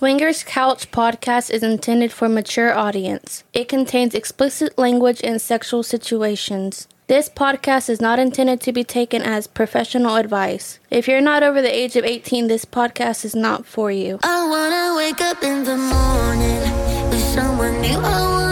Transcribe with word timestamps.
Swingers 0.00 0.42
Couch 0.44 0.90
podcast 0.90 1.50
is 1.50 1.62
intended 1.62 2.10
for 2.10 2.26
mature 2.26 2.72
audience. 2.72 3.44
It 3.52 3.68
contains 3.68 4.14
explicit 4.14 4.78
language 4.78 5.20
and 5.22 5.38
sexual 5.38 5.82
situations. 5.82 6.88
This 7.06 7.28
podcast 7.28 7.90
is 7.90 8.00
not 8.00 8.18
intended 8.18 8.62
to 8.62 8.72
be 8.72 8.82
taken 8.82 9.20
as 9.20 9.46
professional 9.46 10.16
advice. 10.16 10.78
If 10.88 11.06
you're 11.06 11.20
not 11.20 11.42
over 11.42 11.60
the 11.60 11.68
age 11.68 11.96
of 11.96 12.06
18, 12.06 12.46
this 12.46 12.64
podcast 12.64 13.26
is 13.26 13.36
not 13.36 13.66
for 13.66 13.92
you. 13.92 14.20
I 14.22 14.48
wanna 14.48 14.96
wake 14.96 15.20
up 15.20 15.42
in 15.42 15.64
the 15.64 15.76
morning 15.76 17.10
with 17.10 17.34
someone 17.34 17.82
new. 17.82 18.49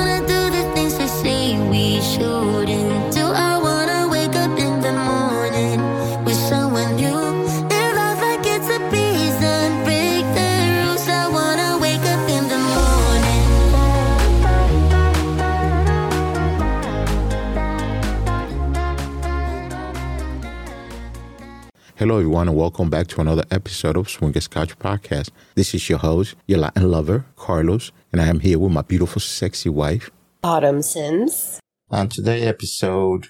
Hello, 21.98 22.18
everyone, 22.18 22.46
and 22.46 22.56
welcome 22.56 22.88
back 22.88 23.08
to 23.08 23.20
another 23.20 23.42
episode 23.50 23.96
of 23.96 24.08
Swingers 24.08 24.46
Couch 24.46 24.78
Podcast. 24.78 25.30
This 25.56 25.74
is 25.74 25.88
your 25.88 25.98
host, 25.98 26.36
your 26.46 26.60
Latin 26.60 26.88
lover, 26.88 27.24
Carlos, 27.34 27.90
and 28.12 28.20
I 28.20 28.28
am 28.28 28.38
here 28.38 28.56
with 28.60 28.70
my 28.70 28.82
beautiful, 28.82 29.20
sexy 29.20 29.68
wife. 29.68 30.08
Autumn 30.44 30.80
Sins. 30.80 31.58
On 31.90 32.08
today's 32.08 32.46
episode, 32.46 33.26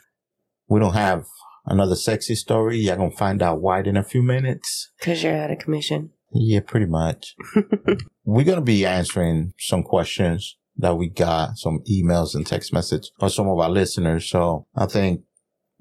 we 0.68 0.80
don't 0.80 0.92
have 0.92 1.24
another 1.64 1.96
sexy 1.96 2.34
story. 2.34 2.76
You're 2.76 2.96
going 2.96 3.10
to 3.10 3.16
find 3.16 3.42
out 3.42 3.62
why 3.62 3.80
in 3.80 3.96
a 3.96 4.04
few 4.04 4.22
minutes. 4.22 4.90
Because 4.98 5.22
you're 5.22 5.34
out 5.34 5.50
of 5.50 5.60
commission. 5.60 6.10
Yeah, 6.34 6.60
pretty 6.60 6.84
much. 6.84 7.36
We're 8.26 8.44
going 8.44 8.58
to 8.58 8.60
be 8.60 8.84
answering 8.84 9.54
some 9.58 9.82
questions 9.82 10.58
that 10.76 10.94
we 10.98 11.08
got, 11.08 11.56
some 11.56 11.80
emails 11.90 12.34
and 12.34 12.46
text 12.46 12.74
message 12.74 13.12
from 13.18 13.30
some 13.30 13.48
of 13.48 13.58
our 13.60 13.70
listeners. 13.70 14.28
So 14.28 14.66
I 14.76 14.84
think 14.84 15.22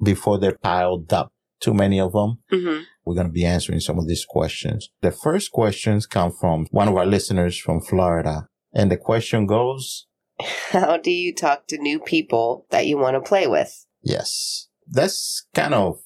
before 0.02 0.40
they're 0.40 0.58
piled 0.58 1.12
up, 1.12 1.34
too 1.60 1.74
many 1.74 2.00
of 2.00 2.14
them, 2.14 2.40
Mm-hmm. 2.52 2.84
we're 3.06 3.16
going 3.16 3.28
to 3.28 3.34
be 3.34 3.46
answering 3.46 3.80
some 3.80 3.98
of 4.00 4.08
these 4.08 4.26
questions. 4.26 4.90
The 5.02 5.12
first 5.12 5.52
questions 5.52 6.06
come 6.06 6.32
from 6.32 6.68
one 6.72 6.88
of 6.88 6.96
our 6.96 7.06
listeners 7.06 7.58
from 7.58 7.82
Florida. 7.82 8.48
And 8.74 8.92
the 8.92 8.98
question 8.98 9.46
goes, 9.46 10.08
How 10.72 10.98
do 10.98 11.12
you 11.12 11.34
talk 11.34 11.68
to 11.68 11.78
new 11.78 12.00
people 12.00 12.66
that 12.70 12.86
you 12.88 12.98
want 12.98 13.16
to 13.16 13.22
play 13.22 13.48
with? 13.48 13.86
yes, 14.04 14.68
that's 14.90 15.46
kind 15.54 15.74
of, 15.74 16.00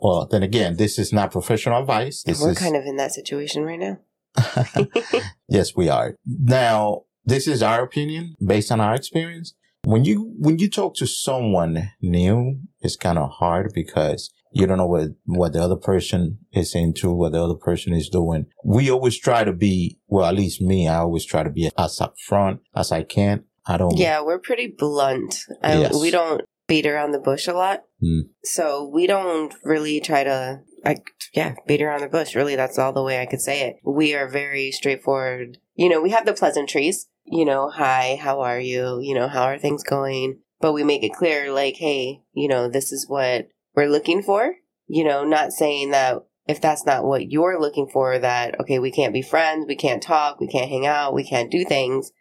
well, 0.00 0.26
then 0.26 0.42
again, 0.42 0.76
this 0.76 0.98
is 0.98 1.12
not 1.12 1.30
professional 1.30 1.80
advice. 1.80 2.22
This 2.24 2.40
We're 2.40 2.50
is, 2.52 2.58
kind 2.58 2.74
of 2.74 2.84
in 2.84 2.96
that 2.96 3.12
situation 3.12 3.62
right 3.62 3.78
now. 3.78 3.98
yes, 5.48 5.76
we 5.76 5.88
are. 5.88 6.16
Now, 6.26 7.02
this 7.24 7.46
is 7.46 7.62
our 7.62 7.82
opinion 7.84 8.34
based 8.44 8.72
on 8.72 8.80
our 8.80 8.94
experience. 8.94 9.54
When 9.84 10.04
you, 10.04 10.34
when 10.38 10.58
you 10.58 10.68
talk 10.68 10.96
to 10.96 11.06
someone 11.06 11.92
new, 12.02 12.58
it's 12.80 12.96
kind 12.96 13.18
of 13.18 13.30
hard 13.30 13.70
because 13.74 14.30
you 14.52 14.66
don't 14.66 14.78
know 14.78 14.86
what, 14.86 15.08
what 15.24 15.52
the 15.52 15.62
other 15.62 15.76
person 15.76 16.38
is 16.52 16.74
into, 16.74 17.12
what 17.12 17.32
the 17.32 17.42
other 17.42 17.54
person 17.54 17.92
is 17.92 18.08
doing. 18.08 18.46
We 18.64 18.90
always 18.90 19.18
try 19.18 19.44
to 19.44 19.52
be, 19.52 19.98
well, 20.06 20.26
at 20.26 20.34
least 20.34 20.60
me, 20.60 20.88
I 20.88 20.96
always 20.96 21.24
try 21.24 21.42
to 21.42 21.50
be 21.50 21.70
as 21.78 21.98
upfront 22.00 22.60
as 22.74 22.92
I 22.92 23.02
can. 23.02 23.44
I 23.66 23.76
don't, 23.76 23.96
Yeah, 23.96 24.22
we're 24.22 24.38
pretty 24.38 24.68
blunt. 24.68 25.40
Um, 25.62 25.80
Yes. 25.80 26.00
We 26.00 26.10
don't 26.10 26.42
beat 26.68 26.86
around 26.86 27.12
the 27.12 27.18
bush 27.18 27.46
a 27.46 27.52
lot. 27.52 27.82
Mm. 28.02 28.28
So 28.44 28.88
we 28.92 29.06
don't 29.06 29.54
really 29.62 30.00
try 30.00 30.24
to, 30.24 30.60
like, 30.84 31.04
yeah, 31.34 31.54
beat 31.66 31.82
around 31.82 32.00
the 32.00 32.08
bush. 32.08 32.34
Really, 32.34 32.56
that's 32.56 32.78
all 32.78 32.92
the 32.92 33.02
way 33.02 33.20
I 33.20 33.26
could 33.26 33.40
say 33.40 33.68
it. 33.68 33.76
We 33.84 34.14
are 34.14 34.28
very 34.28 34.70
straightforward. 34.72 35.58
You 35.74 35.88
know, 35.88 36.00
we 36.00 36.10
have 36.10 36.26
the 36.26 36.32
pleasantries. 36.32 37.08
You 37.24 37.44
know, 37.44 37.70
hi, 37.70 38.18
how 38.20 38.40
are 38.40 38.60
you? 38.60 39.00
You 39.00 39.14
know, 39.14 39.28
how 39.28 39.44
are 39.44 39.58
things 39.58 39.82
going? 39.82 40.38
But 40.60 40.72
we 40.72 40.84
make 40.84 41.02
it 41.02 41.12
clear, 41.12 41.52
like, 41.52 41.76
hey, 41.76 42.22
you 42.32 42.48
know, 42.48 42.68
this 42.68 42.92
is 42.92 43.06
what 43.08 43.48
we're 43.76 43.88
looking 43.88 44.22
for. 44.22 44.54
You 44.88 45.04
know, 45.04 45.24
not 45.24 45.52
saying 45.52 45.90
that 45.90 46.18
if 46.46 46.60
that's 46.60 46.86
not 46.86 47.04
what 47.04 47.30
you're 47.30 47.60
looking 47.60 47.88
for, 47.92 48.18
that, 48.18 48.60
okay, 48.60 48.78
we 48.78 48.90
can't 48.90 49.12
be 49.12 49.22
friends, 49.22 49.66
we 49.66 49.76
can't 49.76 50.02
talk, 50.02 50.40
we 50.40 50.46
can't 50.46 50.70
hang 50.70 50.86
out, 50.86 51.14
we 51.14 51.28
can't 51.28 51.50
do 51.50 51.64
things 51.64 52.12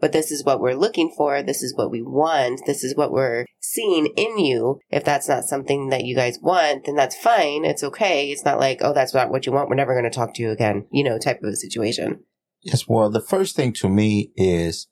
but 0.00 0.12
this 0.12 0.30
is 0.30 0.44
what 0.44 0.60
we're 0.60 0.74
looking 0.74 1.12
for. 1.16 1.42
This 1.42 1.62
is 1.62 1.76
what 1.76 1.90
we 1.90 2.02
want. 2.02 2.62
This 2.66 2.82
is 2.82 2.96
what 2.96 3.12
we're 3.12 3.44
seeing 3.60 4.06
in 4.16 4.38
you. 4.38 4.80
If 4.88 5.04
that's 5.04 5.28
not 5.28 5.44
something 5.44 5.90
that 5.90 6.04
you 6.04 6.16
guys 6.16 6.38
want, 6.40 6.86
then 6.86 6.96
that's 6.96 7.16
fine. 7.16 7.64
It's 7.64 7.84
okay. 7.84 8.30
It's 8.30 8.44
not 8.44 8.58
like, 8.58 8.78
oh, 8.80 8.94
that's 8.94 9.14
not 9.14 9.30
what 9.30 9.46
you 9.46 9.52
want. 9.52 9.68
We're 9.68 9.76
never 9.76 9.92
going 9.92 10.10
to 10.10 10.16
talk 10.16 10.34
to 10.34 10.42
you 10.42 10.50
again, 10.50 10.86
you 10.90 11.04
know, 11.04 11.18
type 11.18 11.42
of 11.42 11.50
a 11.50 11.56
situation. 11.56 12.24
Yes, 12.62 12.88
well, 12.88 13.10
the 13.10 13.20
first 13.20 13.56
thing 13.56 13.72
to 13.74 13.88
me 13.88 14.32
is 14.36 14.88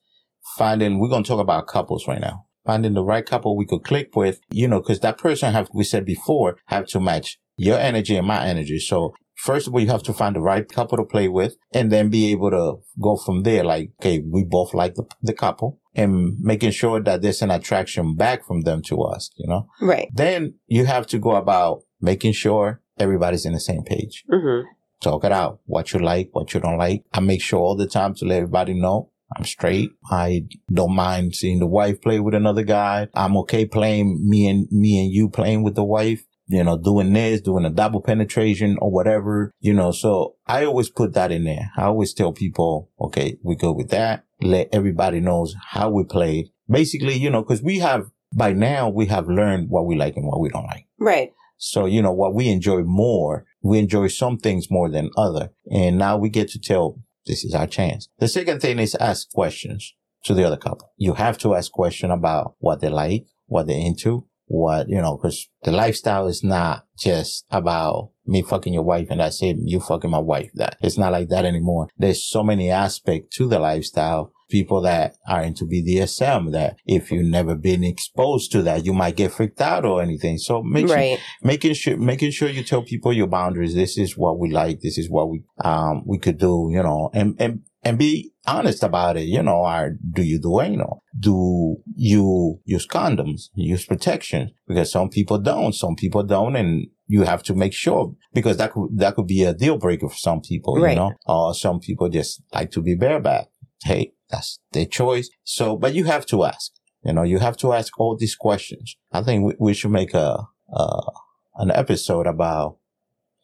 finding, 0.57 0.99
we're 0.99 1.09
going 1.09 1.25
to 1.25 1.29
talk 1.29 1.41
about 1.41 1.67
couples 1.67 2.07
right 2.07 2.21
now. 2.21 2.47
Finding 2.69 2.93
the 2.93 3.03
right 3.03 3.25
couple 3.25 3.57
we 3.57 3.65
could 3.65 3.83
click 3.83 4.15
with, 4.15 4.41
you 4.51 4.69
know, 4.69 4.81
because 4.81 5.01
that 5.01 5.17
person 5.17 5.55
have, 5.55 5.71
we 5.73 5.85
said 5.85 6.05
before, 6.05 6.59
have 6.67 6.87
to 6.89 7.01
match 7.01 7.39
your 7.57 7.79
energy 7.79 8.15
and 8.15 8.27
my 8.27 8.45
energy. 8.47 8.79
So 8.79 9.15
first 9.37 9.67
of 9.67 9.73
all, 9.73 9.81
you 9.81 9.87
have 9.89 10.03
to 10.03 10.13
find 10.13 10.37
the 10.37 10.41
right 10.41 10.69
couple 10.69 10.99
to 10.99 11.05
play 11.05 11.29
with 11.29 11.57
and 11.73 11.91
then 11.91 12.11
be 12.11 12.31
able 12.31 12.51
to 12.51 12.67
go 13.01 13.17
from 13.17 13.43
there. 13.45 13.65
Like, 13.65 13.93
okay, 14.01 14.23
we 14.35 14.45
both 14.45 14.75
like 14.75 14.97
the, 14.97 15.05
the 15.23 15.33
couple 15.33 15.81
and 15.95 16.37
making 16.41 16.73
sure 16.73 17.01
that 17.03 17.23
there's 17.23 17.41
an 17.41 17.51
attraction 17.51 18.15
back 18.15 18.47
from 18.47 18.61
them 18.61 18.83
to 18.83 19.01
us, 19.03 19.31
you 19.37 19.49
know? 19.49 19.67
Right. 19.81 20.09
Then 20.13 20.55
you 20.67 20.85
have 20.85 21.07
to 21.09 21.19
go 21.19 21.37
about 21.37 21.85
making 22.03 22.35
sure 22.35 22.83
everybody's 22.99 23.47
in 23.47 23.55
the 23.55 23.61
same 23.61 23.83
page 23.83 24.25
Mm-hmm. 24.31 24.69
talk 25.01 25.25
it 25.25 25.33
out. 25.33 25.61
What 25.65 25.93
you 25.93 26.01
like, 26.01 26.29
what 26.33 26.53
you 26.53 26.61
don't 26.61 26.79
like. 26.79 27.05
I 27.15 27.21
make 27.21 27.41
sure 27.43 27.61
all 27.61 27.77
the 27.77 27.87
time 27.87 28.15
to 28.17 28.25
let 28.27 28.37
everybody 28.43 28.75
know 28.75 29.11
I'm 29.37 29.45
straight. 29.45 29.91
I 30.11 30.47
don't 30.73 30.95
mind 30.95 31.35
seeing 31.35 31.59
the 31.59 31.67
wife 31.67 32.01
play 32.01 32.21
with 32.21 32.35
another 32.35 32.63
guy. 32.63 33.09
I'm 33.15 33.37
okay 33.39 33.67
playing 33.67 34.27
me 34.29 34.49
and 34.49 34.67
me 34.71 35.01
and 35.03 35.13
you 35.13 35.29
playing 35.29 35.63
with 35.63 35.75
the 35.75 35.85
wife. 35.85 36.25
You 36.51 36.65
know, 36.65 36.79
doing 36.79 37.13
this, 37.13 37.43
doing 37.43 37.67
a 37.67 37.71
double 37.71 38.01
penetration 38.01 38.79
or 38.81 38.91
whatever, 38.91 39.53
you 39.61 39.75
know, 39.75 39.91
so 39.91 40.37
I 40.47 40.65
always 40.65 40.89
put 40.89 41.13
that 41.13 41.31
in 41.31 41.45
there. 41.45 41.71
I 41.77 41.83
always 41.83 42.15
tell 42.15 42.33
people, 42.33 42.91
okay, 42.99 43.37
we 43.43 43.55
go 43.55 43.71
with 43.71 43.91
that. 43.91 44.25
Let 44.41 44.71
everybody 44.73 45.21
knows 45.21 45.55
how 45.73 45.91
we 45.91 46.05
played. 46.05 46.47
Basically, 46.67 47.19
you 47.19 47.29
know, 47.29 47.43
cause 47.43 47.61
we 47.63 47.81
have, 47.81 48.11
by 48.35 48.55
now 48.55 48.89
we 48.89 49.05
have 49.09 49.29
learned 49.29 49.69
what 49.69 49.85
we 49.85 49.95
like 49.95 50.17
and 50.17 50.27
what 50.27 50.41
we 50.41 50.49
don't 50.49 50.65
like. 50.65 50.87
Right. 50.99 51.35
So, 51.59 51.85
you 51.85 52.01
know, 52.01 52.13
what 52.13 52.35
we 52.35 52.49
enjoy 52.49 52.83
more, 52.83 53.45
we 53.61 53.79
enjoy 53.79 54.09
some 54.09 54.39
things 54.39 54.71
more 54.71 54.89
than 54.89 55.11
other. 55.19 55.51
And 55.71 55.99
now 55.99 56.17
we 56.17 56.31
get 56.31 56.49
to 56.53 56.59
tell 56.59 56.99
this 57.29 57.45
is 57.45 57.55
our 57.55 57.67
chance. 57.67 58.09
The 58.19 58.27
second 58.27 58.61
thing 58.61 58.81
is 58.81 58.97
ask 58.97 59.31
questions 59.31 59.95
to 60.25 60.35
the 60.35 60.45
other 60.45 60.57
couple. 60.57 60.91
You 60.97 61.15
have 61.15 61.39
to 61.39 61.55
ask 61.55 61.71
questions 61.71 62.13
about 62.13 62.55
what 62.59 62.81
they 62.81 62.89
like, 62.89 63.27
what 63.47 63.69
they're 63.69 63.79
into, 63.79 64.27
what, 64.47 64.89
you 64.89 65.01
know, 65.01 65.17
cause 65.19 65.49
the 65.63 65.73
lifestyle 65.73 66.27
is 66.27 66.43
not 66.43 66.87
just 66.99 67.45
about 67.51 68.11
me 68.27 68.43
fucking 68.43 68.73
your 68.73 68.83
wife 68.83 69.09
and 69.11 69.21
that's 69.21 69.43
it. 69.43 69.57
You 69.61 69.79
fucking 69.79 70.11
my 70.11 70.19
wife. 70.19 70.51
That 70.55 70.77
it's 70.81 70.99
not 70.99 71.13
like 71.13 71.29
that 71.29 71.45
anymore. 71.45 71.89
There's 71.97 72.27
so 72.27 72.43
many 72.43 72.71
aspects 72.71 73.37
to 73.37 73.49
the 73.49 73.59
lifestyle. 73.59 74.33
People 74.49 74.81
that 74.83 75.15
are 75.27 75.43
into 75.43 75.65
BDSM 75.67 76.53
that 76.53 76.77
if 76.87 77.11
you've 77.11 77.27
never 77.27 77.55
been 77.55 77.85
exposed 77.85 78.51
to 78.53 78.63
that, 78.63 78.85
you 78.85 78.93
might 78.93 79.17
get 79.17 79.33
freaked 79.33 79.61
out 79.61 79.85
or 79.85 80.01
anything. 80.03 80.39
So 80.39 80.63
make 80.63 80.87
sure 80.89 80.97
Right. 80.97 81.19
making 81.43 81.75
sure 81.75 81.97
making 81.97 82.31
sure 82.31 82.49
you 82.49 82.63
tell 82.63 82.83
people 82.83 83.13
your 83.13 83.27
boundaries. 83.27 83.75
This 83.75 83.99
is 83.99 84.17
what 84.17 84.39
we 84.39 84.51
like. 84.51 84.81
This 84.81 84.97
is 84.99 85.11
what 85.11 85.29
we 85.31 85.43
um 85.65 86.03
we 86.07 86.19
could 86.19 86.39
do. 86.39 86.69
You 86.73 86.83
know, 86.83 87.11
and 87.13 87.35
and 87.39 87.61
and 87.85 87.99
be 87.99 88.33
honest 88.47 88.83
about 88.83 89.17
it. 89.17 89.25
You 89.29 89.43
know, 89.43 89.63
are 89.65 89.91
do 90.13 90.23
you 90.23 90.41
do 90.41 90.61
anal? 90.61 91.03
Do 91.19 91.77
you 91.95 92.61
use 92.65 92.87
condoms? 92.87 93.51
Use 93.55 93.85
protection? 93.85 94.53
Because 94.67 94.91
some 94.91 95.11
people 95.11 95.39
don't. 95.39 95.75
Some 95.75 95.95
people 95.95 96.23
don't, 96.23 96.57
and 96.57 96.87
you 97.07 97.23
have 97.25 97.43
to 97.45 97.55
make 97.55 97.73
sure 97.73 98.15
because 98.35 98.57
that 98.57 98.73
could 98.73 98.89
that 98.97 99.15
could 99.15 99.27
be 99.27 99.43
a 99.45 99.53
deal 99.55 99.77
breaker 99.79 100.09
for 100.09 100.17
some 100.17 100.41
people. 100.41 100.77
Right. 100.77 100.91
You 100.91 100.97
know, 100.97 101.13
or 101.27 101.55
some 101.55 101.81
people 101.81 102.09
just 102.09 102.43
like 102.55 102.71
to 102.73 102.81
be 102.83 102.95
bareback. 102.95 103.47
Hey, 103.85 104.13
that's 104.31 104.61
their 104.73 104.87
choice. 104.87 105.31
So, 105.45 105.77
but 105.77 105.95
you 105.95 106.05
have 106.05 106.27
to 106.27 106.45
ask. 106.45 106.73
You 107.05 107.13
know, 107.13 107.23
you 107.23 107.39
have 107.39 107.57
to 107.59 107.73
ask 107.73 107.99
all 107.99 108.17
these 108.17 108.35
questions. 108.35 108.97
I 109.13 109.23
think 109.23 109.45
we, 109.45 109.55
we 109.59 109.75
should 109.75 109.93
make 109.93 110.15
a, 110.15 110.47
uh, 110.73 111.11
an 111.57 111.71
episode 111.71 112.27
about 112.27 112.79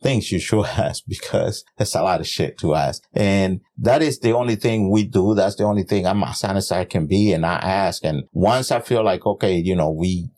things 0.03 0.31
you 0.31 0.39
should 0.39 0.65
ask 0.79 1.03
because 1.09 1.65
there's 1.77 1.95
a 1.95 2.03
lot 2.03 2.21
of 2.21 2.27
shit 2.27 2.59
to 2.59 2.75
ask. 2.75 3.03
And 3.15 3.61
that 3.79 4.03
is 4.03 4.21
the 4.21 4.33
only 4.33 4.57
thing 4.57 4.91
we 4.91 5.05
do. 5.05 5.35
That's 5.35 5.57
the 5.57 5.65
only 5.65 5.83
thing 5.85 6.07
I'm 6.07 6.23
as 6.23 6.45
honest 6.45 6.71
as 6.71 6.79
I 6.79 6.85
can 6.85 7.07
be. 7.07 7.33
And 7.33 7.45
I 7.45 7.55
ask. 7.55 8.05
And 8.05 8.25
once 8.33 8.71
I 8.71 8.81
feel 8.81 9.03
like, 9.03 9.27
okay, 9.27 9.57
you 9.57 9.75
know, 9.75 9.91
we 9.91 10.31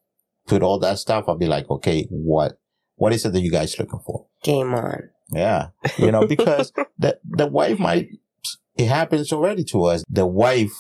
put 0.46 0.62
all 0.62 0.78
that 0.78 0.98
stuff, 0.98 1.25
I'll 1.28 1.37
be 1.37 1.46
like, 1.46 1.69
okay, 1.69 2.06
what, 2.10 2.58
what 2.94 3.12
is 3.12 3.26
it 3.26 3.32
that 3.32 3.40
you 3.40 3.50
guys 3.50 3.78
looking 3.78 4.00
for? 4.06 4.26
Game 4.43 4.72
on. 4.72 5.10
Yeah. 5.32 5.69
You 5.98 6.12
know, 6.12 6.26
because 6.26 6.72
the, 6.98 7.19
the 7.25 7.46
wife 7.48 7.78
might, 7.78 8.08
it 8.76 8.87
happens 8.87 9.32
already 9.32 9.64
to 9.64 9.84
us. 9.84 10.05
The 10.08 10.26
wife 10.26 10.76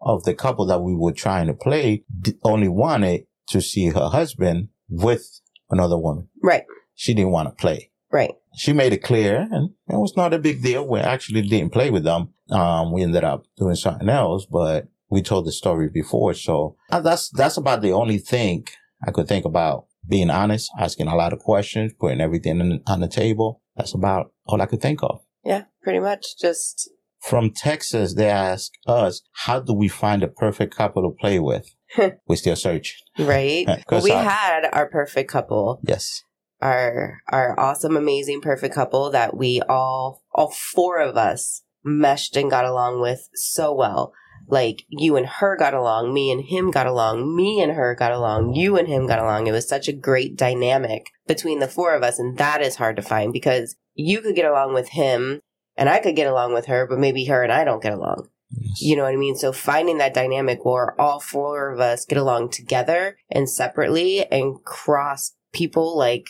of 0.00 0.24
the 0.24 0.34
couple 0.34 0.66
that 0.66 0.82
we 0.82 0.94
were 0.94 1.12
trying 1.12 1.46
to 1.46 1.54
play 1.54 2.04
only 2.42 2.68
wanted 2.68 3.26
to 3.48 3.60
see 3.60 3.88
her 3.88 4.08
husband 4.08 4.68
with 4.88 5.40
another 5.70 5.98
woman. 5.98 6.28
Right. 6.42 6.64
She 6.94 7.14
didn't 7.14 7.32
want 7.32 7.48
to 7.48 7.54
play. 7.54 7.90
Right. 8.12 8.32
she 8.56 8.72
made 8.72 8.92
it 8.92 9.02
clear 9.02 9.46
and 9.50 9.70
it 9.88 9.96
was 9.96 10.16
not 10.16 10.32
a 10.32 10.38
big 10.38 10.62
deal. 10.62 10.86
We 10.86 11.00
actually 11.00 11.42
didn't 11.42 11.72
play 11.72 11.90
with 11.90 12.04
them. 12.04 12.32
Um, 12.50 12.92
we 12.92 13.02
ended 13.02 13.24
up 13.24 13.44
doing 13.58 13.74
something 13.74 14.08
else, 14.08 14.46
but 14.46 14.86
we 15.10 15.20
told 15.22 15.44
the 15.46 15.52
story 15.52 15.88
before. 15.88 16.32
So 16.34 16.76
uh, 16.90 17.00
that's, 17.00 17.28
that's 17.30 17.56
about 17.56 17.82
the 17.82 17.92
only 17.92 18.18
thing 18.18 18.66
I 19.06 19.10
could 19.10 19.28
think 19.28 19.44
about 19.44 19.86
being 20.08 20.30
honest, 20.30 20.70
asking 20.78 21.08
a 21.08 21.16
lot 21.16 21.32
of 21.32 21.40
questions, 21.40 21.92
putting 21.98 22.20
everything 22.20 22.80
on 22.86 23.00
the 23.00 23.08
table. 23.08 23.60
That's 23.76 23.92
about 23.92 24.32
all 24.46 24.62
I 24.62 24.66
could 24.66 24.80
think 24.80 25.02
of. 25.02 25.20
Yeah, 25.44 25.64
pretty 25.82 25.98
much. 25.98 26.38
Just 26.40 26.88
From 27.26 27.50
Texas, 27.50 28.14
they 28.14 28.30
ask 28.30 28.70
us, 28.86 29.22
how 29.32 29.58
do 29.58 29.72
we 29.72 29.88
find 29.88 30.22
a 30.22 30.28
perfect 30.28 30.76
couple 30.76 31.02
to 31.02 31.16
play 31.18 31.40
with? 31.40 31.74
We're 32.28 32.36
still 32.36 32.54
searching. 32.54 32.98
right. 33.18 33.66
well, 33.90 34.02
we 34.02 34.12
uh, 34.12 34.22
had 34.22 34.68
our 34.72 34.88
perfect 34.88 35.28
couple, 35.28 35.80
Yes. 35.82 36.22
our 36.62 37.18
our 37.32 37.58
awesome, 37.58 37.96
amazing, 37.96 38.42
perfect 38.42 38.76
couple 38.76 39.10
that 39.10 39.36
we 39.36 39.60
all 39.68 40.22
all 40.32 40.52
four 40.52 41.00
of 41.00 41.16
us 41.16 41.62
meshed 41.84 42.36
and 42.36 42.48
got 42.48 42.64
along 42.64 43.00
with 43.00 43.28
so 43.34 43.74
well. 43.74 44.12
Like 44.48 44.84
you 44.88 45.16
and 45.16 45.26
her 45.26 45.56
got 45.56 45.74
along, 45.74 46.14
me 46.14 46.30
and 46.30 46.44
him 46.44 46.70
got 46.70 46.86
along, 46.86 47.34
me 47.34 47.60
and 47.60 47.72
her 47.72 47.96
got 47.96 48.12
along, 48.12 48.54
you 48.54 48.76
and 48.76 48.86
him 48.86 49.08
got 49.08 49.18
along. 49.18 49.48
It 49.48 49.52
was 49.52 49.68
such 49.68 49.88
a 49.88 49.92
great 49.92 50.36
dynamic 50.36 51.10
between 51.26 51.58
the 51.58 51.66
four 51.66 51.94
of 51.94 52.04
us, 52.04 52.20
and 52.20 52.38
that 52.38 52.62
is 52.62 52.76
hard 52.76 52.94
to 52.96 53.02
find 53.02 53.32
because 53.32 53.74
you 53.94 54.20
could 54.20 54.36
get 54.36 54.48
along 54.48 54.74
with 54.74 54.90
him 54.90 55.40
and 55.76 55.88
I 55.88 55.98
could 55.98 56.16
get 56.16 56.26
along 56.26 56.54
with 56.54 56.66
her, 56.66 56.86
but 56.86 56.98
maybe 56.98 57.26
her 57.26 57.42
and 57.42 57.52
I 57.52 57.64
don't 57.64 57.82
get 57.82 57.92
along. 57.92 58.28
yes. 58.50 58.80
You 58.80 58.96
know 58.96 59.04
what 59.04 59.12
I 59.12 59.16
mean? 59.16 59.36
So 59.36 59.52
finding 59.52 59.98
that 59.98 60.14
dynamic 60.14 60.64
where 60.64 60.98
all 61.00 61.20
four 61.20 61.72
of 61.72 61.80
us 61.80 62.04
get 62.04 62.18
along 62.18 62.50
together 62.50 63.16
and 63.30 63.48
separately 63.48 64.26
and 64.26 64.62
cross 64.64 65.34
people 65.52 65.96
like 65.96 66.26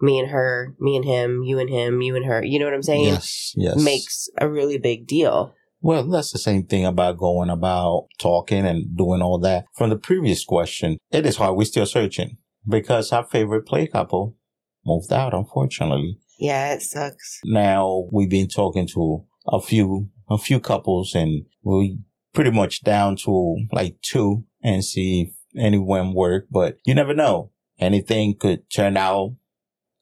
me 0.00 0.18
and 0.18 0.30
her, 0.30 0.74
me 0.78 0.96
and 0.96 1.04
him, 1.04 1.42
you 1.42 1.58
and 1.58 1.68
him, 1.68 2.00
you 2.00 2.16
and 2.16 2.24
her. 2.26 2.44
You 2.44 2.58
know 2.58 2.66
what 2.66 2.74
I'm 2.74 2.82
saying? 2.82 3.04
Yes. 3.04 3.52
Yes. 3.56 3.82
Makes 3.82 4.28
a 4.38 4.48
really 4.48 4.78
big 4.78 5.06
deal. 5.06 5.54
Well, 5.80 6.04
that's 6.04 6.32
the 6.32 6.38
same 6.38 6.64
thing 6.64 6.84
about 6.84 7.18
going 7.18 7.50
about 7.50 8.08
talking 8.18 8.66
and 8.66 8.96
doing 8.96 9.22
all 9.22 9.38
that. 9.40 9.66
From 9.76 9.90
the 9.90 9.96
previous 9.96 10.44
question, 10.44 10.98
it 11.12 11.24
is 11.24 11.36
hard. 11.36 11.56
We're 11.56 11.64
still 11.64 11.86
searching 11.86 12.38
because 12.66 13.12
our 13.12 13.24
favorite 13.24 13.66
play 13.66 13.86
couple 13.86 14.36
moved 14.84 15.12
out, 15.12 15.34
unfortunately. 15.34 16.18
Yeah, 16.38 16.74
it 16.74 16.82
sucks. 16.82 17.40
Now 17.44 18.08
we've 18.12 18.30
been 18.30 18.48
talking 18.48 18.86
to 18.94 19.24
a 19.46 19.60
few, 19.60 20.08
a 20.30 20.38
few 20.38 20.60
couples 20.60 21.14
and 21.14 21.44
we 21.62 21.98
pretty 22.32 22.52
much 22.52 22.82
down 22.82 23.16
to 23.16 23.56
like 23.72 24.00
two 24.02 24.44
and 24.62 24.84
see 24.84 25.22
if 25.22 25.60
anyone 25.60 26.14
work, 26.14 26.46
but 26.50 26.78
you 26.84 26.94
never 26.94 27.14
know. 27.14 27.50
Anything 27.80 28.34
could 28.38 28.70
turn 28.70 28.96
out 28.96 29.34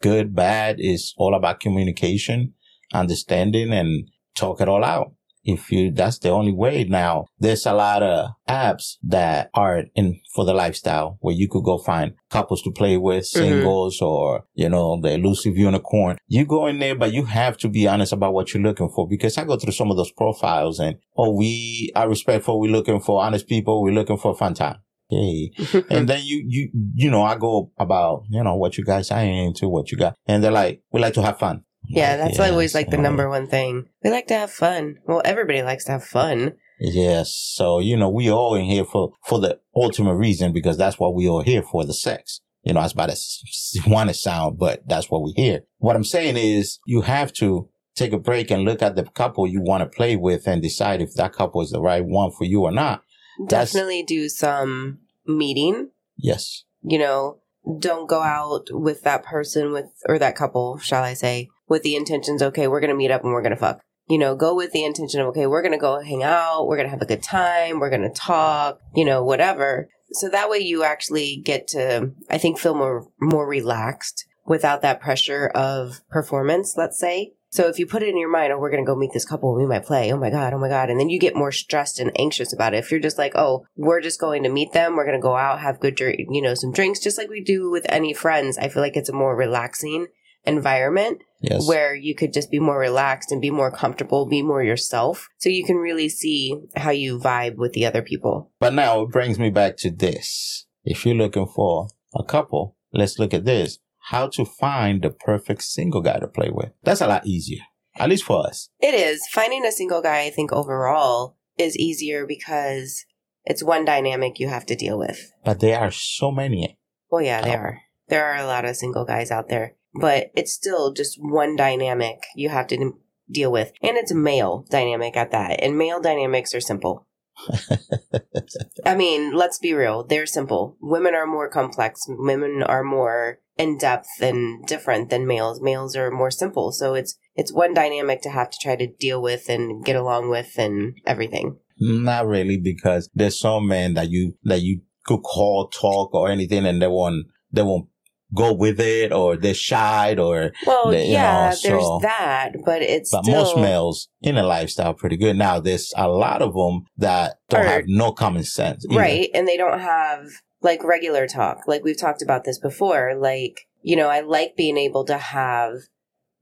good, 0.03 0.35
bad. 0.35 0.77
It's 0.79 1.15
all 1.17 1.35
about 1.35 1.61
communication, 1.61 2.55
understanding 2.93 3.73
and 3.73 4.09
talk 4.35 4.61
it 4.61 4.69
all 4.69 4.85
out. 4.85 5.16
If 5.47 5.71
you, 5.71 5.93
that's 5.93 6.19
the 6.19 6.31
only 6.31 6.53
way 6.53 6.85
now. 6.85 7.27
There's 7.39 7.67
a 7.67 7.73
lot 7.73 8.03
of 8.03 8.31
apps 8.49 8.97
that 9.05 9.49
are 9.55 9.85
in 9.95 10.21
for 10.35 10.45
the 10.45 10.53
lifestyle 10.53 11.19
where 11.21 11.37
you 11.37 11.49
could 11.49 11.63
go 11.63 11.79
find 11.79 12.15
couples 12.31 12.63
to 12.63 12.73
play 12.73 12.97
with, 12.97 13.25
mm-hmm. 13.25 13.39
singles 13.39 14.03
or, 14.03 14.45
you 14.55 14.69
know, 14.69 15.01
the 15.01 15.13
elusive 15.13 15.57
unicorn. 15.57 16.19
You 16.27 16.45
go 16.47 16.67
in 16.67 16.81
there, 16.81 16.97
but 16.97 17.13
you 17.13 17.27
have 17.27 17.57
to 17.59 17.69
be 17.69 17.87
honest 17.87 18.13
about 18.13 18.35
what 18.35 18.53
you're 18.53 18.63
looking 18.63 18.91
for 18.93 19.07
because 19.09 19.39
I 19.39 19.45
go 19.45 19.57
through 19.57 19.73
some 19.73 19.93
of 19.93 19.97
those 19.97 20.11
profiles 20.11 20.81
and, 20.81 20.97
oh, 21.17 21.37
we 21.37 21.93
are 21.95 22.09
respectful. 22.09 22.59
We're 22.59 22.73
looking 22.73 22.99
for 22.99 23.23
honest 23.23 23.47
people. 23.47 23.85
We're 23.85 23.95
looking 23.95 24.19
for 24.19 24.35
fun 24.35 24.55
time. 24.55 24.79
Hey. 25.09 25.53
and 25.91 26.09
then 26.09 26.23
you, 26.25 26.45
you, 26.49 26.71
you 26.95 27.11
know, 27.11 27.23
I 27.23 27.37
go 27.37 27.71
about, 27.79 28.25
you 28.29 28.43
know, 28.43 28.57
what 28.57 28.77
you 28.77 28.85
guys 28.85 29.11
are 29.13 29.21
into, 29.21 29.69
what 29.69 29.93
you 29.93 29.99
got. 29.99 30.17
And 30.27 30.43
they're 30.43 30.51
like, 30.51 30.83
we 30.93 31.01
like 31.01 31.15
to 31.15 31.23
have 31.23 31.39
fun. 31.39 31.63
Yeah, 31.89 32.17
that's 32.17 32.39
always 32.41 32.75
like 32.75 32.91
the 32.91 32.99
number 32.99 33.29
one 33.29 33.47
thing. 33.47 33.89
We 34.03 34.11
like 34.11 34.27
to 34.29 34.35
have 34.35 34.51
fun. 34.51 34.99
Well, 35.07 35.23
everybody 35.25 35.63
likes 35.63 35.85
to 35.85 35.93
have 35.93 36.05
fun. 36.05 36.55
Yes. 36.79 37.33
So, 37.35 37.79
you 37.79 37.97
know, 37.97 38.09
we 38.11 38.31
all 38.31 38.55
in 38.55 38.65
here 38.65 38.85
for, 38.85 39.13
for 39.25 39.41
the 39.41 39.61
ultimate 39.75 40.17
reason 40.17 40.53
because 40.53 40.77
that's 40.77 40.99
what 40.99 41.15
we 41.15 41.29
all 41.29 41.43
here 41.43 41.63
for, 41.63 41.85
the 41.85 41.95
sex. 41.95 42.41
You 42.65 42.75
know, 42.75 42.81
that's 42.81 42.93
about 42.93 43.11
as 43.11 43.41
want 43.87 44.11
to 44.11 44.15
sound, 44.15 44.59
but 44.59 44.87
that's 44.87 45.11
what 45.11 45.23
we 45.23 45.33
hear. 45.33 45.63
What 45.79 45.97
I'm 45.97 46.05
saying 46.05 46.37
is 46.37 46.79
you 46.87 47.03
have 47.03 47.33
to 47.35 47.69
take 47.95 48.13
a 48.13 48.19
break 48.19 48.51
and 48.51 48.65
look 48.65 48.83
at 48.83 48.95
the 48.97 49.05
couple 49.05 49.47
you 49.47 49.63
want 49.63 49.83
to 49.83 49.97
play 49.97 50.17
with 50.17 50.47
and 50.47 50.61
decide 50.61 51.01
if 51.01 51.15
that 51.15 51.33
couple 51.33 51.63
is 51.63 51.71
the 51.71 51.81
right 51.81 52.05
one 52.05 52.31
for 52.31 52.45
you 52.45 52.63
or 52.63 52.73
not. 52.73 53.03
That's- 53.49 53.73
Definitely 53.73 54.03
do 54.03 54.29
some 54.29 54.99
meeting 55.27 55.91
Yes. 56.19 56.65
you 56.83 56.99
know, 56.99 57.39
don't 57.79 58.09
go 58.09 58.23
out 58.23 58.67
with 58.71 59.03
that 59.03 59.25
person 59.25 59.73
with 59.73 59.87
or 60.09 60.19
that 60.19 60.37
couple, 60.37 60.79
shall 60.79 61.03
I 61.03 61.15
say, 61.15 61.49
with 61.69 61.83
the 61.83 61.97
intentions, 61.97 62.43
okay, 62.43 62.69
we're 62.69 62.81
gonna 62.81 62.95
meet 62.95 63.11
up 63.11 63.25
and 63.25 63.33
we're 63.33 63.43
gonna 63.43 63.57
fuck. 63.57 63.81
You 64.09 64.19
know, 64.19 64.37
go 64.37 64.55
with 64.55 64.73
the 64.73 64.85
intention 64.85 65.21
of, 65.21 65.29
okay, 65.29 65.47
we're 65.47 65.63
gonna 65.63 65.79
go 65.79 66.01
hang 66.01 66.23
out, 66.23 66.67
we're 66.67 66.77
gonna 66.77 66.89
have 66.89 67.03
a 67.03 67.07
good 67.07 67.23
time, 67.23 67.81
we're 67.81 67.91
gonna 67.91 68.13
talk, 68.13 68.81
you 68.95 69.05
know, 69.05 69.25
whatever. 69.25 69.89
So 70.13 70.29
that 70.29 70.49
way 70.49 70.59
you 70.59 70.85
actually 70.85 71.43
get 71.45 71.69
to, 71.69 72.13
I 72.31 72.39
think, 72.39 72.59
feel 72.59 72.75
more 72.75 73.09
more 73.21 73.49
relaxed 73.49 74.27
without 74.47 74.83
that 74.83 75.01
pressure 75.01 75.49
of 75.55 76.01
performance, 76.09 76.75
let's 76.77 76.99
say. 76.99 77.33
So 77.51 77.69
if 77.69 77.79
you 77.79 77.87
put 77.87 78.03
it 78.03 78.09
in 78.09 78.19
your 78.19 78.31
mind, 78.31 78.53
oh, 78.53 78.59
we're 78.59 78.71
going 78.71 78.85
to 78.85 78.87
go 78.87 78.97
meet 78.97 79.13
this 79.13 79.25
couple, 79.25 79.55
we 79.55 79.67
might 79.67 79.85
play. 79.85 80.13
Oh 80.13 80.19
my 80.19 80.31
God, 80.31 80.53
oh 80.53 80.59
my 80.59 80.69
God. 80.69 80.91
And 80.91 81.01
then 81.01 81.09
you 81.09 81.19
get 81.19 81.37
more 81.37 81.53
stressed 81.53 81.99
and 81.99 82.13
anxious 82.19 82.53
about 82.53 82.75
it. 82.75 82.79
If 82.79 82.91
you're 82.91 83.01
just 83.01 83.19
like, 83.19 83.33
oh, 83.35 83.65
we're 83.77 84.01
just 84.01 84.21
going 84.21 84.43
to 84.43 84.51
meet 84.51 84.73
them, 84.73 84.95
we're 84.95 85.07
going 85.07 85.19
to 85.19 85.23
go 85.23 85.37
out, 85.37 85.61
have 85.61 85.81
good, 85.81 85.99
you 85.99 86.43
know, 86.43 86.55
some 86.55 86.73
drinks, 86.73 87.01
just 87.01 87.17
like 87.17 87.31
we 87.31 87.43
do 87.43 87.71
with 87.71 87.87
any 87.89 88.13
friends. 88.13 88.59
I 88.59 88.69
feel 88.69 88.83
like 88.83 88.97
it's 88.97 89.09
a 89.09 89.15
more 89.15 89.35
relaxing 89.35 90.09
environment 90.47 91.19
Yes. 91.41 91.69
where 91.69 91.95
you 91.95 92.15
could 92.15 92.33
just 92.33 92.51
be 92.51 92.59
more 92.59 92.79
relaxed 92.79 93.31
and 93.31 93.41
be 93.43 93.51
more 93.51 93.71
comfortable, 93.71 94.27
be 94.27 94.43
more 94.43 94.63
yourself. 94.63 95.29
So 95.39 95.49
you 95.49 95.65
can 95.65 95.77
really 95.77 96.09
see 96.09 96.55
how 96.77 96.91
you 96.91 97.19
vibe 97.19 97.57
with 97.57 97.73
the 97.75 97.85
other 97.87 98.03
people. 98.03 98.51
But 98.59 98.73
now 98.75 99.03
it 99.03 99.11
brings 99.11 99.39
me 99.39 99.51
back 99.51 99.77
to 99.79 99.91
this. 99.91 100.67
If 100.85 101.05
you're 101.05 101.15
looking 101.15 101.47
for 101.47 101.89
a 102.15 102.25
couple, 102.25 102.77
let's 102.93 103.19
look 103.19 103.35
at 103.35 103.45
this. 103.45 103.79
How 104.11 104.29
to 104.29 104.45
find 104.45 105.03
the 105.03 105.11
perfect 105.11 105.63
single 105.63 106.01
guy 106.01 106.19
to 106.21 106.29
play 106.29 106.49
with. 106.51 106.71
That's 106.85 107.01
a 107.01 107.09
lot 107.09 107.27
easier. 107.27 107.63
At 107.99 108.09
least 108.09 108.25
for 108.25 108.47
us. 108.47 108.69
It 108.81 108.95
is. 108.95 109.27
Finding 109.31 109.65
a 109.67 109.73
single 109.73 110.01
guy, 110.03 110.23
I 110.23 110.31
think 110.31 110.53
overall 110.53 111.37
is 111.59 111.77
easier 111.77 112.27
because 112.27 113.05
it's 113.45 113.63
one 113.63 113.85
dynamic 113.85 114.39
you 114.39 114.49
have 114.49 114.67
to 114.67 114.75
deal 114.77 114.99
with. 114.99 115.33
But 115.45 115.61
there 115.61 115.79
are 115.81 115.91
so 115.91 116.31
many. 116.31 116.79
Well, 117.11 117.23
yeah, 117.23 117.41
there 117.43 117.59
Oh. 117.59 117.63
are. 117.63 117.81
There 118.09 118.25
are 118.25 118.37
a 118.37 118.47
lot 118.47 118.65
of 118.65 118.77
single 118.77 119.05
guys 119.05 119.31
out 119.33 119.49
there, 119.49 119.75
but 120.01 120.31
it's 120.35 120.53
still 120.53 120.93
just 120.93 121.17
one 121.21 121.57
dynamic 121.57 122.25
you 122.35 122.49
have 122.49 122.67
to 122.69 122.93
deal 123.31 123.51
with. 123.51 123.73
And 123.83 123.97
it's 123.97 124.13
male 124.13 124.67
dynamic 124.71 125.17
at 125.17 125.31
that. 125.33 125.63
And 125.63 125.79
male 125.79 126.01
dynamics 126.01 126.55
are 126.55 126.61
simple. 126.61 127.07
I 128.87 128.95
mean, 128.95 129.35
let's 129.35 129.59
be 129.59 129.75
real. 129.75 130.05
They're 130.05 130.27
simple. 130.27 130.77
Women 130.81 131.15
are 131.15 131.27
more 131.27 131.49
complex. 131.49 132.01
Women 132.09 132.63
are 132.63 132.83
more 132.83 133.41
in 133.59 133.79
depth 133.79 134.09
and 134.21 134.65
different 134.67 135.11
than 135.11 135.27
males. 135.27 135.61
Males 135.61 135.97
are 135.97 136.11
more 136.11 136.31
simple. 136.31 136.73
So 136.73 136.95
it's 136.95 137.19
it's 137.35 137.53
one 137.53 137.75
dynamic 137.75 138.23
to 138.23 138.31
have 138.31 138.51
to 138.51 138.59
try 138.63 138.77
to 138.77 138.87
deal 138.87 139.21
with 139.21 139.49
and 139.49 139.85
get 139.85 139.97
along 139.97 140.31
with 140.31 140.59
and 140.59 140.97
everything. 141.07 141.59
Not 141.79 142.27
really, 142.27 142.57
because 142.57 143.11
there's 143.15 143.39
some 143.39 143.69
men 143.69 143.95
that 143.95 144.09
you 144.09 144.37
that 144.45 144.63
you 144.63 144.81
could 145.05 145.23
call, 145.23 145.69
talk, 145.69 146.15
or 146.15 146.31
anything, 146.31 146.65
and 146.65 146.81
they 146.81 146.89
won't 146.89 147.27
they 147.53 147.63
won't 147.63 147.89
go 148.37 148.53
with 148.53 148.79
it, 148.79 149.13
or 149.13 149.37
they're 149.37 149.55
shy, 149.55 150.15
or 150.19 150.53
Well, 150.67 150.91
The- 150.91 151.05
you 151.05 151.13
yeah, 151.13 151.51
know, 151.51 151.57
there's 151.69 152.03
that, 152.03 152.51
but 152.65 152.83
it's 152.83 153.11
but 153.11 153.25
still, 153.25 153.35
most 153.43 153.57
males 153.57 154.09
in 154.23 154.37
a 154.37 154.43
lifestyle 154.45 154.95
pretty 154.95 155.17
good. 155.17 155.37
Now 155.37 155.59
there's 155.61 155.93
a 155.97 156.09
lot 156.09 156.43
of 156.43 156.55
them 156.55 156.85
that 156.99 157.39
don't 157.49 157.63
Are- 157.63 157.69
have 157.69 157.85
no 157.89 158.13
common 158.13 158.45
sense, 158.45 158.85
either. 158.89 159.01
right 159.01 159.29
and 159.35 159.49
they 159.49 159.57
don't 159.57 159.81
have 159.81 160.27
like 160.63 160.83
regular 160.85 161.27
talk 161.27 161.59
like 161.67 161.85
we've 161.85 162.01
talked 162.01 162.23
about 162.23 162.45
this 162.45 162.59
before 162.59 163.15
like 163.15 163.67
you 163.83 163.95
know 163.95 164.09
i 164.09 164.21
like 164.21 164.57
being 164.57 164.79
able 164.79 165.05
to 165.05 165.17
have 165.19 165.75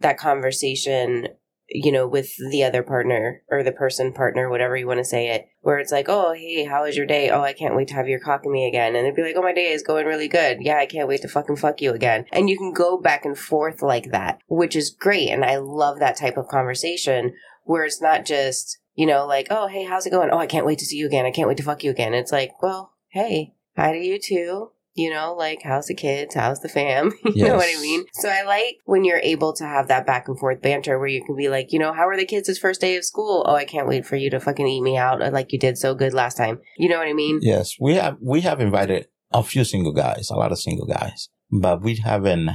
that 0.00 0.16
conversation 0.18 1.28
you 1.74 1.90
know 1.90 2.06
with 2.06 2.36
the 2.50 2.62
other 2.62 2.84
partner 2.84 3.42
or 3.50 3.64
the 3.64 3.72
person 3.72 4.12
partner 4.12 4.48
whatever 4.48 4.76
you 4.76 4.86
want 4.86 4.98
to 4.98 5.04
say 5.04 5.30
it 5.30 5.48
where 5.60 5.78
it's 5.78 5.90
like 5.90 6.06
oh 6.08 6.32
hey 6.32 6.64
how 6.64 6.84
was 6.84 6.96
your 6.96 7.04
day? 7.04 7.30
Oh 7.30 7.42
i 7.42 7.52
can't 7.52 7.74
wait 7.74 7.88
to 7.88 7.94
have 7.94 8.08
your 8.08 8.20
cock 8.20 8.42
in 8.44 8.52
me 8.52 8.68
again. 8.68 8.94
And 8.94 9.04
they'd 9.04 9.14
be 9.14 9.22
like 9.22 9.34
oh 9.36 9.42
my 9.42 9.52
day 9.52 9.72
is 9.72 9.82
going 9.82 10.06
really 10.06 10.28
good. 10.28 10.58
Yeah 10.60 10.78
i 10.78 10.86
can't 10.86 11.08
wait 11.08 11.22
to 11.22 11.28
fucking 11.28 11.56
fuck 11.56 11.82
you 11.82 11.92
again. 11.92 12.26
And 12.30 12.48
you 12.48 12.56
can 12.56 12.72
go 12.72 12.96
back 12.96 13.24
and 13.24 13.36
forth 13.36 13.82
like 13.82 14.12
that 14.12 14.38
which 14.46 14.76
is 14.76 14.90
great 14.90 15.30
and 15.30 15.44
i 15.44 15.56
love 15.56 15.98
that 15.98 16.16
type 16.16 16.36
of 16.36 16.46
conversation 16.46 17.34
where 17.64 17.84
it's 17.84 18.00
not 18.00 18.24
just 18.24 18.78
you 18.94 19.06
know 19.06 19.26
like 19.26 19.48
oh 19.50 19.66
hey 19.66 19.84
how's 19.84 20.06
it 20.06 20.10
going? 20.10 20.30
Oh 20.30 20.38
i 20.38 20.46
can't 20.46 20.66
wait 20.66 20.78
to 20.78 20.86
see 20.86 20.96
you 20.96 21.06
again. 21.06 21.26
I 21.26 21.32
can't 21.32 21.48
wait 21.48 21.56
to 21.56 21.64
fuck 21.64 21.82
you 21.82 21.90
again. 21.90 22.14
It's 22.14 22.32
like 22.32 22.62
well 22.62 22.92
hey 23.08 23.54
hi 23.76 23.92
to 23.92 23.98
you 23.98 24.20
too 24.20 24.70
you 24.94 25.10
know 25.10 25.34
like 25.34 25.60
how's 25.62 25.86
the 25.86 25.94
kids? 25.94 26.34
How's 26.34 26.60
the 26.60 26.68
fam? 26.68 27.12
You 27.34 27.48
know 27.48 27.56
what 27.56 27.68
i 27.68 27.80
mean? 27.80 28.04
So 28.12 28.28
i 28.28 28.42
like 28.42 28.76
when 28.84 29.04
you're 29.04 29.18
able 29.18 29.52
to 29.54 29.64
have 29.64 29.88
that 29.88 30.06
back 30.06 30.28
and 30.28 30.38
forth 30.38 30.62
banter 30.62 30.98
where 30.98 31.08
you 31.08 31.24
can 31.24 31.36
be 31.36 31.48
like 31.48 31.72
you 31.72 31.78
know 31.78 31.92
how 31.92 32.06
are 32.08 32.16
the 32.16 32.24
kids' 32.24 32.46
this 32.46 32.58
first 32.58 32.80
day 32.80 32.96
of 32.96 33.04
school? 33.04 33.44
Oh 33.46 33.54
i 33.54 33.64
can't 33.64 33.88
wait 33.88 34.06
for 34.06 34.16
you 34.16 34.30
to 34.30 34.40
fucking 34.40 34.66
eat 34.66 34.82
me 34.82 34.96
out 34.96 35.22
uh, 35.22 35.30
like 35.30 35.52
you 35.52 35.58
did 35.58 35.78
so 35.78 35.94
good 35.94 36.14
last 36.14 36.36
time. 36.36 36.60
You 36.78 36.88
know 36.88 36.98
what 36.98 37.08
i 37.08 37.12
mean? 37.12 37.40
Yes, 37.42 37.76
we 37.80 37.94
have 37.94 38.16
we 38.20 38.42
have 38.42 38.60
invited 38.60 39.08
a 39.32 39.42
few 39.42 39.64
single 39.64 39.92
guys, 39.92 40.30
a 40.30 40.36
lot 40.36 40.52
of 40.52 40.58
single 40.58 40.86
guys, 40.86 41.28
but 41.50 41.82
we 41.82 41.96
haven't 41.96 42.50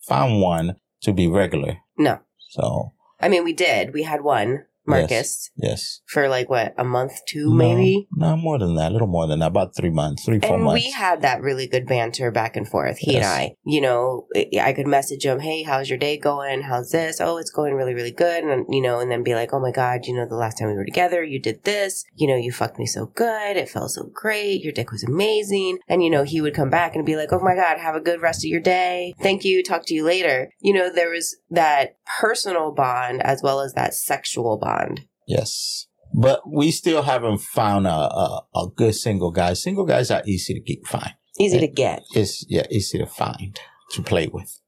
found 0.00 0.40
one 0.40 0.76
to 1.02 1.12
be 1.12 1.28
regular. 1.28 1.78
No. 1.96 2.20
So 2.50 2.92
I 3.20 3.28
mean, 3.28 3.44
we 3.44 3.52
did. 3.52 3.94
We 3.94 4.02
had 4.02 4.22
one, 4.22 4.64
Marcus, 4.86 5.50
yes, 5.56 6.00
for 6.06 6.28
like 6.28 6.48
what, 6.48 6.74
a 6.78 6.84
month, 6.84 7.12
two, 7.26 7.48
No, 7.50 7.54
maybe? 7.54 8.08
no 8.16 8.36
more 8.36 8.58
than 8.58 8.74
that, 8.76 8.90
a 8.90 8.92
little 8.92 9.08
more 9.08 9.26
than 9.26 9.40
that, 9.40 9.46
about 9.46 9.74
three 9.76 9.90
months, 9.90 10.24
three 10.24 10.40
four 10.40 10.54
And 10.56 10.64
months. 10.64 10.84
we 10.84 10.90
had 10.90 11.22
that 11.22 11.40
really 11.40 11.66
good 11.66 11.86
banter 11.86 12.30
back 12.30 12.56
and 12.56 12.68
forth, 12.68 12.98
he 12.98 13.16
and 13.16 13.24
I. 13.24 13.54
You 13.64 13.80
know, 13.80 14.26
I 14.60 14.72
could 14.72 14.86
message 14.86 15.24
him, 15.24 15.40
hey, 15.40 15.62
how's 15.62 15.88
your 15.88 15.98
day 15.98 16.18
going? 16.18 16.62
How's 16.62 16.90
this? 16.90 17.20
Oh, 17.20 17.38
it's 17.38 17.50
going 17.50 17.74
really, 17.74 17.94
really 17.94 18.12
good. 18.12 18.44
And, 18.44 18.66
you 18.68 18.82
know, 18.82 19.00
and 19.00 19.10
then 19.10 19.22
be 19.22 19.34
like, 19.34 19.52
oh 19.52 19.60
my 19.60 19.70
God, 19.72 20.06
you 20.06 20.14
know, 20.14 20.26
the 20.26 20.34
last 20.36 20.58
time 20.58 20.68
we 20.68 20.74
were 20.74 20.84
together, 20.84 21.22
you 21.24 21.38
did 21.40 21.64
this. 21.64 22.04
You 22.14 22.28
know, 22.28 22.36
you 22.36 22.52
fucked 22.52 22.78
me 22.78 22.86
so 22.86 23.06
good. 23.06 23.56
It 23.56 23.68
felt 23.68 23.90
so 23.92 24.10
great. 24.12 24.62
Your 24.62 24.72
dick 24.72 24.90
was 24.90 25.04
amazing. 25.04 25.78
And, 25.88 26.02
you 26.02 26.10
know, 26.10 26.24
he 26.24 26.40
would 26.40 26.54
come 26.54 26.70
back 26.70 26.94
and 26.94 27.06
be 27.06 27.16
like, 27.16 27.32
oh 27.32 27.40
my 27.40 27.54
God, 27.54 27.78
have 27.78 27.94
a 27.94 28.00
good 28.00 28.20
rest 28.20 28.44
of 28.44 28.48
your 28.48 28.60
day. 28.60 29.14
Thank 29.22 29.44
you. 29.44 29.62
Talk 29.62 29.86
to 29.86 29.94
you 29.94 30.04
later. 30.04 30.50
You 30.60 30.74
know, 30.74 30.90
there 30.90 31.10
was 31.10 31.36
that 31.50 31.96
personal 32.20 32.72
bond 32.72 33.22
as 33.22 33.42
well 33.42 33.60
as 33.60 33.72
that 33.74 33.94
sexual 33.94 34.58
bond. 34.58 34.73
Yes. 35.26 35.86
But 36.14 36.42
we 36.48 36.70
still 36.70 37.02
haven't 37.02 37.40
found 37.40 37.86
a, 37.86 37.90
a, 37.90 38.46
a 38.54 38.66
good 38.74 38.94
single 38.94 39.32
guy. 39.32 39.54
Single 39.54 39.84
guys 39.84 40.10
are 40.10 40.22
easy 40.26 40.54
to 40.54 40.60
get, 40.60 40.86
find. 40.86 41.12
Easy 41.40 41.58
to 41.58 41.66
get. 41.66 42.02
It's, 42.14 42.44
yeah, 42.48 42.66
easy 42.70 42.98
to 42.98 43.06
find, 43.06 43.58
to 43.90 44.02
play 44.02 44.28
with. 44.32 44.60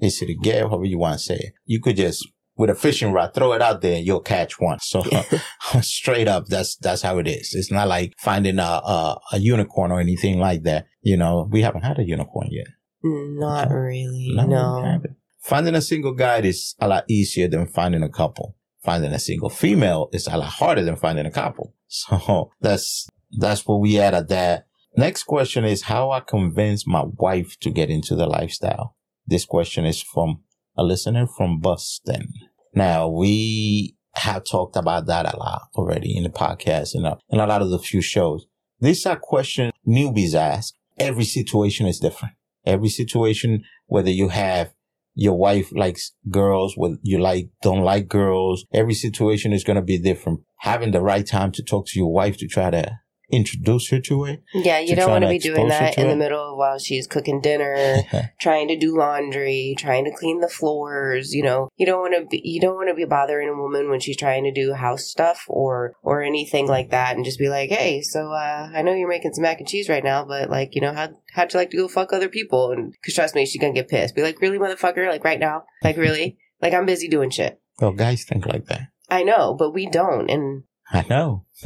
Easy 0.00 0.26
to 0.26 0.34
get, 0.34 0.60
however 0.60 0.84
you 0.84 0.98
want 0.98 1.18
to 1.18 1.24
say 1.24 1.34
it. 1.34 1.52
You 1.64 1.80
could 1.80 1.96
just, 1.96 2.24
with 2.56 2.70
a 2.70 2.76
fishing 2.76 3.12
rod, 3.12 3.34
throw 3.34 3.52
it 3.54 3.62
out 3.62 3.80
there 3.80 3.96
and 3.96 4.06
you'll 4.06 4.20
catch 4.20 4.60
one. 4.60 4.78
So 4.78 5.02
straight 5.80 6.28
up, 6.28 6.46
that's, 6.46 6.76
that's 6.76 7.02
how 7.02 7.18
it 7.18 7.26
is. 7.26 7.54
It's 7.54 7.72
not 7.72 7.88
like 7.88 8.14
finding 8.18 8.60
a, 8.60 8.62
a, 8.62 9.20
a 9.32 9.38
unicorn 9.38 9.90
or 9.90 9.98
anything 9.98 10.38
like 10.38 10.62
that. 10.62 10.86
You 11.02 11.16
know, 11.16 11.48
we 11.50 11.62
haven't 11.62 11.82
had 11.82 11.98
a 11.98 12.04
unicorn 12.04 12.48
yet. 12.52 12.68
Not 13.02 13.70
really. 13.70 14.28
we 14.30 14.44
No. 14.46 15.00
Finding 15.40 15.74
a 15.74 15.82
single 15.82 16.14
guy 16.14 16.38
is 16.38 16.74
a 16.80 16.88
lot 16.88 17.04
easier 17.08 17.48
than 17.48 17.66
finding 17.66 18.02
a 18.02 18.08
couple. 18.08 18.56
Finding 18.84 19.12
a 19.12 19.18
single 19.18 19.48
female 19.48 20.10
is 20.12 20.26
a 20.26 20.36
lot 20.36 20.50
harder 20.50 20.82
than 20.82 20.96
finding 20.96 21.26
a 21.26 21.30
couple. 21.30 21.74
So 21.86 22.50
that's 22.60 23.06
that's 23.38 23.68
where 23.68 23.78
we 23.78 24.00
at 24.00 24.14
at 24.14 24.28
that. 24.28 24.66
Next 24.96 25.24
question 25.24 25.64
is 25.64 25.82
how 25.82 26.10
I 26.10 26.20
convince 26.20 26.88
my 26.88 27.04
wife 27.04 27.56
to 27.60 27.70
get 27.70 27.88
into 27.88 28.16
the 28.16 28.26
lifestyle. 28.26 28.96
This 29.26 29.44
question 29.44 29.84
is 29.84 30.02
from 30.02 30.42
a 30.76 30.82
listener 30.82 31.28
from 31.28 31.60
Boston. 31.60 32.32
Now 32.74 33.08
we 33.08 33.96
have 34.14 34.44
talked 34.44 34.74
about 34.76 35.06
that 35.06 35.32
a 35.32 35.36
lot 35.36 35.68
already 35.76 36.16
in 36.16 36.24
the 36.24 36.30
podcast 36.30 36.94
and 36.94 37.06
uh, 37.06 37.16
in 37.28 37.38
a 37.38 37.46
lot 37.46 37.62
of 37.62 37.70
the 37.70 37.78
few 37.78 38.02
shows. 38.02 38.46
These 38.80 39.06
are 39.06 39.16
questions 39.16 39.72
newbies 39.86 40.34
ask. 40.34 40.74
Every 40.98 41.24
situation 41.24 41.86
is 41.86 42.00
different. 42.00 42.34
Every 42.66 42.88
situation, 42.88 43.64
whether 43.86 44.10
you 44.10 44.28
have 44.28 44.73
your 45.14 45.38
wife 45.38 45.70
likes 45.72 46.12
girls, 46.30 46.74
whether 46.76 46.96
you 47.02 47.18
like, 47.18 47.50
don't 47.62 47.82
like 47.82 48.08
girls, 48.08 48.64
every 48.72 48.94
situation 48.94 49.52
is 49.52 49.64
going 49.64 49.76
to 49.76 49.82
be 49.82 49.98
different. 49.98 50.40
Having 50.58 50.92
the 50.92 51.02
right 51.02 51.26
time 51.26 51.52
to 51.52 51.62
talk 51.62 51.86
to 51.86 51.98
your 51.98 52.12
wife 52.12 52.36
to 52.38 52.48
try 52.48 52.70
to 52.70 52.98
introduce 53.30 53.88
her 53.90 54.00
to 54.00 54.24
it. 54.26 54.42
Yeah, 54.52 54.78
you 54.78 54.94
don't 54.96 55.10
want 55.10 55.22
to 55.22 55.28
to 55.28 55.32
be 55.32 55.38
doing 55.38 55.68
that 55.68 55.94
to 55.94 56.00
in 56.00 56.08
the 56.08 56.16
middle 56.16 56.56
while 56.56 56.78
she's 56.78 57.06
cooking 57.06 57.40
dinner, 57.40 57.96
trying 58.40 58.68
to 58.68 58.76
do 58.76 58.96
laundry, 58.96 59.74
trying 59.78 60.04
to 60.04 60.12
clean 60.12 60.40
the 60.40 60.48
floors. 60.48 61.32
You 61.34 61.42
know, 61.42 61.68
you 61.76 61.86
don't 61.86 62.00
want 62.00 62.14
to 62.14 62.26
be 62.26 62.40
you 62.44 62.60
don't 62.60 62.74
want 62.74 62.88
to 62.88 62.94
be 62.94 63.04
bothering 63.04 63.48
a 63.48 63.56
woman 63.56 63.90
when 63.90 64.00
she's 64.00 64.16
trying 64.16 64.44
to 64.44 64.52
do 64.52 64.74
house 64.74 65.04
stuff 65.06 65.44
or 65.48 65.94
or 66.02 66.22
anything 66.22 66.66
like 66.66 66.90
that, 66.90 67.16
and 67.16 67.24
just 67.24 67.38
be 67.38 67.48
like, 67.48 67.70
hey, 67.70 68.02
so 68.02 68.32
uh, 68.32 68.70
I 68.74 68.82
know 68.82 68.94
you're 68.94 69.08
making 69.08 69.34
some 69.34 69.42
mac 69.42 69.58
and 69.58 69.68
cheese 69.68 69.88
right 69.88 70.04
now, 70.04 70.24
but 70.24 70.50
like, 70.50 70.74
you 70.74 70.80
know, 70.80 70.92
how 70.92 71.08
how'd 71.32 71.52
you 71.52 71.58
like 71.58 71.70
to 71.70 71.76
go 71.76 71.88
fuck 71.88 72.12
other 72.12 72.28
people? 72.28 72.70
And 72.70 72.92
because 72.92 73.14
trust 73.14 73.34
me, 73.34 73.46
she's 73.46 73.60
gonna 73.60 73.72
get 73.72 73.88
pissed. 73.88 74.14
Be 74.14 74.22
like, 74.22 74.40
really, 74.40 74.58
motherfucker, 74.58 75.08
like 75.08 75.24
right 75.24 75.40
now, 75.40 75.64
like 75.82 75.96
really, 75.96 76.38
like 76.60 76.74
I'm 76.74 76.86
busy 76.86 77.08
doing 77.08 77.30
shit. 77.30 77.60
well, 77.80 77.92
guys 77.92 78.24
think 78.24 78.46
like 78.46 78.66
that. 78.66 78.88
I 79.10 79.22
know, 79.22 79.54
but 79.54 79.72
we 79.72 79.86
don't, 79.86 80.30
and 80.30 80.62
I 80.90 81.04
know. 81.08 81.46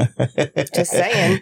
Just 0.75 0.93
saying. 0.93 1.41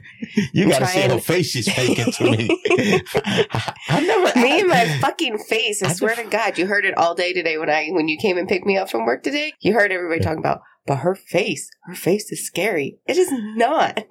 You 0.53 0.69
gotta 0.69 0.87
see 0.87 1.01
her 1.01 1.19
face 1.19 1.51
she's 1.51 1.67
making 1.69 2.13
to 2.13 2.25
me. 2.25 2.49
I, 2.71 3.75
I 3.89 4.01
never. 4.01 4.41
Me 4.41 4.61
and 4.61 4.69
my 4.69 4.99
fucking 5.01 5.39
face. 5.39 5.83
I, 5.83 5.89
I 5.89 5.93
swear 5.93 6.15
to 6.17 6.25
God, 6.25 6.59
you 6.59 6.67
heard 6.67 6.85
it 6.85 6.97
all 6.97 7.15
day 7.15 7.33
today 7.33 7.59
when 7.59 7.69
I 7.69 7.89
when 7.89 8.09
you 8.09 8.17
came 8.17 8.39
and 8.39 8.49
picked 8.49 8.67
me 8.67 8.77
up 8.77 8.91
from 8.91 9.05
work 9.05 9.23
today. 9.23 9.53
You 9.61 9.75
heard 9.75 9.93
everybody 9.93 10.21
talking 10.21 10.39
about, 10.39 10.63
but 10.87 10.97
her 10.97 11.15
face, 11.15 11.71
her 11.85 11.95
face 11.95 12.33
is 12.33 12.47
scary. 12.47 12.99
It 13.07 13.19
is 13.19 13.31
not. 13.31 14.05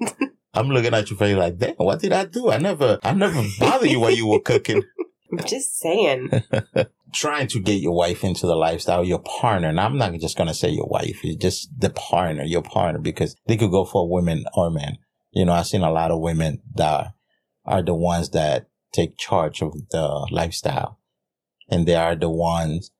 I'm 0.54 0.70
looking 0.70 0.94
at 0.94 1.10
your 1.10 1.18
face 1.18 1.36
like, 1.36 1.58
damn, 1.58 1.76
what 1.76 2.00
did 2.00 2.14
I 2.14 2.26
do? 2.26 2.50
I 2.50 2.58
never, 2.58 3.00
I 3.04 3.14
never 3.14 3.44
bothered 3.60 3.90
you 3.90 4.00
while 4.00 4.12
you 4.12 4.28
were 4.28 4.40
cooking. 4.40 4.84
I'm 5.32 5.46
just 5.46 5.78
saying. 5.80 6.30
Trying 7.16 7.48
to 7.48 7.62
get 7.62 7.82
your 7.82 7.96
wife 7.96 8.24
into 8.24 8.46
the 8.46 8.56
lifestyle, 8.56 9.04
your 9.06 9.20
partner. 9.20 9.70
And 9.70 9.80
I'm 9.80 9.98
not 9.98 10.14
just 10.20 10.38
gonna 10.38 10.54
say 10.54 10.70
your 10.70 10.88
wife. 10.88 11.22
It's 11.24 11.42
just 11.42 11.70
the 11.80 11.90
partner, 11.90 12.44
your 12.44 12.62
partner, 12.62 13.00
because 13.00 13.36
they 13.48 13.56
could 13.56 13.72
go 13.72 13.86
for 13.86 14.10
women 14.10 14.44
or 14.54 14.70
men. 14.70 14.98
You 15.32 15.46
know, 15.46 15.54
I've 15.54 15.68
seen 15.68 15.82
a 15.82 15.92
lot 15.92 16.12
of 16.12 16.20
women 16.20 16.62
that 16.76 17.14
are 17.66 17.82
the 17.82 17.96
ones 17.96 18.30
that 18.32 18.68
take 18.94 19.18
charge 19.18 19.62
of 19.62 19.74
the 19.92 20.28
lifestyle, 20.30 21.00
and 21.70 21.88
they 21.88 21.96
are 21.96 22.16
the 22.16 22.30
ones 22.30 22.92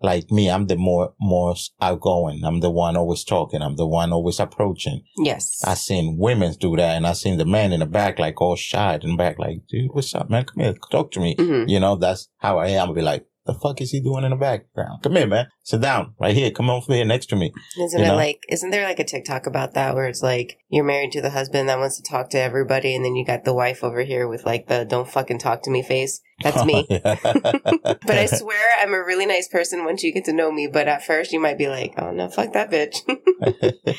like 0.00 0.30
me. 0.30 0.50
I'm 0.50 0.66
the 0.66 0.76
more 0.76 1.14
more 1.18 1.54
outgoing. 1.80 2.44
I'm 2.44 2.60
the 2.60 2.70
one 2.70 2.96
always 2.96 3.24
talking. 3.24 3.62
I'm 3.62 3.76
the 3.76 3.86
one 3.86 4.12
always 4.12 4.40
approaching. 4.40 5.02
Yes. 5.16 5.62
I've 5.66 5.78
seen 5.78 6.16
women 6.18 6.54
do 6.60 6.76
that, 6.76 6.96
and 6.96 7.06
I've 7.06 7.16
seen 7.16 7.38
the 7.38 7.46
man 7.46 7.72
in 7.72 7.80
the 7.80 7.86
back 7.86 8.18
like 8.18 8.40
all 8.40 8.56
shy 8.56 8.98
in 9.02 9.10
the 9.12 9.16
back, 9.16 9.38
like, 9.38 9.66
dude, 9.68 9.90
what's 9.92 10.14
up, 10.14 10.28
man? 10.28 10.44
Come 10.44 10.62
here, 10.64 10.74
talk 10.90 11.10
to 11.12 11.20
me. 11.20 11.34
Mhm. 11.36 11.68
You 11.68 11.80
know, 11.80 11.96
that's 11.96 12.28
how 12.38 12.58
I 12.58 12.68
am. 12.68 12.88
I'll 12.88 12.94
be 12.94 13.00
like, 13.02 13.24
the 13.46 13.54
fuck 13.54 13.80
is 13.80 13.90
he 13.90 14.00
doing 14.00 14.24
in 14.24 14.30
the 14.30 14.36
background? 14.36 15.02
Come 15.02 15.16
here, 15.16 15.26
man. 15.26 15.46
Sit 15.62 15.82
down 15.82 16.14
right 16.18 16.34
here. 16.34 16.50
Come 16.50 16.70
over 16.70 16.94
here 16.94 17.04
next 17.04 17.26
to 17.26 17.36
me. 17.36 17.52
Isn't 17.78 18.00
you 18.00 18.04
it 18.04 18.08
know? 18.08 18.16
like? 18.16 18.42
Isn't 18.48 18.70
there 18.70 18.84
like 18.84 18.98
a 18.98 19.04
TikTok 19.04 19.46
about 19.46 19.74
that 19.74 19.94
where 19.94 20.06
it's 20.06 20.22
like 20.22 20.58
you're 20.68 20.84
married 20.84 21.12
to 21.12 21.20
the 21.20 21.30
husband 21.30 21.68
that 21.68 21.78
wants 21.78 22.00
to 22.00 22.10
talk 22.10 22.30
to 22.30 22.40
everybody, 22.40 22.94
and 22.94 23.04
then 23.04 23.16
you 23.16 23.24
got 23.24 23.44
the 23.44 23.54
wife 23.54 23.84
over 23.84 24.02
here 24.02 24.26
with 24.26 24.46
like 24.46 24.68
the 24.68 24.84
"don't 24.84 25.08
fucking 25.08 25.38
talk 25.38 25.62
to 25.62 25.70
me" 25.70 25.82
face. 25.82 26.20
That's 26.42 26.64
me. 26.64 26.86
but 26.88 27.20
But 27.82 28.18
I 28.18 28.26
swear 28.26 28.66
I'm 28.80 28.94
a 28.94 29.04
really 29.04 29.26
nice 29.26 29.48
person 29.48 29.84
once 29.84 30.02
you 30.02 30.12
get 30.12 30.24
to 30.24 30.32
know 30.32 30.50
me. 30.50 30.66
But 30.66 30.88
at 30.88 31.04
first 31.04 31.32
you 31.32 31.40
might 31.40 31.58
be 31.58 31.68
like, 31.68 31.94
oh 31.98 32.12
no, 32.12 32.28
fuck 32.28 32.52
that 32.54 32.70
bitch. 32.70 32.96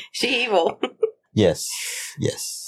she 0.12 0.44
evil. 0.44 0.80
yes, 1.32 1.68
yes. 2.18 2.64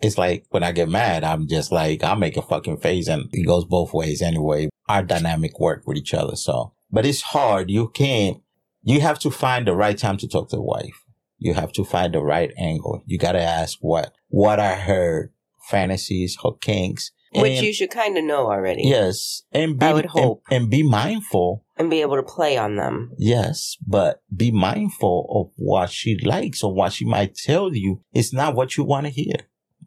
It's 0.00 0.16
like 0.16 0.46
when 0.48 0.62
I 0.62 0.72
get 0.72 0.88
mad, 0.88 1.24
I'm 1.24 1.46
just 1.46 1.70
like, 1.70 2.02
I'll 2.02 2.16
make 2.16 2.36
a 2.36 2.42
fucking 2.42 2.78
face 2.78 3.06
and 3.06 3.28
it 3.32 3.46
goes 3.46 3.66
both 3.66 3.92
ways 3.92 4.22
anyway. 4.22 4.70
Our 4.90 5.02
dynamic 5.02 5.58
work 5.60 5.82
with 5.86 5.96
each 5.96 6.14
other. 6.14 6.36
So, 6.36 6.72
but 6.90 7.06
it's 7.06 7.22
hard. 7.22 7.70
You 7.70 7.88
can't, 7.88 8.38
you 8.82 9.00
have 9.00 9.18
to 9.20 9.30
find 9.30 9.66
the 9.66 9.74
right 9.74 9.96
time 9.96 10.16
to 10.18 10.28
talk 10.28 10.48
to 10.50 10.56
the 10.56 10.62
wife. 10.62 11.04
You 11.38 11.54
have 11.54 11.72
to 11.72 11.84
find 11.84 12.12
the 12.14 12.22
right 12.22 12.50
angle. 12.58 13.02
You 13.06 13.16
got 13.18 13.32
to 13.32 13.42
ask 13.42 13.78
what, 13.80 14.12
what 14.28 14.58
are 14.58 14.76
her 14.76 15.32
fantasies, 15.68 16.36
her 16.42 16.50
kinks. 16.60 17.12
Which 17.32 17.62
you 17.62 17.72
should 17.72 17.90
kind 17.92 18.18
of 18.18 18.24
know 18.24 18.50
already. 18.50 18.82
Yes. 18.84 19.44
And 19.52 19.78
be, 19.78 19.86
I 19.86 19.92
would 19.92 20.04
and- 20.06 20.10
hope. 20.10 20.42
and 20.50 20.68
be 20.68 20.82
mindful 20.82 21.64
And 21.76 21.88
be 21.88 22.00
able 22.00 22.16
to 22.16 22.24
play 22.24 22.56
on 22.58 22.74
them. 22.76 23.12
Yes, 23.16 23.76
but 23.86 24.20
be 24.34 24.50
mindful 24.50 25.16
of 25.30 25.52
what 25.56 25.90
she 25.90 26.18
likes 26.24 26.62
or 26.64 26.74
what 26.74 26.92
she 26.92 27.04
might 27.04 27.36
tell 27.36 27.72
you. 27.72 28.02
It's 28.12 28.32
not 28.32 28.56
what 28.56 28.76
you 28.76 28.82
want 28.84 29.06
to 29.06 29.12
hear. 29.12 29.36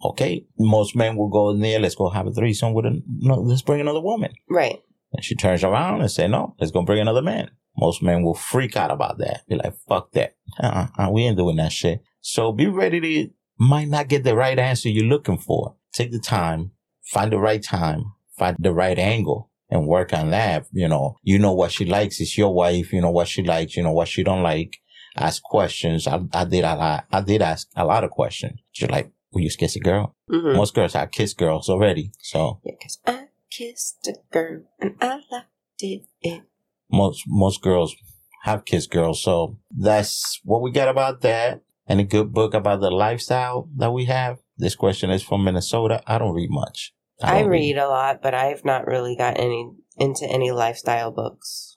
Okay. 0.06 0.46
Most 0.58 0.96
men 0.96 1.18
will 1.18 1.30
go 1.30 1.50
in 1.50 1.60
there. 1.60 1.80
Let's 1.80 1.96
go 1.96 2.10
have 2.10 2.28
a 2.28 2.32
threesome 2.32 2.74
with 2.74 2.86
a, 2.86 3.02
no, 3.20 3.36
let's 3.36 3.62
bring 3.62 3.82
another 3.82 4.02
woman. 4.02 4.32
Right. 4.50 4.80
And 5.14 5.24
she 5.24 5.36
turns 5.36 5.64
around 5.64 6.02
and 6.02 6.12
say, 6.12 6.28
no, 6.28 6.56
let's 6.60 6.72
go 6.72 6.84
bring 6.84 7.00
another 7.00 7.22
man. 7.22 7.52
Most 7.78 8.04
men 8.04 8.24
will 8.24 8.36
freak 8.36 8.76
out 8.76 8.92
about 8.92 9.18
that. 9.20 9.42
Be 9.48 9.56
like, 9.56 9.76
fuck 9.88 10.12
that. 10.14 10.36
Uh-uh, 10.60 11.10
we 11.12 11.24
ain't 11.24 11.38
doing 11.38 11.58
that 11.58 11.72
shit. 11.72 12.02
So 12.22 12.52
be 12.52 12.68
ready 12.68 13.00
to, 13.00 13.30
might 13.60 13.88
not 13.88 14.08
get 14.08 14.24
the 14.24 14.36
right 14.36 14.58
answer 14.58 14.90
you're 14.90 15.06
looking 15.06 15.38
for. 15.38 15.76
Take 15.92 16.12
the 16.12 16.20
time, 16.20 16.72
find 17.04 17.32
the 17.32 17.40
right 17.40 17.62
time, 17.62 18.14
find 18.38 18.56
the 18.60 18.74
right 18.74 18.98
angle 18.98 19.52
and 19.70 19.88
work 19.88 20.14
on 20.14 20.32
that. 20.32 20.68
You 20.72 20.88
know, 20.88 21.18
you 21.24 21.40
know 21.40 21.54
what 21.54 21.72
she 21.72 21.86
likes. 21.86 22.20
It's 22.20 22.38
your 22.38 22.54
wife. 22.54 22.94
You 22.94 23.02
know 23.02 23.12
what 23.12 23.28
she 23.28 23.44
likes. 23.44 23.76
You 23.76 23.84
know 23.84 23.92
what 23.92 24.08
she 24.08 24.24
don't 24.24 24.44
like. 24.44 24.78
Ask 25.18 25.44
questions. 25.44 26.08
I, 26.08 26.22
I 26.32 26.46
did 26.46 26.64
a 26.64 26.76
lot. 26.76 27.06
I 27.12 27.22
did 27.22 27.42
ask 27.42 27.68
a 27.76 27.86
lot 27.86 28.04
of 28.04 28.12
questions. 28.12 28.60
She's 28.72 28.90
like, 28.90 29.12
will 29.32 29.42
you 29.42 29.50
kiss 29.58 29.76
a 29.76 29.80
girl? 29.80 30.16
Mm-hmm. 30.32 30.56
Most 30.56 30.74
girls 30.74 30.94
have 30.94 31.12
kissed 31.12 31.38
girls 31.38 31.70
already. 31.70 32.12
So 32.20 32.62
Yeah, 33.08 33.23
kissed 33.58 34.08
a 34.08 34.14
girl 34.32 34.64
and 34.80 34.96
I 35.02 35.22
liked 35.32 35.48
it. 35.80 36.44
most 36.92 37.24
most 37.28 37.62
girls 37.62 37.96
have 38.44 38.66
kissed 38.66 38.92
girls. 38.92 39.24
So 39.24 39.58
that's 39.72 40.40
what 40.44 40.62
we 40.62 40.72
got 40.72 40.90
about 40.90 41.22
that. 41.22 41.62
And 41.88 42.00
a 42.00 42.04
good 42.04 42.32
book 42.34 42.54
about 42.54 42.80
the 42.80 42.90
lifestyle 42.92 43.70
that 43.78 43.92
we 43.92 44.06
have. 44.06 44.40
This 44.58 44.76
question 44.76 45.10
is 45.10 45.22
from 45.22 45.44
Minnesota. 45.44 46.02
I 46.08 46.18
don't 46.18 46.34
read 46.34 46.50
much. 46.50 46.94
I 47.22 47.42
don't 47.42 47.50
read 47.50 47.78
a 47.78 47.88
lot, 47.88 48.22
but 48.22 48.34
I've 48.34 48.64
not 48.66 48.88
really 48.88 49.16
got 49.16 49.38
any 49.38 49.70
into 49.98 50.26
any 50.26 50.52
lifestyle 50.52 51.12
books. 51.12 51.76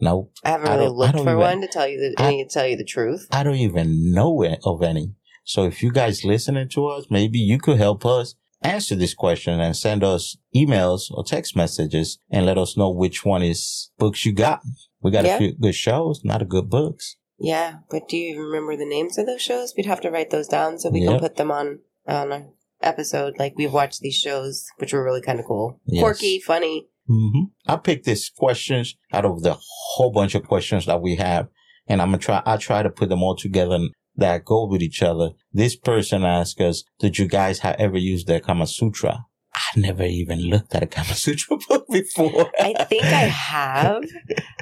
Nope. 0.00 0.32
I 0.44 0.50
haven't 0.50 0.70
really 0.70 0.86
I 0.86 0.88
looked 0.88 1.14
for 1.14 1.20
even- 1.20 1.38
one 1.38 1.60
to 1.60 1.68
tell 1.68 1.88
you 1.88 1.98
the 2.00 2.22
I- 2.22 2.42
to 2.42 2.48
tell 2.48 2.66
you 2.66 2.76
the 2.76 2.84
truth. 2.84 3.28
I 3.30 3.42
don't 3.42 3.56
even 3.56 4.12
know 4.12 4.44
of 4.64 4.82
any. 4.82 5.14
So 5.44 5.64
if 5.64 5.82
you 5.82 5.92
guys 5.92 6.24
listening 6.24 6.68
to 6.70 6.86
us, 6.88 7.06
maybe 7.08 7.38
you 7.38 7.58
could 7.58 7.78
help 7.78 8.04
us 8.04 8.34
answer 8.62 8.94
this 8.94 9.14
question 9.14 9.60
and 9.60 9.76
send 9.76 10.02
us 10.02 10.36
emails 10.54 11.10
or 11.10 11.24
text 11.24 11.56
messages 11.56 12.18
and 12.30 12.46
let 12.46 12.58
us 12.58 12.76
know 12.76 12.90
which 12.90 13.24
one 13.24 13.42
is 13.42 13.90
books 13.98 14.24
you 14.24 14.32
got 14.32 14.60
We 15.02 15.10
got 15.12 15.24
Yeah. 15.24 15.36
a 15.36 15.38
few 15.38 15.52
good 15.54 15.74
shows, 15.74 16.22
not 16.24 16.42
a 16.42 16.46
good 16.46 16.68
books. 16.68 17.16
Yeah, 17.38 17.74
but 17.90 18.08
do 18.08 18.16
you 18.16 18.30
even 18.30 18.42
remember 18.42 18.76
the 18.76 18.86
names 18.88 19.18
of 19.18 19.26
those 19.26 19.42
shows? 19.42 19.72
We'd 19.76 19.86
have 19.86 20.00
to 20.00 20.10
write 20.10 20.30
those 20.30 20.48
down 20.48 20.78
so 20.78 20.90
we 20.90 21.00
Yep. 21.02 21.10
can 21.10 21.20
put 21.20 21.36
them 21.36 21.50
on 21.52 21.80
on 22.08 22.32
an 22.32 22.52
episode. 22.82 23.34
Like 23.38 23.54
we've 23.56 23.72
watched 23.72 24.00
these 24.00 24.14
shows, 24.16 24.64
which 24.78 24.92
were 24.92 25.04
really 25.04 25.20
kind 25.20 25.38
of 25.38 25.44
cool, 25.46 25.80
Yes. 25.86 26.02
quirky, 26.02 26.40
funny. 26.40 26.88
hmm 27.06 27.44
I 27.66 27.76
picked 27.76 28.04
these 28.06 28.30
questions 28.30 28.96
out 29.12 29.24
of 29.24 29.42
the 29.42 29.56
whole 29.94 30.10
bunch 30.10 30.34
of 30.34 30.42
questions 30.48 30.86
that 30.86 31.00
we 31.02 31.16
have, 31.16 31.48
and 31.86 32.00
I'm 32.02 32.08
gonna 32.08 32.18
try. 32.18 32.42
I 32.44 32.56
try 32.56 32.82
to 32.82 32.90
put 32.90 33.08
them 33.10 33.22
all 33.22 33.36
together 33.36 33.78
that 34.16 34.44
go 34.44 34.66
with 34.66 34.82
each 34.82 35.02
other. 35.02 35.30
This 35.52 35.76
person 35.76 36.24
asked 36.24 36.60
us, 36.60 36.84
"Did 36.98 37.18
you 37.18 37.26
guys 37.28 37.60
have 37.60 37.76
ever 37.78 37.98
used 37.98 38.26
the 38.26 38.40
Kama 38.40 38.66
Sutra?" 38.66 39.26
I 39.54 39.80
never 39.80 40.02
even 40.04 40.40
looked 40.50 40.74
at 40.74 40.82
a 40.82 40.86
Kama 40.86 41.14
Sutra 41.24 41.56
book 41.68 41.86
before. 41.90 42.50
I 42.60 42.84
think 42.84 43.04
I 43.04 43.24
have, 43.24 44.02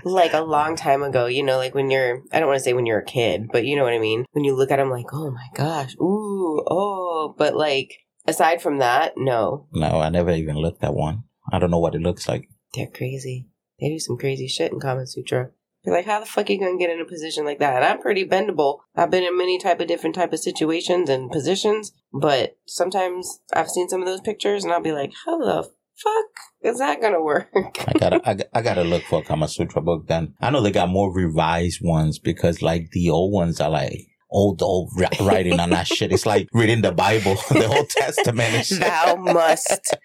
like 0.04 0.32
a 0.34 0.40
long 0.42 0.76
time 0.76 1.02
ago. 1.02 1.26
You 1.26 1.42
know, 1.42 1.56
like 1.56 1.74
when 1.74 1.90
you're, 1.90 2.22
I 2.32 2.38
don't 2.38 2.46
want 2.48 2.58
to 2.58 2.64
say 2.64 2.74
when 2.74 2.86
you're 2.86 3.00
a 3.00 3.04
kid, 3.04 3.48
but 3.52 3.64
you 3.64 3.74
know 3.74 3.82
what 3.82 3.92
I 3.92 3.98
mean. 3.98 4.24
When 4.32 4.44
you 4.44 4.54
look 4.54 4.70
at 4.70 4.76
them, 4.76 4.90
like, 4.90 5.06
oh 5.12 5.30
my 5.32 5.46
gosh, 5.54 5.94
ooh, 5.96 6.62
oh, 6.70 7.34
but 7.36 7.56
like 7.56 7.92
aside 8.26 8.62
from 8.62 8.78
that, 8.78 9.14
no, 9.16 9.66
no, 9.72 10.00
I 10.00 10.10
never 10.10 10.30
even 10.30 10.56
looked 10.56 10.84
at 10.84 10.94
one. 10.94 11.24
I 11.52 11.58
don't 11.58 11.70
know 11.72 11.80
what 11.80 11.94
it 11.96 12.00
looks 12.00 12.28
like. 12.28 12.48
they're 12.74 12.86
crazy. 12.86 13.48
They 13.80 13.88
do 13.88 13.98
some 13.98 14.16
crazy 14.16 14.46
shit 14.46 14.72
in 14.72 14.78
Kama 14.78 15.06
Sutra. 15.06 15.50
You're 15.84 15.94
like, 15.94 16.06
how 16.06 16.20
the 16.20 16.26
fuck 16.26 16.48
are 16.48 16.52
you 16.52 16.58
gonna 16.58 16.78
get 16.78 16.90
in 16.90 17.00
a 17.00 17.04
position 17.04 17.44
like 17.44 17.58
that? 17.58 17.76
And 17.76 17.84
I'm 17.84 18.00
pretty 18.00 18.26
bendable. 18.26 18.78
I've 18.96 19.10
been 19.10 19.24
in 19.24 19.36
many 19.36 19.58
type 19.58 19.80
of 19.80 19.86
different 19.88 20.14
type 20.14 20.32
of 20.32 20.38
situations 20.38 21.10
and 21.10 21.30
positions, 21.30 21.92
but 22.12 22.56
sometimes 22.66 23.40
I've 23.52 23.70
seen 23.70 23.88
some 23.88 24.00
of 24.00 24.06
those 24.06 24.20
pictures 24.20 24.64
and 24.64 24.72
I'll 24.72 24.80
be 24.80 24.92
like, 24.92 25.12
how 25.26 25.38
the 25.38 25.70
fuck 25.96 26.26
is 26.62 26.78
that 26.78 27.00
gonna 27.00 27.22
work? 27.22 27.48
I 27.54 27.92
gotta, 27.98 28.28
I, 28.28 28.38
I 28.58 28.62
gotta 28.62 28.84
look 28.84 29.02
for 29.04 29.20
a 29.20 29.24
Kama 29.24 29.48
Sutra 29.48 29.82
book 29.82 30.06
then. 30.06 30.34
I 30.40 30.50
know 30.50 30.62
they 30.62 30.72
got 30.72 30.88
more 30.88 31.12
revised 31.12 31.80
ones 31.82 32.18
because 32.18 32.62
like 32.62 32.90
the 32.92 33.10
old 33.10 33.32
ones 33.32 33.60
are 33.60 33.70
like 33.70 34.06
old, 34.34 34.60
old 34.60 34.90
writing 35.20 35.60
on 35.60 35.70
that 35.70 35.86
shit. 35.86 36.12
It's 36.12 36.26
like 36.26 36.48
reading 36.52 36.82
the 36.82 36.92
Bible, 36.92 37.34
the 37.48 37.66
Old 37.66 37.88
Testament. 37.88 38.68
Thou 38.68 39.16
must 39.16 39.96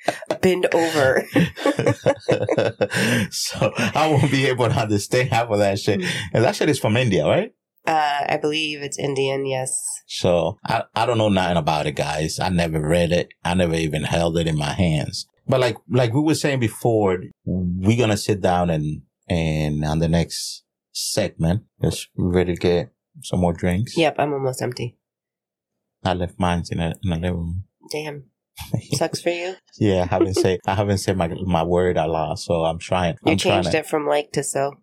bend 0.41 0.67
over. 0.73 1.27
so 3.31 3.73
I 3.77 4.07
won't 4.09 4.31
be 4.31 4.45
able 4.45 4.69
to 4.69 4.75
understand 4.75 5.29
half 5.29 5.49
of 5.49 5.59
that 5.59 5.79
shit. 5.79 6.01
And 6.33 6.43
that 6.43 6.55
shit 6.55 6.69
is 6.69 6.79
from 6.79 6.95
India, 6.95 7.25
right? 7.25 7.51
Uh, 7.85 8.25
I 8.29 8.37
believe 8.37 8.81
it's 8.81 8.99
Indian, 8.99 9.45
yes. 9.45 9.81
So 10.07 10.57
I, 10.65 10.83
I 10.95 11.05
don't 11.05 11.17
know 11.17 11.29
nothing 11.29 11.57
about 11.57 11.87
it, 11.87 11.95
guys. 11.95 12.39
I 12.39 12.49
never 12.49 12.79
read 12.79 13.11
it. 13.11 13.29
I 13.43 13.55
never 13.55 13.73
even 13.73 14.03
held 14.03 14.37
it 14.37 14.47
in 14.47 14.57
my 14.57 14.73
hands. 14.73 15.25
But 15.47 15.59
like 15.59 15.77
like 15.89 16.13
we 16.13 16.21
were 16.21 16.35
saying 16.35 16.59
before, 16.59 17.17
we're 17.45 17.97
gonna 17.97 18.17
sit 18.17 18.41
down 18.41 18.69
and 18.69 19.01
and 19.27 19.83
on 19.83 19.97
the 19.97 20.07
next 20.07 20.63
segment, 20.91 21.63
just 21.81 22.09
ready 22.15 22.53
to 22.53 22.59
get 22.59 22.91
some 23.23 23.39
more 23.39 23.53
drinks. 23.53 23.97
Yep, 23.97 24.15
I'm 24.19 24.33
almost 24.33 24.61
empty. 24.61 24.97
I 26.03 26.13
left 26.13 26.39
mine 26.39 26.63
in 26.71 26.79
a 26.79 26.95
in 27.03 27.11
a 27.11 27.15
living 27.15 27.37
room. 27.37 27.63
Damn. 27.91 28.25
Sucks 28.93 29.21
for 29.21 29.29
you. 29.29 29.55
Yeah, 29.79 30.03
I 30.03 30.05
haven't 30.05 30.33
said 30.43 30.59
I 30.65 30.75
haven't 30.75 30.99
said 30.99 31.17
my 31.17 31.27
my 31.45 31.63
word 31.63 31.97
out 31.97 32.09
loud, 32.09 32.39
so 32.39 32.63
I'm 32.63 32.79
trying. 32.79 33.15
You 33.25 33.33
I'm 33.33 33.37
trying 33.37 33.63
changed 33.63 33.71
to, 33.71 33.79
it 33.79 33.87
from 33.87 34.07
like 34.07 34.31
to 34.33 34.43
so. 34.43 34.73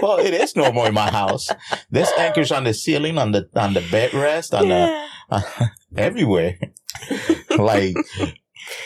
well, 0.00 0.16
it 0.18 0.32
is 0.32 0.56
normal 0.56 0.86
in 0.86 0.94
my 0.94 1.10
house. 1.10 1.50
There's 1.90 2.10
anchors 2.16 2.50
on 2.50 2.64
the 2.64 2.72
ceiling, 2.72 3.18
on 3.18 3.32
the 3.32 3.50
on 3.54 3.74
the 3.74 3.82
bed 3.90 4.14
rest, 4.14 4.54
on 4.54 4.68
yeah. 4.68 5.06
the 5.30 5.70
everywhere. 5.98 6.58
like, 7.58 7.96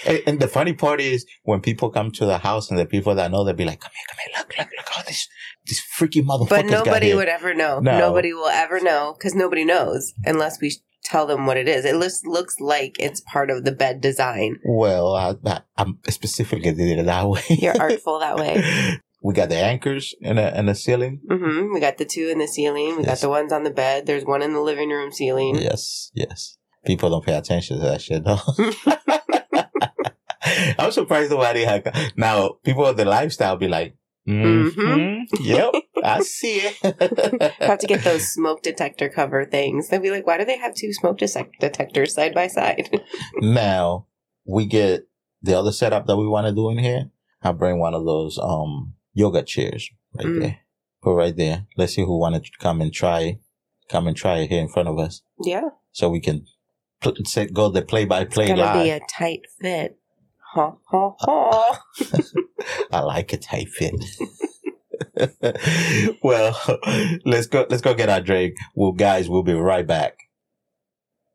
and, 0.07 0.21
and 0.27 0.41
the 0.41 0.49
funny 0.49 0.73
part 0.73 1.01
is 1.01 1.25
when 1.45 1.61
people 1.61 1.91
come 1.91 2.11
to 2.13 2.27
the 2.27 2.39
house 2.39 2.69
and 2.71 2.79
the 2.81 2.87
people 2.87 3.15
that 3.15 3.31
know, 3.31 3.45
they'll 3.45 3.55
be 3.55 3.65
like, 3.65 3.81
"Come 3.81 3.93
here, 3.95 4.07
come 4.11 4.19
here, 4.25 4.39
look, 4.39 4.59
look, 4.59 4.69
look, 4.77 4.97
all 4.99 5.05
this 5.07 5.29
this 5.69 5.81
freaky 5.81 6.23
motherfucker." 6.23 6.49
But 6.51 6.67
nobody 6.67 7.15
would 7.15 7.29
ever 7.29 7.55
know. 7.55 7.81
No. 7.81 7.99
Nobody 7.99 8.33
will 8.33 8.49
ever 8.49 8.81
know 8.81 9.15
because 9.17 9.35
nobody 9.35 9.65
knows 9.65 10.13
unless 10.25 10.61
we 10.61 10.73
tell 11.05 11.27
them 11.27 11.47
what 11.47 11.57
it 11.57 11.69
is. 11.69 11.85
It 11.85 11.97
looks 11.97 12.23
looks 12.25 12.57
like 12.61 12.97
it's 12.99 13.21
part 13.21 13.51
of 13.51 13.65
the 13.65 13.73
bed 13.73 14.01
design. 14.01 14.57
Well, 14.65 15.15
I, 15.15 15.35
I, 15.47 15.61
I 16.07 16.11
specifically 16.11 16.73
did 16.73 16.99
it 16.99 17.07
that 17.07 17.29
way. 17.29 17.43
You're 17.49 17.75
artful 17.81 18.19
that 18.21 18.37
way. 18.37 18.99
We 19.23 19.35
got 19.35 19.49
the 19.49 19.57
anchors 19.57 20.15
in 20.21 20.37
the 20.37 20.57
in 20.59 20.67
the 20.67 20.75
ceiling. 20.75 21.21
hmm 21.29 21.73
We 21.73 21.81
got 21.81 21.99
the 21.99 22.05
two 22.05 22.29
in 22.29 22.39
the 22.39 22.47
ceiling. 22.49 22.97
We 22.99 23.03
Yes. 23.05 23.07
got 23.07 23.21
the 23.21 23.29
ones 23.31 23.53
on 23.53 23.65
the 23.65 23.71
bed. 23.71 24.07
There's 24.07 24.25
one 24.25 24.43
in 24.43 24.53
the 24.53 24.61
living 24.61 24.91
room 24.91 25.11
ceiling. 25.13 25.57
Yes, 25.57 26.11
yes. 26.15 26.57
People 26.85 27.11
don't 27.11 27.25
pay 27.27 27.35
attention 27.35 27.79
to 27.79 27.85
that 27.85 28.01
shit 28.01 28.25
though. 28.25 28.39
I'm 30.79 30.93
surprised 30.93 31.31
nobody 31.31 31.65
had. 31.65 31.93
Now, 32.17 32.57
people 32.65 32.87
of 32.87 32.97
the 32.97 33.05
lifestyle 33.05 33.57
be 33.57 33.69
like, 33.69 33.95
mm 34.29 35.25
yep, 35.41 35.73
I 36.05 36.21
see 36.21 36.61
it. 36.63 37.53
have 37.61 37.79
to 37.79 37.87
get 37.87 38.05
those 38.05 38.29
smoke 38.29 38.63
detector 38.63 39.09
cover 39.09 39.45
things. 39.45 39.89
They'll 39.89 40.01
be 40.01 40.11
like, 40.11 40.27
why 40.27 40.39
do 40.39 40.45
they 40.45 40.59
have 40.59 40.75
two 40.75 40.93
smoke 40.93 41.19
detec- 41.19 41.59
detectors 41.61 42.15
side 42.15 42.35
by 42.35 42.47
side? 42.49 42.89
now, 43.41 44.07
we 44.47 44.67
get 44.67 45.09
the 45.43 45.59
other 45.59 45.73
setup 45.73 46.07
that 46.07 46.17
we 46.17 46.27
want 46.27 46.47
to 46.47 46.53
do 46.55 46.69
in 46.71 46.79
here. 46.79 47.11
I 47.43 47.53
bring 47.53 47.79
one 47.79 47.95
of 47.95 48.05
those 48.05 48.39
um 48.39 48.95
yoga 49.15 49.43
chairs 49.43 49.89
right 50.17 50.27
Mm. 50.27 50.41
there. 50.41 50.59
Put 51.03 51.15
right 51.15 51.37
there. 51.37 51.67
Let's 51.77 51.95
see 51.95 52.03
who 52.03 52.19
want 52.19 52.35
to 52.43 52.51
come 52.59 52.81
and 52.81 52.93
try, 52.93 53.39
come 53.89 54.07
and 54.09 54.17
try 54.17 54.39
it 54.39 54.49
here 54.51 54.61
in 54.61 54.69
front 54.69 54.89
of 54.89 54.99
us, 54.99 55.23
yeah, 55.45 55.69
so 55.93 56.09
we 56.11 56.21
can 56.21 56.45
pl- 57.01 57.15
say, 57.25 57.47
go 57.47 57.69
the 57.69 57.83
play 57.83 58.05
by 58.05 58.25
play 58.25 58.45
it's 58.51 58.59
gonna 58.61 58.63
live. 58.79 58.85
be 58.85 58.91
a 58.91 59.01
tight 59.09 59.41
fit. 59.61 59.98
Ha 60.55 60.73
ha 60.91 61.15
ha. 61.21 61.83
I 62.93 63.01
like 63.01 63.33
a 63.33 63.37
tight 63.37 63.69
fit. 63.77 63.95
well, 66.23 66.59
let's 67.25 67.47
go. 67.47 67.67
Let's 67.69 67.83
go 67.83 67.95
get 67.95 68.09
our 68.09 68.21
drink. 68.21 68.57
Well, 68.75 68.93
guys, 68.93 69.29
we'll 69.29 69.43
be 69.43 69.53
right 69.53 69.87
back. 69.87 70.19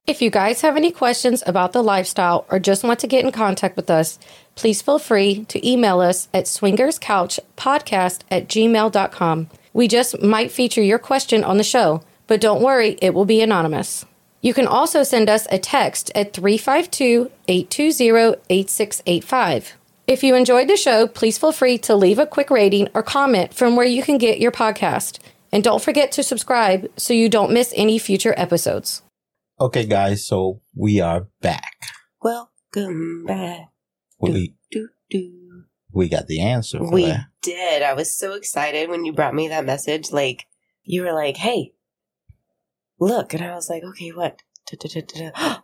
If 0.06 0.22
you 0.22 0.30
guys 0.30 0.60
have 0.62 0.76
any 0.76 0.92
questions 0.92 1.44
about 1.46 1.72
the 1.72 1.82
lifestyle 1.82 2.46
or 2.50 2.60
just 2.60 2.84
want 2.84 3.00
to 3.00 3.08
get 3.08 3.24
in 3.24 3.32
contact 3.32 3.78
with 3.78 3.90
us, 3.90 4.20
please 4.56 4.82
feel 4.82 5.00
free 5.00 5.46
to 5.46 5.66
email 5.66 6.02
us 6.02 6.28
at 6.34 6.44
swingerscouchpodcast 6.44 8.20
at 8.30 8.50
gmail.com. 8.50 9.50
We 9.72 9.88
just 9.88 10.22
might 10.22 10.52
feature 10.52 10.82
your 10.84 11.00
question 11.00 11.46
on 11.46 11.56
the 11.58 11.64
show, 11.64 12.04
but 12.28 12.42
don't 12.42 12.62
worry, 12.62 12.98
it 13.02 13.14
will 13.14 13.24
be 13.24 13.42
anonymous. 13.42 14.06
You 14.44 14.54
can 14.54 14.68
also 14.68 15.04
send 15.04 15.30
us 15.30 15.48
a 15.50 15.58
text 15.58 16.12
at 16.14 16.34
352 16.34 17.32
820 17.48 18.42
8685. 18.50 19.78
If 20.06 20.22
you 20.22 20.36
enjoyed 20.36 20.68
the 20.68 20.76
show, 20.76 21.08
please 21.08 21.38
feel 21.38 21.54
free 21.54 21.78
to 21.80 21.96
leave 21.96 22.20
a 22.20 22.26
quick 22.26 22.50
rating 22.50 22.90
or 22.94 23.02
comment 23.04 23.54
from 23.54 23.78
where 23.78 23.86
you 23.88 24.04
can 24.04 24.18
get 24.18 24.40
your 24.42 24.52
podcast. 24.52 25.20
And 25.54 25.64
don't 25.64 25.82
forget 25.82 26.12
to 26.12 26.24
subscribe 26.24 26.92
so 26.98 27.14
you 27.14 27.30
don't 27.30 27.54
miss 27.54 27.72
any 27.78 27.98
future 27.98 28.34
episodes. 28.36 29.02
Okay, 29.62 29.86
guys. 29.86 30.28
So 30.28 30.60
we 30.76 31.00
are 31.00 31.28
back. 31.42 31.78
Welcome 32.22 33.24
back. 33.26 33.70
We 34.20 34.56
Do 34.72 34.90
do. 35.10 35.64
we 35.94 36.10
got 36.10 36.28
the 36.28 36.42
answer 36.42 36.80
for 36.80 36.92
We 36.92 37.06
that. 37.06 37.28
did. 37.42 37.82
I 37.82 37.94
was 37.94 38.14
so 38.14 38.34
excited 38.34 38.90
when 38.90 39.06
you 39.06 39.14
brought 39.14 39.36
me 39.36 39.48
that 39.48 39.64
message. 39.66 40.12
Like, 40.12 40.48
you 40.84 41.04
were 41.04 41.14
like, 41.14 41.38
hey, 41.38 41.72
look. 43.00 43.34
And 43.34 43.44
I 43.44 43.54
was 43.56 43.70
like, 43.70 43.84
okay, 43.84 44.10
what? 44.10 44.42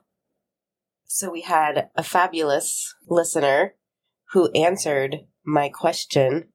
So 1.12 1.32
we 1.32 1.42
had 1.42 1.90
a 1.96 2.04
fabulous 2.04 2.94
listener 3.08 3.74
who 4.34 4.52
answered 4.52 5.22
my 5.44 5.68
question 5.68 6.50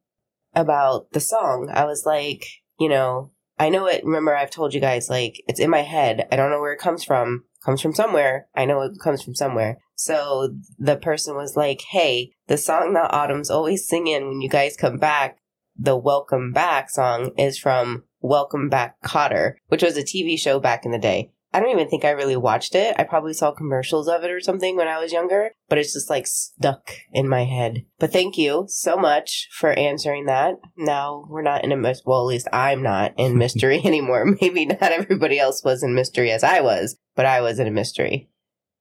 about 0.54 1.10
the 1.10 1.18
song. 1.18 1.70
I 1.74 1.84
was 1.84 2.04
like, 2.06 2.46
you 2.78 2.88
know, 2.88 3.32
I 3.58 3.68
know 3.68 3.86
it. 3.86 4.04
Remember, 4.04 4.36
I've 4.36 4.50
told 4.50 4.72
you 4.72 4.80
guys, 4.80 5.10
like, 5.10 5.42
it's 5.48 5.58
in 5.58 5.70
my 5.70 5.82
head. 5.82 6.28
I 6.30 6.36
don't 6.36 6.50
know 6.50 6.60
where 6.60 6.72
it 6.72 6.80
comes 6.80 7.02
from. 7.02 7.44
Comes 7.64 7.80
from 7.80 7.94
somewhere. 7.94 8.48
I 8.54 8.64
know 8.64 8.80
it 8.82 8.92
comes 9.02 9.22
from 9.22 9.34
somewhere. 9.34 9.78
So 9.96 10.54
the 10.78 10.96
person 10.96 11.34
was 11.34 11.56
like, 11.56 11.80
hey, 11.90 12.32
the 12.46 12.56
song 12.56 12.94
that 12.94 13.12
Autumn's 13.12 13.50
always 13.50 13.88
singing 13.88 14.28
when 14.28 14.40
you 14.40 14.48
guys 14.48 14.76
come 14.76 14.98
back, 14.98 15.38
the 15.76 15.96
Welcome 15.96 16.52
Back 16.52 16.90
song 16.90 17.32
is 17.36 17.58
from 17.58 18.04
Welcome 18.28 18.70
Back 18.70 19.02
Kotter, 19.02 19.56
which 19.68 19.82
was 19.82 19.98
a 19.98 20.02
TV 20.02 20.38
show 20.38 20.58
back 20.58 20.86
in 20.86 20.92
the 20.92 20.98
day. 20.98 21.30
I 21.52 21.60
don't 21.60 21.68
even 21.72 21.90
think 21.90 22.06
I 22.06 22.10
really 22.12 22.38
watched 22.38 22.74
it. 22.74 22.96
I 22.98 23.04
probably 23.04 23.34
saw 23.34 23.52
commercials 23.52 24.08
of 24.08 24.24
it 24.24 24.30
or 24.30 24.40
something 24.40 24.76
when 24.76 24.88
I 24.88 24.98
was 24.98 25.12
younger, 25.12 25.50
but 25.68 25.76
it's 25.76 25.92
just 25.92 26.08
like 26.08 26.26
stuck 26.26 26.92
in 27.12 27.28
my 27.28 27.44
head. 27.44 27.84
But 27.98 28.14
thank 28.14 28.38
you 28.38 28.64
so 28.66 28.96
much 28.96 29.50
for 29.52 29.72
answering 29.72 30.24
that. 30.24 30.54
Now 30.74 31.26
we're 31.28 31.42
not 31.42 31.64
in 31.64 31.70
a 31.72 31.76
mystery. 31.76 32.04
Well, 32.06 32.20
at 32.20 32.24
least 32.28 32.48
I'm 32.50 32.82
not 32.82 33.12
in 33.18 33.36
mystery 33.44 33.82
anymore. 33.84 34.24
Maybe 34.40 34.64
not 34.64 34.80
everybody 34.80 35.38
else 35.38 35.62
was 35.62 35.82
in 35.82 35.94
mystery 35.94 36.30
as 36.30 36.42
I 36.42 36.62
was, 36.62 36.96
but 37.14 37.26
I 37.26 37.42
was 37.42 37.58
in 37.58 37.66
a 37.66 37.70
mystery. 37.70 38.30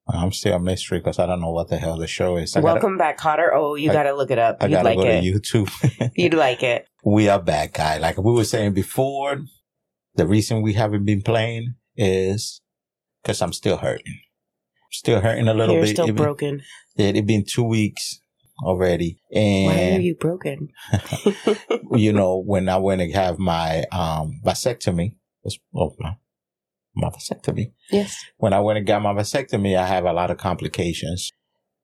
I'm 0.08 0.32
still 0.32 0.56
a 0.56 0.58
mystery 0.58 1.00
because 1.00 1.18
I 1.18 1.26
don't 1.26 1.40
know 1.42 1.50
what 1.52 1.68
the 1.68 1.76
hell 1.76 1.98
the 1.98 2.06
show 2.06 2.38
is. 2.38 2.56
I 2.56 2.60
gotta- 2.62 2.72
Welcome 2.74 2.96
back, 2.96 3.18
Kotter. 3.18 3.50
Oh, 3.54 3.74
you 3.74 3.90
I- 3.90 3.92
got 3.92 4.02
to 4.04 4.14
look 4.14 4.30
it 4.30 4.38
up. 4.38 4.56
I 4.62 4.66
You'd 4.66 4.72
gotta 4.72 4.88
like 4.88 4.98
go 4.98 5.04
it. 5.04 5.20
to 5.20 5.32
YouTube. 5.68 6.10
You'd 6.16 6.34
like 6.34 6.62
it. 6.62 6.86
We 7.04 7.28
are 7.28 7.40
back, 7.42 7.74
guy. 7.74 7.98
Like 7.98 8.18
we 8.18 8.32
were 8.32 8.44
saying 8.44 8.72
before, 8.74 9.42
the 10.14 10.26
reason 10.26 10.62
we 10.62 10.72
haven't 10.74 11.04
been 11.04 11.22
playing 11.22 11.74
is 11.96 12.60
because 13.22 13.40
I'm 13.42 13.52
still 13.52 13.76
hurting. 13.78 14.20
Still 14.90 15.20
hurting 15.20 15.48
a 15.48 15.54
little 15.54 15.74
bit. 15.74 15.78
You're 15.78 15.82
bit. 15.86 15.96
still 15.96 16.04
It 16.06 16.14
been- 16.16 16.24
broken. 16.24 16.62
It, 16.96 17.16
it 17.16 17.26
been 17.26 17.44
two 17.44 17.64
weeks 17.64 18.20
already, 18.64 19.18
And 19.32 19.66
Why 19.66 19.96
are 19.96 20.00
you 20.00 20.14
broken? 20.14 20.68
you 21.96 22.12
know 22.12 22.38
when 22.44 22.68
I 22.68 22.76
went 22.76 23.00
to 23.00 23.10
have 23.12 23.38
my 23.38 23.84
um 23.90 24.40
vasectomy, 24.44 25.16
oh, 25.74 25.94
my, 25.98 26.16
my 26.94 27.08
vasectomy. 27.10 27.72
yes. 27.90 28.16
When 28.36 28.52
I 28.52 28.60
went 28.60 28.78
and 28.78 28.86
got 28.86 29.02
my 29.02 29.12
vasectomy, 29.12 29.76
I 29.76 29.86
have 29.86 30.04
a 30.04 30.12
lot 30.12 30.30
of 30.30 30.38
complications. 30.38 31.32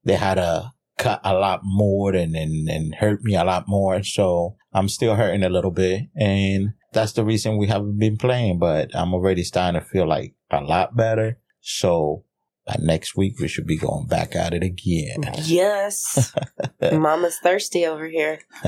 They 0.05 0.15
had 0.15 0.35
to 0.35 0.71
cut 0.97 1.21
a 1.25 1.35
lot 1.35 1.61
more 1.65 2.15
and, 2.15 2.37
and, 2.37 2.69
and 2.69 2.95
hurt 2.95 3.23
me 3.25 3.35
a 3.35 3.43
lot 3.45 3.65
more. 3.67 4.05
So 4.05 4.55
I'm 4.73 4.89
still 4.89 5.15
hurting 5.15 5.43
a 5.43 5.49
little 5.49 5.71
bit. 5.71 6.03
And 6.17 6.75
that's 6.93 7.13
the 7.13 7.25
reason 7.25 7.57
we 7.59 7.67
haven't 7.69 7.99
been 7.99 8.17
playing, 8.17 8.59
but 8.59 8.95
I'm 8.95 9.15
already 9.15 9.43
starting 9.43 9.81
to 9.81 9.87
feel 9.87 10.07
like 10.07 10.35
a 10.51 10.61
lot 10.61 10.97
better. 10.97 11.39
So 11.61 12.25
uh, 12.67 12.77
next 12.81 13.17
week 13.17 13.39
we 13.41 13.49
should 13.49 13.67
be 13.67 13.77
going 13.79 14.07
back 14.07 14.35
at 14.37 14.55
it 14.55 14.63
again. 14.63 15.25
Yes. 15.45 16.33
Mama's 16.81 17.39
thirsty 17.43 17.87
over 17.87 18.07
here. 18.07 18.41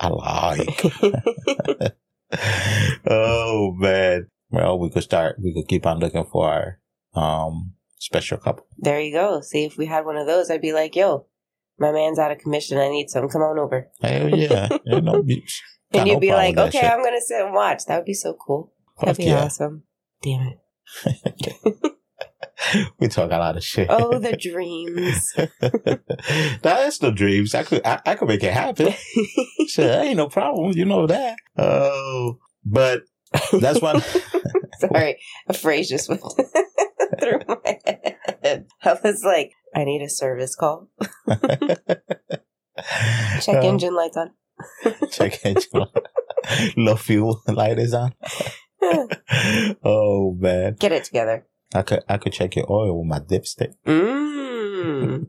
I 0.00 0.08
like. 0.08 0.84
oh 3.06 3.72
man. 3.76 4.28
Well, 4.50 4.78
we 4.78 4.90
could 4.90 5.02
start. 5.02 5.36
We 5.42 5.52
could 5.52 5.68
keep 5.68 5.86
on 5.86 5.98
looking 5.98 6.24
for 6.24 6.48
our 6.48 6.78
um 7.14 7.72
special 7.98 8.38
couple. 8.38 8.66
there 8.78 9.00
you 9.00 9.12
go. 9.12 9.40
See, 9.40 9.64
if 9.64 9.76
we 9.76 9.86
had 9.86 10.04
one 10.04 10.16
of 10.16 10.26
those, 10.26 10.50
I'd 10.50 10.60
be 10.62 10.72
like, 10.72 10.94
yo, 10.96 11.26
my 11.78 11.92
man's 11.92 12.18
out 12.18 12.30
of 12.32 12.38
commission. 12.38 12.78
I 12.78 12.88
need 12.88 13.10
some. 13.10 13.28
Come 13.28 13.42
on 13.42 13.58
over. 13.58 13.88
Hell 14.00 14.28
yeah. 14.30 14.68
know, 14.86 15.22
you- 15.26 15.42
got 15.92 16.00
And 16.00 16.08
you'd 16.08 16.20
be 16.20 16.32
like, 16.32 16.56
okay. 16.56 16.86
I'm 16.86 17.02
going 17.02 17.14
to 17.14 17.24
sit 17.24 17.40
and 17.40 17.54
watch. 17.54 17.84
That 17.86 17.96
would 17.96 18.04
be 18.04 18.14
so 18.14 18.34
cool. 18.34 18.72
That'd 19.00 19.16
be 19.16 19.24
yeah. 19.24 19.44
awesome. 19.44 19.84
Damn 20.22 20.48
it. 20.48 20.58
we 22.98 23.08
talk 23.08 23.30
a 23.30 23.38
lot 23.38 23.56
of 23.56 23.64
shit. 23.64 23.86
Oh, 23.90 24.18
the 24.18 24.36
dreams. 24.36 25.32
That's 26.62 26.98
the 26.98 27.12
dreams. 27.12 27.54
I 27.54 27.62
could 27.62 27.86
I, 27.86 28.00
I 28.04 28.14
could 28.16 28.28
make 28.28 28.42
it 28.42 28.52
happen. 28.52 28.92
Shit, 29.68 30.04
ain't 30.04 30.16
no 30.16 30.28
problem. 30.28 30.72
You 30.76 30.84
know 30.84 31.06
that. 31.06 31.36
Oh, 31.56 32.38
but 32.64 33.02
that's 33.60 33.80
one. 33.80 34.02
Sorry, 34.78 35.18
a 35.48 35.54
phrase 35.54 35.88
just 35.88 36.08
went 36.08 36.22
through 37.20 37.40
my 37.46 37.78
head. 37.84 38.16
I 38.84 38.96
was 39.02 39.22
like, 39.24 39.52
I 39.74 39.84
need 39.84 40.02
a 40.02 40.08
service 40.08 40.54
call. 40.54 40.88
Check 43.40 43.56
Um, 43.56 43.62
engine 43.64 43.94
lights 43.94 44.16
on. 44.16 44.30
Check 45.10 45.44
engine. 45.44 45.86
Low 46.76 46.96
fuel 46.96 47.42
light 47.48 47.78
is 47.78 47.92
on. 47.94 48.12
oh 49.84 50.36
man, 50.38 50.76
Get 50.78 50.92
it 50.92 51.04
together. 51.04 51.46
I 51.74 51.82
could 51.82 52.00
I 52.08 52.16
could 52.16 52.32
check 52.32 52.56
your 52.56 52.70
oil 52.72 52.98
with 53.00 53.08
my 53.08 53.18
dipstick. 53.18 53.74
Mm. 53.86 55.26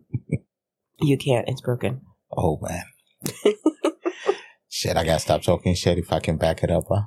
you 1.02 1.18
can't. 1.18 1.48
It's 1.50 1.62
broken. 1.62 2.02
Oh 2.32 2.60
man. 2.62 2.84
shit, 4.70 4.96
I 4.96 5.04
gotta 5.04 5.20
stop 5.20 5.42
talking 5.42 5.74
shit 5.74 5.98
if 5.98 6.14
I 6.14 6.20
can 6.20 6.38
back 6.38 6.64
it 6.64 6.72
up, 6.72 6.86
huh? 6.90 7.04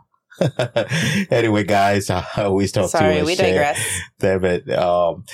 anyway, 1.30 1.62
guys, 1.64 2.10
I 2.10 2.24
always 2.38 2.72
talk 2.72 2.90
Sorry, 2.90 3.14
too 3.14 3.18
much 3.20 3.26
we 3.26 3.36
shit. 3.36 3.46
digress. 3.46 4.00
Damn 4.18 4.44
it. 4.44 4.68
Um, 4.70 5.24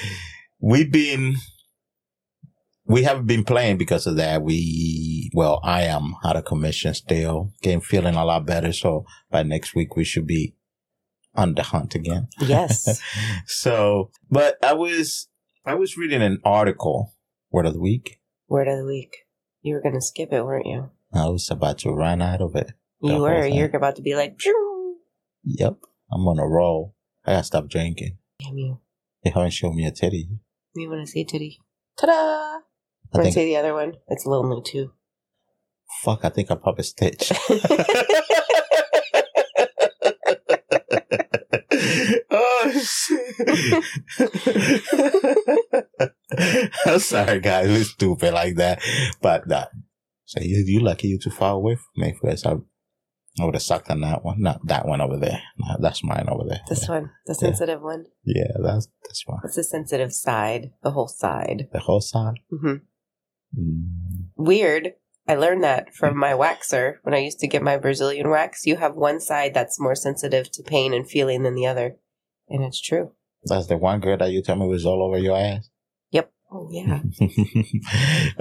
we've 0.60 0.90
been, 0.90 1.36
we 2.84 3.02
haven't 3.02 3.26
been 3.26 3.44
playing 3.44 3.76
because 3.78 4.06
of 4.06 4.16
that. 4.16 4.42
We, 4.42 5.30
well, 5.34 5.60
I 5.62 5.82
am 5.82 6.14
out 6.24 6.36
of 6.36 6.44
commission 6.44 6.94
still, 6.94 7.52
getting 7.62 7.80
feeling 7.80 8.14
a 8.14 8.24
lot 8.24 8.46
better. 8.46 8.72
So 8.72 9.04
by 9.30 9.42
next 9.42 9.74
week, 9.74 9.96
we 9.96 10.04
should 10.04 10.26
be 10.26 10.54
on 11.34 11.54
the 11.54 11.62
hunt 11.62 11.94
again. 11.94 12.28
Yes. 12.40 13.00
So, 13.46 14.10
but 14.30 14.56
I 14.62 14.74
was, 14.74 15.28
I 15.64 15.74
was 15.74 15.96
reading 15.96 16.22
an 16.22 16.40
article, 16.44 17.14
word 17.50 17.66
of 17.66 17.74
the 17.74 17.80
week. 17.80 18.20
Word 18.48 18.68
of 18.68 18.78
the 18.78 18.84
week. 18.84 19.16
You 19.62 19.74
were 19.74 19.80
going 19.82 19.94
to 19.94 20.00
skip 20.00 20.32
it, 20.32 20.44
weren't 20.44 20.66
you? 20.66 20.90
I 21.12 21.26
was 21.28 21.50
about 21.50 21.78
to 21.78 21.90
run 21.90 22.20
out 22.22 22.40
of 22.40 22.54
it. 22.54 22.72
You 23.00 23.20
were. 23.20 23.46
You're 23.46 23.74
about 23.74 23.96
to 23.96 24.02
be 24.02 24.14
like. 24.14 24.38
Yep. 25.44 25.76
I'm 26.12 26.26
on 26.26 26.38
a 26.38 26.46
roll. 26.46 26.94
I 27.24 27.32
gotta 27.32 27.44
stop 27.44 27.68
drinking. 27.68 28.18
damn 28.40 28.58
you. 28.58 28.80
They 29.22 29.30
haven't 29.30 29.50
shown 29.52 29.76
me 29.76 29.86
a 29.86 29.90
titty. 29.90 30.28
You 30.80 30.90
want 30.90 31.04
to 31.06 31.10
see 31.10 31.24
titty? 31.24 31.58
Ta-da! 31.98 32.12
I 32.12 32.60
Want 33.12 33.26
to 33.26 33.32
see 33.32 33.46
the 33.46 33.56
other 33.56 33.74
one? 33.74 33.94
It's 34.08 34.26
lonely 34.26 34.62
too. 34.62 34.92
fuck, 36.02 36.24
I 36.24 36.28
think 36.28 36.50
I 36.50 36.54
popped 36.56 36.80
a 36.80 36.82
stitch. 36.82 37.32
oh 42.30 42.72
shit! 42.84 43.84
I'm 46.86 46.98
sorry, 46.98 47.40
guys. 47.40 47.68
We're 47.68 47.84
stupid 47.84 48.34
like 48.34 48.56
that, 48.56 48.82
but 49.20 49.48
nah. 49.48 49.66
So 50.24 50.40
you, 50.40 50.62
you 50.66 50.80
lucky 50.80 51.08
you're 51.08 51.18
too 51.18 51.30
far 51.30 51.54
away 51.54 51.76
from 51.76 52.02
me, 52.02 52.12
because 52.20 52.44
I, 52.44 52.56
I 53.40 53.44
would 53.44 53.54
have 53.54 53.62
sucked 53.62 53.90
on 53.90 54.00
that 54.00 54.24
one. 54.24 54.40
Not 54.42 54.66
that 54.66 54.86
one 54.86 55.00
over 55.00 55.16
there. 55.16 55.40
Nah, 55.58 55.76
that's 55.78 56.02
mine 56.02 56.26
over 56.28 56.44
there. 56.48 56.60
this 56.68 56.84
yeah. 56.88 56.94
one, 56.94 57.10
the 57.26 57.34
sensitive 57.34 57.82
one. 57.82 58.06
yeah, 58.24 58.52
that's 58.62 58.88
that's 59.04 59.26
one. 59.26 59.40
It's 59.44 59.56
the 59.56 59.64
sensitive 59.64 60.12
side, 60.12 60.72
the 60.82 60.90
whole 60.90 61.08
side. 61.08 61.68
The 61.72 61.80
whole 61.80 62.00
side. 62.00 62.40
hmm 62.50 62.74
Mm. 63.58 64.28
Weird. 64.36 64.92
I 65.26 65.34
learned 65.34 65.62
that 65.64 65.94
from 65.94 66.18
my 66.18 66.32
waxer 66.32 66.96
when 67.02 67.14
I 67.14 67.18
used 67.18 67.38
to 67.40 67.48
get 67.48 67.62
my 67.62 67.76
Brazilian 67.76 68.30
wax. 68.30 68.66
You 68.66 68.76
have 68.76 68.94
one 68.94 69.20
side 69.20 69.54
that's 69.54 69.80
more 69.80 69.94
sensitive 69.94 70.50
to 70.52 70.62
pain 70.62 70.94
and 70.94 71.08
feeling 71.08 71.42
than 71.42 71.54
the 71.54 71.66
other. 71.66 71.96
And 72.48 72.62
it's 72.62 72.80
true. 72.80 73.12
That's 73.44 73.66
the 73.66 73.76
one 73.76 74.00
girl 74.00 74.16
that 74.18 74.30
you 74.32 74.42
tell 74.42 74.56
me 74.56 74.66
was 74.66 74.86
all 74.86 75.02
over 75.02 75.18
your 75.18 75.36
ass. 75.36 75.68
Yep. 76.10 76.30
Oh, 76.50 76.68
yeah. 76.70 77.00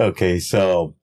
okay, 0.00 0.38
so 0.38 0.96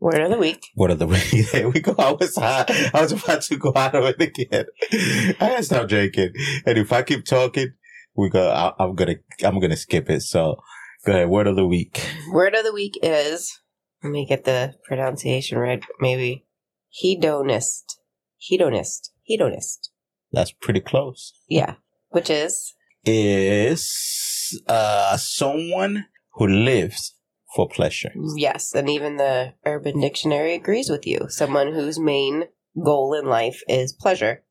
Word 0.00 0.20
of 0.20 0.30
the 0.30 0.38
week. 0.38 0.64
what 0.74 0.90
are 0.90 0.94
the 0.94 1.06
there 1.52 1.68
we 1.68 1.80
go? 1.80 1.94
I 1.98 2.12
was 2.12 2.36
hot. 2.36 2.70
I 2.70 3.02
was 3.02 3.12
about 3.12 3.42
to 3.42 3.56
go 3.56 3.72
out 3.74 3.96
of 3.96 4.04
it 4.04 4.20
again. 4.22 4.66
I 5.40 5.48
gotta 5.48 5.62
stop 5.64 5.88
drinking. 5.88 6.30
And 6.64 6.78
if 6.78 6.92
I 6.92 7.02
keep 7.02 7.24
talking, 7.24 7.72
we 8.16 8.30
go. 8.30 8.48
I, 8.48 8.72
I'm 8.78 8.94
gonna. 8.94 9.16
I'm 9.42 9.58
gonna 9.58 9.76
skip 9.76 10.08
it. 10.08 10.22
So 10.22 10.56
go 11.04 11.12
ahead. 11.12 11.28
Word 11.28 11.48
of 11.48 11.56
the 11.56 11.66
week. 11.66 12.00
Word 12.30 12.54
of 12.54 12.64
the 12.64 12.72
week 12.72 12.94
is, 13.02 13.58
let 14.04 14.10
me 14.10 14.24
get 14.24 14.44
the 14.44 14.74
pronunciation 14.86 15.58
right, 15.58 15.82
maybe. 16.00 16.46
Hedonist. 16.90 17.98
Hedonist. 18.38 19.12
Hedonist. 19.28 19.90
That's 20.32 20.52
pretty 20.52 20.80
close. 20.80 21.32
Yeah. 21.48 21.74
Which 22.10 22.30
is, 22.30 22.74
Is 23.04 24.62
uh 24.68 25.16
someone 25.16 26.06
who 26.34 26.46
lives 26.46 27.14
for 27.58 27.68
pleasure. 27.68 28.12
yes, 28.36 28.72
and 28.72 28.88
even 28.88 29.16
the 29.16 29.54
Urban 29.66 29.98
Dictionary 30.00 30.54
agrees 30.54 30.88
with 30.88 31.04
you. 31.08 31.26
Someone 31.28 31.72
whose 31.74 31.98
main 31.98 32.44
goal 32.84 33.14
in 33.14 33.26
life 33.26 33.62
is 33.68 33.92
pleasure. 33.92 34.44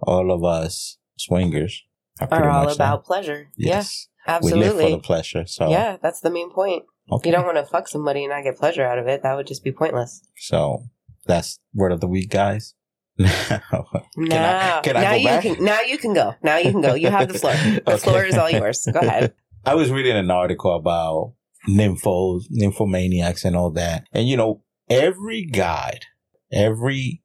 All 0.00 0.30
of 0.30 0.44
us 0.44 0.98
swingers 1.16 1.82
are, 2.20 2.28
Are 2.30 2.50
all 2.50 2.70
about 2.70 2.98
that. 3.00 3.06
pleasure. 3.06 3.48
Yes. 3.56 4.08
Yeah, 4.26 4.40
We 4.42 4.52
live 4.52 4.60
for 4.60 4.64
absolutely. 4.66 4.90
the 4.92 4.98
pleasure. 5.10 5.46
So 5.46 5.70
Yeah, 5.70 5.96
that's 6.02 6.20
the 6.20 6.30
main 6.30 6.50
point. 6.52 6.82
okay. 7.10 7.30
You 7.30 7.32
don't 7.34 7.46
want 7.46 7.56
to 7.56 7.64
fuck 7.64 7.88
somebody 7.88 8.24
and 8.24 8.30
not 8.34 8.44
get 8.44 8.58
pleasure 8.58 8.84
out 8.84 8.98
of 8.98 9.06
it. 9.06 9.22
That 9.22 9.34
would 9.36 9.46
just 9.46 9.64
be 9.64 9.72
pointless. 9.72 10.20
So 10.36 10.84
that's 11.24 11.58
word 11.72 11.92
of 11.92 12.00
the 12.00 12.08
week, 12.08 12.28
guys. 12.30 12.74
I, 13.20 14.02
can 14.82 14.96
I 14.96 15.02
now 15.02 15.10
go 15.12 15.16
you 15.16 15.28
back? 15.28 15.42
can 15.44 15.64
now 15.64 15.80
you 15.80 15.96
can 15.98 16.12
go. 16.12 16.34
Now 16.42 16.56
you 16.58 16.70
can 16.72 16.82
go. 16.82 16.92
You 16.94 17.08
have 17.10 17.28
the 17.32 17.38
floor. 17.38 17.54
The 17.86 17.92
Okay. 17.94 17.96
floor 18.04 18.24
is 18.24 18.36
all 18.36 18.50
yours. 18.50 18.86
Go 18.92 19.00
ahead. 19.00 19.32
I 19.64 19.74
was 19.76 19.90
reading 19.90 20.16
an 20.16 20.30
article 20.30 20.74
about 20.76 21.34
nymphos, 21.68 22.44
nymphomaniacs 22.50 23.44
and 23.44 23.56
all 23.56 23.70
that. 23.72 24.06
And 24.12 24.28
you 24.28 24.36
know, 24.36 24.62
every 24.88 25.44
guy, 25.44 26.00
every 26.52 27.22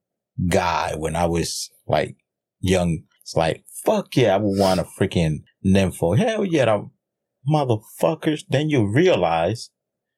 guy 0.48 0.94
when 0.96 1.16
I 1.16 1.26
was 1.26 1.70
like 1.86 2.16
young, 2.60 3.04
it's 3.22 3.36
like, 3.36 3.64
fuck 3.84 4.16
yeah, 4.16 4.34
I 4.34 4.38
would 4.38 4.58
want 4.58 4.80
a 4.80 4.84
freaking 4.84 5.42
nympho. 5.64 6.16
Hell 6.18 6.44
yeah, 6.44 6.64
the 6.66 6.90
motherfuckers. 7.48 8.42
Then 8.48 8.70
you 8.70 8.86
realize 8.86 9.70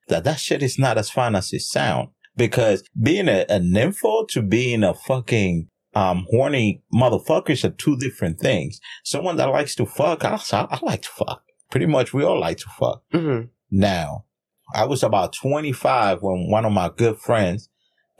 that 0.08 0.24
that 0.24 0.38
shit 0.38 0.62
is 0.62 0.78
not 0.78 0.98
as 0.98 1.10
fun 1.10 1.34
as 1.34 1.52
it 1.52 1.60
sounds. 1.60 2.10
Because 2.34 2.82
being 3.00 3.28
a, 3.28 3.42
a 3.42 3.60
nympho 3.60 4.26
to 4.28 4.40
being 4.40 4.82
a 4.82 4.94
fucking 4.94 5.68
um, 5.94 6.26
horny 6.30 6.82
motherfuckers 6.92 7.62
are 7.64 7.74
two 7.74 7.96
different 7.98 8.40
things. 8.40 8.80
Someone 9.04 9.36
that 9.36 9.50
likes 9.50 9.74
to 9.74 9.84
fuck, 9.84 10.24
I, 10.24 10.40
I 10.50 10.78
like 10.82 11.02
to 11.02 11.08
fuck. 11.10 11.42
Pretty 11.70 11.86
much 11.86 12.14
we 12.14 12.24
all 12.24 12.40
like 12.40 12.58
to 12.58 12.68
fuck. 12.78 13.02
hmm 13.12 13.40
Now, 13.72 14.26
I 14.74 14.84
was 14.84 15.02
about 15.02 15.32
25 15.32 16.22
when 16.22 16.50
one 16.50 16.64
of 16.66 16.72
my 16.72 16.90
good 16.94 17.18
friends 17.18 17.70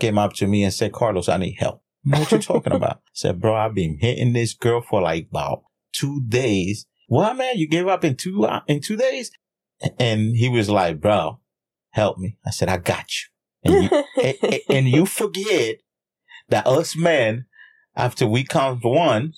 came 0.01 0.17
up 0.19 0.33
to 0.35 0.47
me 0.47 0.65
and 0.65 0.73
said, 0.73 0.93
Carlos, 0.93 1.29
I 1.29 1.37
need 1.37 1.57
help. 1.59 1.83
What 2.05 2.33
you 2.33 2.39
talking 2.41 2.73
about? 2.73 2.97
I 2.97 3.11
said, 3.13 3.41
bro, 3.41 3.55
I've 3.55 3.75
been 3.75 3.99
hitting 4.01 4.33
this 4.33 4.55
girl 4.55 4.81
for 4.81 5.03
like 5.03 5.29
about 5.31 5.63
two 5.93 6.23
days. 6.27 6.87
What 7.07 7.37
man? 7.37 7.59
You 7.59 7.69
gave 7.69 7.87
up 7.87 8.03
in 8.03 8.17
two, 8.17 8.45
uh, 8.47 8.63
in 8.67 8.81
two 8.81 8.97
days? 8.97 9.31
And 10.01 10.35
he 10.37 10.49
was 10.49 10.71
like, 10.71 11.01
bro, 11.01 11.41
help 11.91 12.17
me. 12.19 12.39
I 12.47 12.51
said, 12.51 12.69
I 12.69 12.79
got 12.79 13.07
you. 13.11 13.29
And 13.65 13.85
you, 13.85 14.05
and, 14.23 14.61
and- 14.71 14.89
you 14.89 15.07
forget 15.21 15.77
that 16.49 16.67
us 16.67 16.97
men, 16.97 17.45
after 17.95 18.27
we 18.27 18.43
count 18.43 18.83
one, 18.83 19.35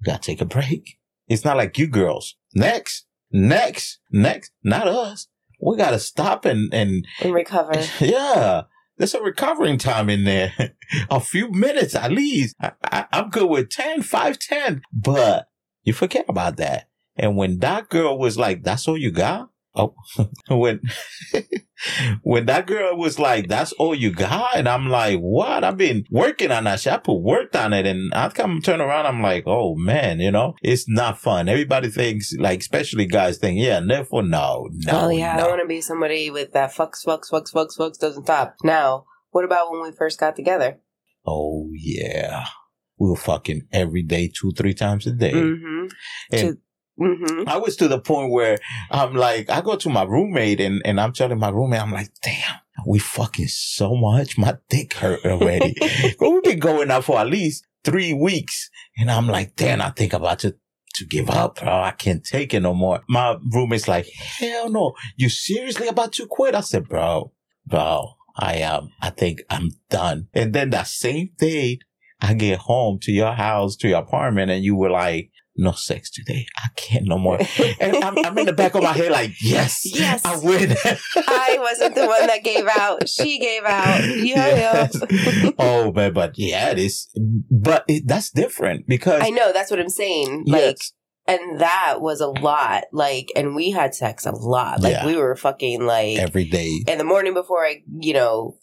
we 0.00 0.06
gotta 0.06 0.22
take 0.22 0.40
a 0.40 0.46
break. 0.46 0.98
It's 1.28 1.44
not 1.44 1.58
like 1.58 1.76
you 1.78 1.86
girls. 1.86 2.36
Next, 2.54 3.06
next, 3.32 4.00
next, 4.10 4.52
not 4.62 4.88
us. 4.88 5.28
We 5.60 5.76
gotta 5.76 5.98
stop 5.98 6.44
and, 6.44 6.72
and 6.72 7.06
And 7.20 7.34
recover. 7.34 7.72
yeah, 8.00 8.62
there's 8.96 9.14
a 9.14 9.22
recovering 9.22 9.78
time 9.78 10.08
in 10.08 10.24
there. 10.24 10.52
a 11.10 11.20
few 11.20 11.50
minutes 11.50 11.94
at 11.94 12.12
least. 12.12 12.56
I, 12.60 12.72
I, 12.84 13.06
I'm 13.12 13.30
good 13.30 13.48
with 13.48 13.70
10, 13.70 14.02
5, 14.02 14.38
10. 14.38 14.82
But 14.92 15.48
you 15.82 15.92
forget 15.92 16.24
about 16.28 16.56
that. 16.56 16.88
And 17.16 17.36
when 17.36 17.58
that 17.58 17.88
girl 17.88 18.18
was 18.18 18.38
like, 18.38 18.62
that's 18.62 18.88
all 18.88 18.96
you 18.96 19.10
got? 19.10 19.50
Oh, 19.74 19.94
when, 20.48 20.80
when 22.22 22.46
that 22.46 22.66
girl 22.66 22.96
was 22.96 23.18
like, 23.18 23.48
that's 23.48 23.72
all 23.72 23.94
you 23.94 24.10
got? 24.10 24.56
And 24.56 24.68
I'm 24.68 24.88
like, 24.88 25.20
what? 25.20 25.62
I've 25.62 25.76
been 25.76 26.04
working 26.10 26.50
on 26.50 26.64
that 26.64 26.80
shit. 26.80 26.92
I 26.92 26.96
put 26.98 27.20
work 27.20 27.54
on 27.54 27.72
it 27.72 27.86
and 27.86 28.12
I 28.12 28.28
come 28.30 28.60
turn 28.60 28.80
around. 28.80 29.06
I'm 29.06 29.22
like, 29.22 29.44
oh 29.46 29.76
man, 29.76 30.18
you 30.20 30.32
know, 30.32 30.54
it's 30.62 30.88
not 30.88 31.18
fun. 31.18 31.48
Everybody 31.48 31.88
thinks 31.88 32.32
like, 32.36 32.60
especially 32.60 33.06
guys 33.06 33.38
think, 33.38 33.60
yeah, 33.60 33.78
never, 33.80 34.22
no, 34.22 34.68
no. 34.70 34.92
oh 34.92 35.08
yeah, 35.08 35.34
I 35.34 35.36
no. 35.36 35.42
don't 35.42 35.50
want 35.50 35.62
to 35.62 35.68
be 35.68 35.80
somebody 35.80 36.30
with 36.30 36.52
that 36.52 36.72
fucks, 36.72 37.06
fucks, 37.06 37.30
fucks, 37.30 37.52
fucks, 37.54 37.78
fucks 37.78 37.98
doesn't 37.98 38.24
stop. 38.24 38.56
Now, 38.64 39.04
what 39.30 39.44
about 39.44 39.70
when 39.70 39.82
we 39.82 39.92
first 39.92 40.18
got 40.18 40.34
together? 40.34 40.80
Oh 41.24 41.68
yeah. 41.74 42.46
We 42.98 43.08
were 43.08 43.16
fucking 43.16 43.62
every 43.72 44.02
day, 44.02 44.28
two, 44.28 44.52
three 44.52 44.74
times 44.74 45.06
a 45.06 45.12
day. 45.12 45.32
Mm-hmm. 45.32 45.86
And 46.32 46.58
Mm-hmm. 46.98 47.48
I 47.48 47.56
was 47.56 47.76
to 47.76 47.88
the 47.88 48.00
point 48.00 48.30
where 48.30 48.58
I'm 48.90 49.14
like, 49.14 49.48
I 49.50 49.60
go 49.60 49.76
to 49.76 49.88
my 49.88 50.02
roommate 50.02 50.60
and, 50.60 50.82
and 50.84 51.00
I'm 51.00 51.12
telling 51.12 51.38
my 51.38 51.48
roommate, 51.48 51.80
I'm 51.80 51.92
like, 51.92 52.10
damn, 52.22 52.56
we 52.86 52.98
fucking 52.98 53.48
so 53.48 53.94
much. 53.94 54.36
My 54.36 54.58
dick 54.68 54.94
hurt 54.94 55.24
already. 55.24 55.74
but 56.18 56.30
we've 56.30 56.42
been 56.42 56.58
going 56.58 56.90
out 56.90 57.04
for 57.04 57.18
at 57.18 57.28
least 57.28 57.66
three 57.84 58.12
weeks. 58.12 58.70
And 58.96 59.10
I'm 59.10 59.26
like, 59.26 59.56
damn, 59.56 59.80
I 59.80 59.90
think 59.90 60.12
I'm 60.12 60.20
about 60.20 60.40
to, 60.40 60.56
to 60.94 61.06
give 61.06 61.30
up, 61.30 61.60
bro. 61.60 61.68
I 61.68 61.92
can't 61.92 62.24
take 62.24 62.52
it 62.52 62.60
no 62.60 62.74
more. 62.74 63.00
My 63.08 63.36
roommate's 63.50 63.88
like, 63.88 64.06
hell 64.08 64.68
no. 64.68 64.92
You 65.16 65.28
seriously 65.28 65.88
about 65.88 66.12
to 66.14 66.26
quit? 66.26 66.54
I 66.54 66.60
said, 66.60 66.88
bro, 66.88 67.32
bro, 67.66 68.14
I 68.36 68.56
am, 68.56 68.90
I 69.00 69.10
think 69.10 69.42
I'm 69.48 69.70
done. 69.88 70.28
And 70.34 70.52
then 70.52 70.70
that 70.70 70.86
same 70.86 71.30
day, 71.38 71.78
I 72.20 72.34
get 72.34 72.58
home 72.58 72.98
to 73.02 73.12
your 73.12 73.32
house, 73.32 73.76
to 73.76 73.88
your 73.88 74.00
apartment, 74.00 74.50
and 74.50 74.62
you 74.62 74.76
were 74.76 74.90
like, 74.90 75.30
no 75.60 75.72
sex 75.72 76.10
today. 76.10 76.46
I 76.56 76.68
can't 76.76 77.06
no 77.06 77.18
more. 77.18 77.38
And 77.80 77.96
I'm, 78.04 78.18
I'm 78.18 78.36
in 78.38 78.46
the 78.46 78.52
back 78.52 78.74
of 78.74 78.82
my 78.82 78.92
head 78.92 79.12
like, 79.12 79.32
yes, 79.42 79.82
Yes. 79.84 80.22
I 80.24 80.36
win. 80.38 80.74
I 81.16 81.56
wasn't 81.60 81.94
the 81.94 82.06
one 82.06 82.26
that 82.26 82.42
gave 82.44 82.66
out. 82.66 83.08
She 83.08 83.38
gave 83.38 83.64
out. 83.64 84.02
Yeah, 84.04 84.80
Yes. 84.82 85.00
oh 85.58 85.92
man, 85.92 86.12
but 86.12 86.32
yeah, 86.36 86.70
it 86.70 86.78
is. 86.78 87.08
But 87.50 87.84
it, 87.88 88.04
that's 88.06 88.30
different 88.30 88.86
because 88.88 89.22
I 89.22 89.30
know. 89.30 89.52
That's 89.52 89.70
what 89.70 89.80
I'm 89.80 89.88
saying. 89.88 90.44
Like, 90.46 90.60
yes, 90.60 90.92
and 91.26 91.60
that 91.60 91.98
was 92.00 92.20
a 92.20 92.28
lot. 92.28 92.84
Like, 92.92 93.28
and 93.36 93.54
we 93.54 93.70
had 93.70 93.94
sex 93.94 94.26
a 94.26 94.32
lot. 94.32 94.80
Like, 94.82 94.92
Yeah. 94.92 95.06
we 95.06 95.16
were 95.16 95.36
fucking 95.36 95.84
like 95.86 96.18
every 96.18 96.44
day. 96.46 96.82
in 96.88 96.98
the 96.98 97.04
morning 97.04 97.34
before 97.34 97.64
I, 97.64 97.82
you 98.00 98.14
know, 98.14 98.56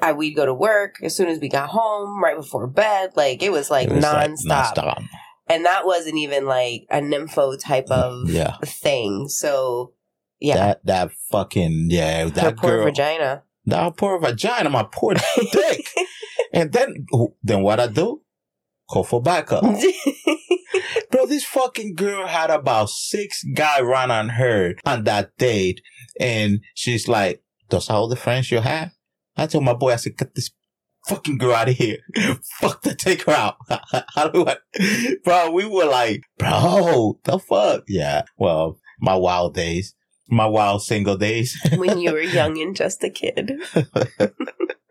I, 0.00 0.12
we'd 0.12 0.34
go 0.34 0.46
to 0.46 0.54
work 0.54 0.96
as 1.02 1.14
soon 1.14 1.28
as 1.28 1.38
we 1.38 1.48
got 1.48 1.68
home, 1.68 2.22
right 2.22 2.36
before 2.36 2.66
bed. 2.66 3.10
Like, 3.16 3.42
it 3.42 3.50
was 3.52 3.70
like 3.70 3.88
It 3.88 3.94
was, 3.94 4.04
like, 4.04 4.30
nonstop. 4.30 5.04
And 5.48 5.64
that 5.64 5.86
wasn't 5.86 6.16
even 6.16 6.44
like 6.46 6.86
a 6.90 7.00
nympho 7.00 7.58
type 7.60 7.88
of 7.90 8.28
Yeah, 8.28 8.56
thing. 8.64 9.28
So, 9.28 9.92
yeah. 10.40 10.56
that 10.56 10.86
that 10.86 11.12
fucking 11.30 11.86
yeah, 11.90 12.24
her 12.24 12.30
that 12.30 12.56
poor 12.56 12.70
girl, 12.78 12.84
vagina. 12.86 13.42
that 13.66 13.96
poor 13.96 14.18
vagina, 14.18 14.68
my 14.70 14.86
poor 14.90 15.14
dick. 15.52 15.88
and 16.52 16.72
then 16.72 17.06
then 17.42 17.62
what 17.62 17.78
I 17.80 17.86
do? 17.86 18.22
Call 18.90 19.04
for 19.04 19.20
backup. 19.22 19.62
Bro, 21.10 21.26
this 21.26 21.44
fucking 21.44 21.94
girl 21.94 22.26
had 22.26 22.50
about 22.50 22.90
six 22.90 23.42
guy 23.54 23.80
run 23.80 24.10
on 24.10 24.30
her 24.30 24.74
on 24.84 25.04
that 25.04 25.36
date. 25.38 25.80
And 26.20 26.60
she's 26.74 27.08
like, 27.08 27.42
those 27.70 27.88
are 27.90 27.96
all 27.96 28.08
the 28.08 28.16
friends 28.16 28.50
you 28.50 28.60
have? 28.60 28.92
I 29.36 29.46
told 29.46 29.64
my 29.64 29.74
boy, 29.74 29.92
I 29.92 29.96
said, 29.96 30.16
get 30.16 30.34
this 30.34 30.50
fucking 31.06 31.38
go 31.38 31.54
out 31.54 31.68
of 31.68 31.76
here. 31.76 31.98
fuck 32.60 32.82
the 32.82 32.94
take 32.94 33.22
her 33.22 33.32
out. 33.32 33.56
How 34.14 34.28
do 34.28 34.46
I? 34.46 34.56
Bro, 35.24 35.52
we 35.52 35.66
were 35.66 35.86
like, 35.86 36.22
bro, 36.38 37.18
the 37.24 37.38
fuck? 37.38 37.84
Yeah. 37.88 38.22
Well, 38.36 38.78
my 39.00 39.14
wild 39.14 39.54
days, 39.54 39.94
my 40.28 40.46
wild 40.46 40.82
single 40.82 41.16
days. 41.16 41.58
when 41.76 41.98
you 41.98 42.12
were 42.12 42.20
young 42.20 42.60
and 42.60 42.76
just 42.76 43.02
a 43.04 43.10
kid. 43.10 43.52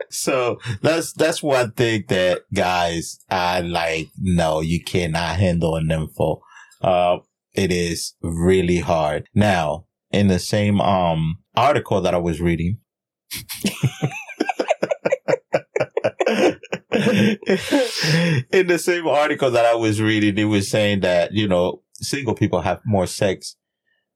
So 0.09 0.59
that's 0.81 1.13
that's 1.13 1.43
one 1.43 1.71
thing 1.71 2.05
that 2.07 2.43
guys 2.53 3.19
I 3.29 3.61
like. 3.61 4.07
No, 4.17 4.61
you 4.61 4.83
cannot 4.83 5.37
handle 5.37 5.75
an 5.75 5.91
info. 5.91 6.41
Uh, 6.81 7.17
it 7.53 7.71
is 7.71 8.13
really 8.21 8.79
hard. 8.79 9.27
Now, 9.33 9.87
in 10.11 10.27
the 10.27 10.39
same 10.39 10.79
um 10.79 11.39
article 11.55 12.01
that 12.01 12.13
I 12.13 12.19
was 12.19 12.41
reading. 12.41 12.79
in 18.51 18.67
the 18.67 18.79
same 18.79 19.07
article 19.07 19.51
that 19.51 19.65
I 19.65 19.75
was 19.75 20.01
reading, 20.01 20.37
it 20.37 20.45
was 20.45 20.69
saying 20.69 21.01
that, 21.01 21.33
you 21.33 21.47
know, 21.47 21.81
single 21.93 22.35
people 22.35 22.61
have 22.61 22.81
more 22.85 23.07
sex 23.07 23.55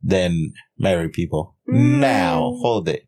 than 0.02 0.54
married 0.78 1.14
people. 1.14 1.56
Mm. 1.70 2.00
Now, 2.00 2.40
hold 2.62 2.90
it. 2.90 3.08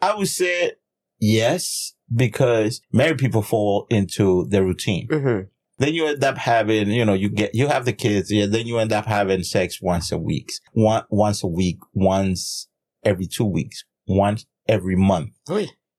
I 0.00 0.14
would 0.14 0.28
say 0.28 0.72
yes, 1.18 1.94
because 2.14 2.80
married 2.92 3.18
people 3.18 3.42
fall 3.42 3.86
into 3.90 4.46
the 4.50 4.62
routine. 4.62 5.08
hmm 5.10 5.40
Then 5.78 5.94
you 5.94 6.06
end 6.06 6.22
up 6.22 6.38
having, 6.38 6.90
you 6.90 7.04
know, 7.04 7.14
you 7.14 7.28
get, 7.28 7.54
you 7.54 7.68
have 7.68 7.84
the 7.84 7.92
kids, 7.92 8.30
yeah, 8.30 8.46
then 8.46 8.66
you 8.66 8.78
end 8.78 8.92
up 8.92 9.06
having 9.06 9.42
sex 9.42 9.80
once 9.80 10.12
a 10.12 10.18
week, 10.18 10.52
one, 10.72 11.04
once 11.10 11.42
a 11.42 11.48
week, 11.48 11.78
once 11.92 12.68
every 13.04 13.26
two 13.26 13.46
weeks, 13.46 13.84
once 14.06 14.46
every 14.68 14.96
month. 14.96 15.30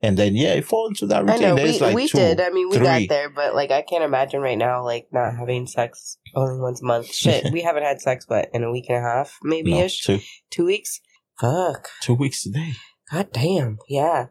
And 0.06 0.18
then, 0.18 0.36
yeah, 0.36 0.54
it 0.54 0.65
falls 0.65 0.89
into 0.89 1.08
that 1.08 1.26
routine. 1.26 1.44
I 1.44 1.50
know 1.50 1.56
There's 1.56 1.80
we, 1.80 1.86
like 1.86 1.96
we 1.96 2.08
two, 2.08 2.18
did. 2.18 2.41
I 2.41 2.50
mean, 2.50 2.70
we 2.70 2.78
three. 2.78 2.86
got 2.86 3.10
there, 3.10 3.30
but 3.30 3.56
like 3.56 3.72
I 3.72 3.82
can't 3.82 4.04
imagine 4.04 4.41
right 4.41 4.58
now, 4.58 4.84
like 4.84 5.08
not 5.12 5.36
having 5.36 5.65
sex 5.68 6.18
only 6.36 6.60
once 6.60 6.82
a 6.82 6.86
month. 6.86 7.08
Shit, 7.13 7.52
we 7.52 7.62
haven't 7.62 7.84
had 7.84 8.02
sex, 8.02 8.26
but 8.28 8.50
in 8.54 8.63
a 8.63 8.72
week 8.72 8.86
and 8.89 8.98
a 8.98 9.02
half, 9.02 9.38
maybe 9.41 9.72
no, 9.74 9.80
ish, 9.82 10.04
two, 10.04 10.20
two 10.52 10.65
weeks. 10.65 11.02
Fuck. 11.39 11.89
two 12.02 12.13
weeks 12.13 12.46
a 12.46 12.52
day. 12.52 12.74
God 13.12 13.32
damn. 13.32 13.78
Yeah. 13.88 14.28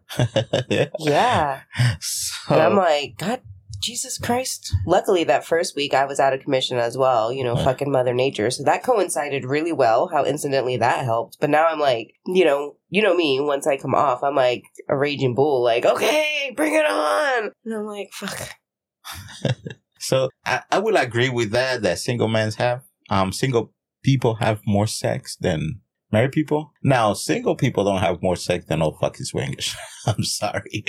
yeah. 0.98 1.60
So, 2.00 2.54
And 2.54 2.62
I'm 2.62 2.76
like, 2.76 3.16
God, 3.18 3.40
Jesus 3.84 4.18
Christ. 4.18 4.74
Luckily, 4.86 5.24
that 5.24 5.44
first 5.44 5.76
week 5.76 5.92
I 5.94 6.06
was 6.06 6.18
out 6.18 6.32
of 6.32 6.40
commission 6.40 6.78
as 6.78 6.96
well. 6.96 7.32
You 7.32 7.44
know, 7.44 7.54
fucking 7.56 7.90
Mother 7.90 8.14
Nature. 8.14 8.50
So 8.50 8.64
that 8.64 8.82
coincided 8.82 9.44
really 9.44 9.72
well. 9.72 10.08
How 10.08 10.24
incidentally 10.24 10.78
that 10.78 11.04
helped. 11.04 11.36
But 11.40 11.50
now 11.50 11.66
I'm 11.66 11.78
like, 11.78 12.14
you 12.26 12.44
know, 12.44 12.76
you 12.94 13.02
know 13.02 13.16
me. 13.16 13.40
Once 13.40 13.66
I 13.66 13.76
come 13.76 13.92
off, 13.92 14.22
I'm 14.22 14.36
like 14.36 14.62
a 14.88 14.96
raging 14.96 15.34
bull. 15.34 15.64
Like, 15.64 15.84
okay, 15.84 16.52
bring 16.56 16.74
it 16.74 16.86
on. 16.86 17.50
And 17.64 17.74
I'm 17.74 17.86
like, 17.86 18.10
fuck. 18.12 18.50
so 19.98 20.28
I, 20.46 20.62
I 20.70 20.78
will 20.78 20.96
agree 20.96 21.28
with 21.28 21.50
that, 21.50 21.82
that 21.82 21.98
single 21.98 22.28
men 22.28 22.52
have, 22.52 22.84
um, 23.10 23.32
single 23.32 23.72
people 24.04 24.36
have 24.36 24.60
more 24.64 24.86
sex 24.86 25.36
than 25.40 25.80
married 26.12 26.30
people. 26.30 26.72
Now, 26.84 27.14
single 27.14 27.56
people 27.56 27.82
don't 27.82 27.98
have 27.98 28.22
more 28.22 28.36
sex 28.36 28.64
than 28.66 28.80
old 28.80 29.00
fucking 29.00 29.26
swingers. 29.26 29.74
I'm 30.06 30.22
sorry. 30.22 30.84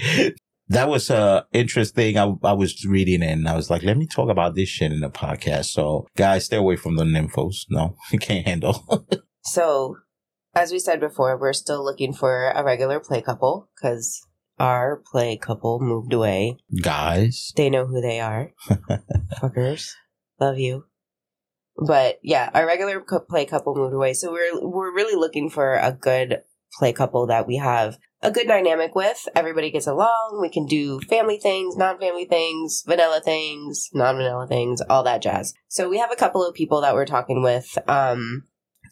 That 0.67 0.87
was 0.87 1.09
uh 1.09 1.43
interesting. 1.53 2.19
I, 2.19 2.31
I 2.43 2.53
was 2.53 2.85
reading 2.85 3.23
and 3.23 3.47
I 3.47 3.55
was 3.55 3.71
like, 3.71 3.81
let 3.81 3.97
me 3.97 4.05
talk 4.05 4.29
about 4.29 4.53
this 4.53 4.69
shit 4.69 4.91
in 4.91 4.99
the 4.99 5.09
podcast. 5.09 5.65
So 5.65 6.05
guys, 6.15 6.45
stay 6.45 6.57
away 6.57 6.75
from 6.75 6.97
the 6.97 7.03
nymphos. 7.03 7.65
No, 7.71 7.97
you 8.11 8.19
can't 8.19 8.45
handle. 8.45 9.07
So 9.43 9.95
as 10.55 10.71
we 10.71 10.79
said 10.79 10.99
before, 10.99 11.37
we're 11.37 11.53
still 11.53 11.83
looking 11.83 12.13
for 12.13 12.49
a 12.49 12.63
regular 12.63 12.99
play 12.99 13.21
couple 13.21 13.69
because 13.75 14.25
our 14.57 15.01
play 15.11 15.37
couple 15.37 15.79
moved 15.79 16.13
away. 16.13 16.57
Guys. 16.81 17.51
They 17.55 17.69
know 17.69 17.85
who 17.85 18.01
they 18.01 18.19
are. 18.19 18.53
Fuckers. 19.41 19.91
Love 20.39 20.57
you. 20.57 20.85
But 21.77 22.19
yeah, 22.23 22.49
our 22.53 22.65
regular 22.65 23.01
cou- 23.01 23.19
play 23.19 23.45
couple 23.45 23.75
moved 23.75 23.93
away. 23.93 24.13
So 24.13 24.31
we're 24.31 24.61
we're 24.61 24.95
really 24.95 25.15
looking 25.15 25.49
for 25.49 25.75
a 25.75 25.91
good 25.91 26.41
play 26.79 26.93
couple 26.93 27.27
that 27.27 27.47
we 27.47 27.57
have 27.57 27.97
a 28.21 28.31
good 28.31 28.47
dynamic 28.47 28.95
with. 28.95 29.27
Everybody 29.35 29.71
gets 29.71 29.87
along. 29.87 30.39
We 30.41 30.49
can 30.49 30.65
do 30.65 31.01
family 31.01 31.37
things, 31.37 31.75
non-family 31.75 32.25
things, 32.25 32.83
vanilla 32.87 33.21
things, 33.23 33.89
non-vanilla 33.93 34.47
things, 34.47 34.81
all 34.89 35.03
that 35.03 35.21
jazz. 35.21 35.53
So 35.67 35.89
we 35.89 35.99
have 35.99 36.11
a 36.11 36.15
couple 36.15 36.45
of 36.45 36.55
people 36.55 36.79
that 36.81 36.93
we're 36.93 37.05
talking 37.05 37.43
with. 37.43 37.77
Um 37.89 38.43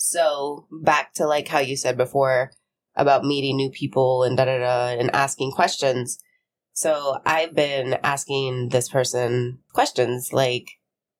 so 0.04 0.68
back 0.70 1.14
to 1.14 1.26
like 1.26 1.48
how 1.48 1.60
you 1.60 1.78
said 1.78 1.96
before 1.96 2.52
about 2.94 3.24
meeting 3.24 3.56
new 3.56 3.70
people 3.70 4.24
and 4.24 4.36
da 4.36 4.44
da 4.44 4.58
da 4.58 5.00
and 5.00 5.10
asking 5.16 5.52
questions. 5.52 6.20
So 6.74 7.20
I've 7.26 7.56
been 7.56 7.94
asking 8.04 8.70
this 8.70 8.90
person 8.90 9.60
questions 9.72 10.34
like 10.34 10.72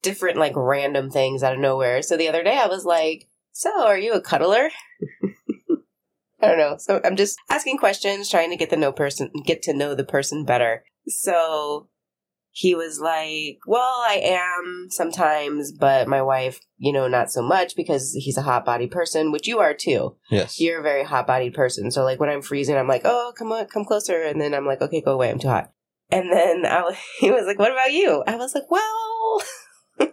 different 0.02 0.38
like 0.38 0.52
random 0.58 1.10
things 1.10 1.44
out 1.44 1.54
of 1.54 1.60
nowhere. 1.60 2.02
So 2.02 2.18
the 2.18 2.28
other 2.28 2.44
day 2.44 2.60
I 2.62 2.68
was 2.68 2.84
like, 2.84 3.30
"So, 3.54 3.88
are 3.88 3.98
you 3.98 4.14
a 4.14 4.22
cuddler?" 4.22 4.70
I 6.42 6.48
don't 6.48 6.58
know. 6.58 6.76
So 6.78 7.00
I'm 7.06 7.16
just 7.16 7.38
asking 7.50 7.78
questions, 7.78 8.30
trying 8.30 8.50
to 8.50 8.58
get 8.58 8.70
to 8.72 8.76
know 8.76 8.92
person, 8.92 9.32
get 9.46 9.62
to 9.64 9.74
know 9.74 9.96
the 9.96 10.04
person 10.04 10.44
better. 10.44 10.84
So 11.08 11.88
he 12.56 12.76
was 12.76 13.00
like, 13.00 13.58
"Well, 13.66 13.82
I 14.08 14.22
am 14.24 14.88
sometimes, 14.92 15.72
but 15.72 16.08
my 16.08 16.22
wife, 16.22 16.60
you 16.78 16.94
know, 16.94 17.08
not 17.08 17.32
so 17.32 17.42
much 17.42 17.76
because 17.76 18.14
he's 18.14 18.38
a 18.38 18.44
hot 18.44 18.64
body 18.64 18.86
person, 18.86 19.32
which 19.32 19.48
you 19.48 19.58
are 19.60 19.74
too. 19.74 20.16
Yes. 20.30 20.62
You're 20.62 20.80
a 20.80 20.84
very 20.84 21.04
hot 21.04 21.26
bodied 21.26 21.56
person. 21.56 21.90
So 21.90 22.04
like 22.04 22.20
when 22.20 22.30
I'm 22.30 22.44
freezing, 22.44 22.78
I'm 22.78 22.88
like, 22.88 23.02
"Oh, 23.06 23.34
come 23.36 23.52
on, 23.52 23.66
come 23.66 23.86
closer," 23.86 24.22
and 24.22 24.40
then 24.40 24.54
I'm 24.54 24.68
like, 24.68 24.82
"Okay, 24.82 25.02
go 25.02 25.14
away, 25.14 25.32
I'm 25.32 25.40
too 25.40 25.48
hot." 25.50 25.72
And 26.12 26.32
then 26.32 26.64
I, 26.68 26.82
was- 26.84 26.96
he 27.20 27.32
was 27.32 27.46
like, 27.48 27.58
"What 27.58 27.72
about 27.72 27.92
you?" 27.92 28.24
I 28.28 28.36
was 28.36 28.54
like, 28.54 28.70
"Well," 28.70 29.42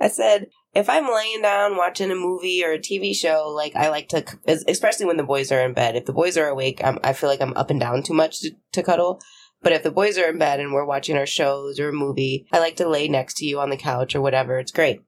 I 0.00 0.08
said, 0.08 0.46
if 0.74 0.88
I'm 0.88 1.12
laying 1.12 1.42
down 1.42 1.76
watching 1.76 2.10
a 2.12 2.14
movie 2.14 2.64
or 2.64 2.72
a 2.72 2.78
TV 2.78 3.14
show, 3.14 3.48
like 3.54 3.74
I 3.74 3.88
like 3.90 4.08
to, 4.10 4.24
especially 4.68 5.06
when 5.06 5.16
the 5.16 5.24
boys 5.24 5.50
are 5.50 5.60
in 5.60 5.72
bed. 5.74 5.96
If 5.96 6.04
the 6.04 6.12
boys 6.12 6.36
are 6.36 6.46
awake, 6.46 6.80
I'm, 6.84 6.98
I 7.02 7.12
feel 7.12 7.28
like 7.28 7.40
I'm 7.40 7.54
up 7.54 7.70
and 7.70 7.80
down 7.80 8.02
too 8.04 8.14
much 8.14 8.40
to, 8.42 8.50
to 8.72 8.82
cuddle. 8.84 9.20
But 9.62 9.72
if 9.72 9.82
the 9.82 9.90
boys 9.90 10.18
are 10.18 10.28
in 10.30 10.38
bed 10.38 10.60
and 10.60 10.72
we're 10.72 10.84
watching 10.84 11.16
our 11.16 11.26
shows 11.26 11.80
or 11.80 11.88
a 11.88 11.92
movie, 11.92 12.46
I 12.52 12.58
like 12.58 12.76
to 12.76 12.88
lay 12.88 13.08
next 13.08 13.34
to 13.38 13.46
you 13.46 13.58
on 13.58 13.70
the 13.70 13.76
couch 13.76 14.14
or 14.14 14.20
whatever. 14.20 14.58
It's 14.58 14.72
great. 14.72 15.02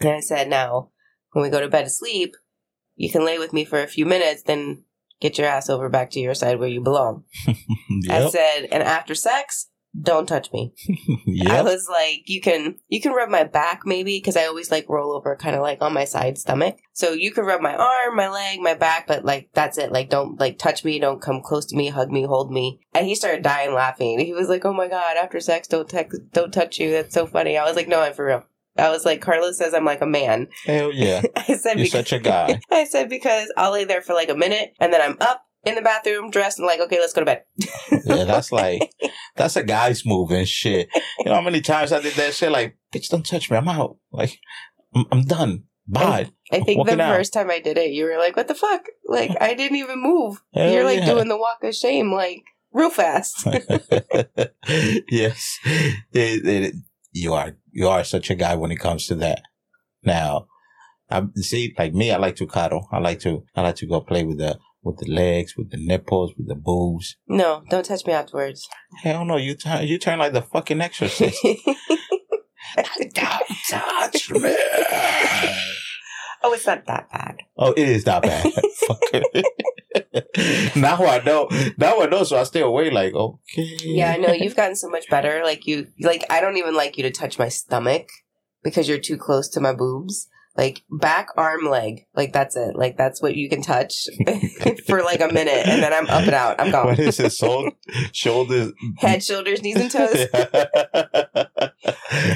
And 0.00 0.10
I 0.10 0.20
said, 0.20 0.48
now, 0.48 0.90
when 1.32 1.42
we 1.42 1.50
go 1.50 1.60
to 1.60 1.68
bed 1.68 1.84
to 1.84 1.90
sleep, 1.90 2.36
you 2.94 3.10
can 3.10 3.24
lay 3.24 3.38
with 3.38 3.52
me 3.52 3.64
for 3.64 3.82
a 3.82 3.86
few 3.86 4.04
minutes, 4.04 4.42
then 4.42 4.84
get 5.20 5.38
your 5.38 5.46
ass 5.46 5.70
over 5.70 5.88
back 5.88 6.10
to 6.10 6.20
your 6.20 6.34
side 6.34 6.58
where 6.58 6.68
you 6.68 6.80
belong. 6.82 7.24
I 8.10 8.28
said, 8.28 8.68
and 8.70 8.82
after 8.82 9.14
sex, 9.14 9.70
don't 10.02 10.26
touch 10.26 10.52
me. 10.52 10.74
I 10.88 11.22
Yep. 11.26 11.64
was 11.64 11.88
like, 11.88 12.22
you 12.26 12.40
can 12.40 12.76
you 12.88 13.00
can 13.00 13.12
rub 13.12 13.28
my 13.28 13.44
back 13.44 13.82
maybe 13.84 14.18
because 14.18 14.36
I 14.36 14.46
always 14.46 14.70
like 14.70 14.88
roll 14.88 15.12
over 15.12 15.36
kind 15.36 15.54
of 15.56 15.62
like 15.62 15.80
on 15.82 15.92
my 15.94 16.04
side 16.04 16.38
stomach. 16.38 16.76
So 16.92 17.12
you 17.12 17.30
can 17.32 17.44
rub 17.44 17.60
my 17.60 17.74
arm, 17.74 18.16
my 18.16 18.28
leg, 18.28 18.60
my 18.60 18.74
back, 18.74 19.06
but 19.06 19.24
like 19.24 19.50
that's 19.54 19.78
it. 19.78 19.92
Like 19.92 20.10
don't 20.10 20.38
like 20.40 20.58
touch 20.58 20.84
me, 20.84 20.98
don't 20.98 21.20
come 21.22 21.40
close 21.42 21.66
to 21.66 21.76
me, 21.76 21.88
hug 21.88 22.10
me, 22.10 22.24
hold 22.24 22.50
me. 22.52 22.80
And 22.94 23.06
he 23.06 23.14
started 23.14 23.42
dying 23.42 23.74
laughing. 23.74 24.18
He 24.20 24.32
was 24.32 24.48
like, 24.48 24.64
"Oh 24.64 24.72
my 24.72 24.88
god, 24.88 25.16
after 25.16 25.40
sex, 25.40 25.68
don't 25.68 25.88
text, 25.88 26.20
don't 26.32 26.52
touch 26.52 26.78
you. 26.78 26.90
That's 26.90 27.14
so 27.14 27.26
funny." 27.26 27.56
I 27.58 27.64
was 27.64 27.76
like, 27.76 27.88
"No, 27.88 28.00
I'm 28.00 28.12
for 28.14 28.26
real." 28.26 28.44
I 28.78 28.90
was 28.90 29.06
like, 29.06 29.22
"Carlos 29.22 29.56
says 29.56 29.72
I'm 29.72 29.86
like 29.86 30.02
a 30.02 30.06
man." 30.06 30.48
Hell 30.66 30.92
yeah. 30.92 31.22
I 31.36 31.56
said, 31.56 31.78
You're 31.78 31.84
because- 31.84 31.92
such 31.92 32.12
a 32.12 32.18
guy. 32.18 32.60
I 32.70 32.84
said 32.84 33.08
because 33.08 33.50
I'll 33.56 33.72
lay 33.72 33.84
there 33.84 34.02
for 34.02 34.12
like 34.14 34.28
a 34.28 34.34
minute 34.34 34.74
and 34.78 34.92
then 34.92 35.00
I'm 35.00 35.16
up 35.20 35.45
in 35.66 35.74
the 35.74 35.82
bathroom 35.82 36.30
dressed 36.30 36.58
and 36.58 36.66
like, 36.66 36.80
okay, 36.80 36.98
let's 37.00 37.12
go 37.12 37.20
to 37.22 37.24
bed. 37.26 37.42
Yeah, 38.06 38.24
that's 38.24 38.52
like 38.52 38.90
that's 39.36 39.56
a 39.56 39.62
guy's 39.64 40.06
move 40.06 40.30
and 40.30 40.48
shit. 40.48 40.88
You 41.18 41.26
know 41.26 41.34
how 41.34 41.40
many 41.42 41.60
times 41.60 41.92
I 41.92 42.00
did 42.00 42.14
that 42.14 42.34
shit? 42.34 42.52
Like, 42.52 42.76
bitch, 42.94 43.08
don't 43.08 43.26
touch 43.26 43.50
me. 43.50 43.56
I'm 43.56 43.68
out. 43.68 43.96
Like, 44.12 44.38
I'm, 44.94 45.04
I'm 45.12 45.22
done. 45.24 45.64
Bye. 45.88 46.30
I 46.52 46.60
think 46.60 46.78
Walking 46.78 46.96
the 46.98 47.04
out. 47.04 47.14
first 47.16 47.32
time 47.32 47.50
I 47.50 47.60
did 47.60 47.78
it, 47.78 47.90
you 47.92 48.04
were 48.06 48.18
like, 48.18 48.36
"What 48.36 48.48
the 48.48 48.54
fuck?" 48.56 48.86
Like 49.06 49.30
I 49.40 49.54
didn't 49.54 49.76
even 49.78 50.02
move. 50.02 50.42
Hell 50.54 50.72
You're 50.72 50.84
like 50.84 50.98
yeah. 51.00 51.06
doing 51.06 51.28
the 51.28 51.36
walk 51.38 51.58
of 51.62 51.74
shame, 51.74 52.12
like 52.12 52.42
real 52.72 52.90
fast. 52.90 53.46
yes, 55.10 55.58
It- 56.12 56.46
it- 56.46 56.74
you 57.12 57.32
are 57.32 57.56
you 57.72 57.88
are 57.88 58.04
such 58.04 58.28
a 58.30 58.34
guy 58.34 58.54
when 58.56 58.70
it 58.70 58.76
comes 58.76 59.06
to 59.06 59.14
that. 59.16 59.40
Now, 60.02 60.48
I 61.10 61.22
see, 61.36 61.74
like 61.78 61.94
me, 61.94 62.10
I 62.10 62.18
like 62.18 62.36
to 62.36 62.46
cuddle. 62.46 62.88
I 62.92 62.98
like 62.98 63.20
to 63.20 63.44
I 63.54 63.62
like 63.62 63.76
to 63.76 63.86
go 63.86 64.00
play 64.00 64.22
with 64.24 64.38
the 64.38 64.58
with 64.86 64.98
the 64.98 65.10
legs, 65.10 65.56
with 65.56 65.70
the 65.70 65.76
nipples, 65.76 66.32
with 66.36 66.48
the 66.48 66.54
boobs. 66.54 67.16
no, 67.26 67.62
don't 67.68 67.84
touch 67.84 68.06
me 68.06 68.12
afterwards. 68.12 68.68
Hell 69.02 69.24
no, 69.24 69.36
you 69.36 69.54
turn 69.54 69.86
you 69.86 69.98
turn 69.98 70.18
like 70.18 70.32
the 70.32 70.42
fucking 70.42 70.80
exorcist. 70.80 71.38
Don't 73.14 73.42
touch 73.70 74.30
me. 74.30 74.56
oh, 76.42 76.52
it's 76.52 76.66
not 76.66 76.84
that 76.86 77.10
bad. 77.10 77.36
Oh, 77.56 77.72
it 77.72 77.88
is 77.88 78.04
that 78.04 78.22
bad. 78.22 78.52
Fuck 78.86 79.00
now 80.76 80.96
I 81.04 81.22
know. 81.24 81.48
Now 81.78 82.00
I 82.00 82.06
know. 82.06 82.24
So 82.24 82.36
I 82.38 82.44
stay 82.44 82.60
away. 82.60 82.90
Like 82.90 83.14
okay. 83.14 83.76
Yeah, 83.82 84.12
I 84.12 84.16
know 84.16 84.32
you've 84.32 84.56
gotten 84.56 84.76
so 84.76 84.88
much 84.88 85.08
better. 85.08 85.42
Like 85.42 85.66
you, 85.66 85.88
like 86.00 86.24
I 86.30 86.40
don't 86.40 86.56
even 86.56 86.74
like 86.74 86.96
you 86.96 87.02
to 87.04 87.10
touch 87.10 87.38
my 87.38 87.48
stomach 87.48 88.08
because 88.62 88.88
you're 88.88 88.98
too 88.98 89.16
close 89.16 89.48
to 89.50 89.60
my 89.60 89.72
boobs. 89.72 90.28
Like 90.56 90.84
back, 90.90 91.28
arm, 91.36 91.66
leg. 91.66 92.06
Like 92.14 92.32
that's 92.32 92.56
it. 92.56 92.76
Like 92.76 92.96
that's 92.96 93.20
what 93.20 93.36
you 93.36 93.48
can 93.50 93.60
touch 93.60 94.08
for 94.86 95.02
like 95.02 95.20
a 95.20 95.28
minute, 95.32 95.66
and 95.66 95.82
then 95.82 95.92
I'm 95.92 96.06
up 96.06 96.22
and 96.22 96.34
out. 96.34 96.58
I'm 96.58 96.70
gone. 96.70 96.86
What 96.86 96.98
is 96.98 97.20
it? 97.20 97.30
Soul, 97.32 97.70
shoulders, 98.12 98.72
Head, 98.98 99.22
shoulders, 99.22 99.62
knees, 99.62 99.76
and 99.76 99.90
toes. 99.90 100.26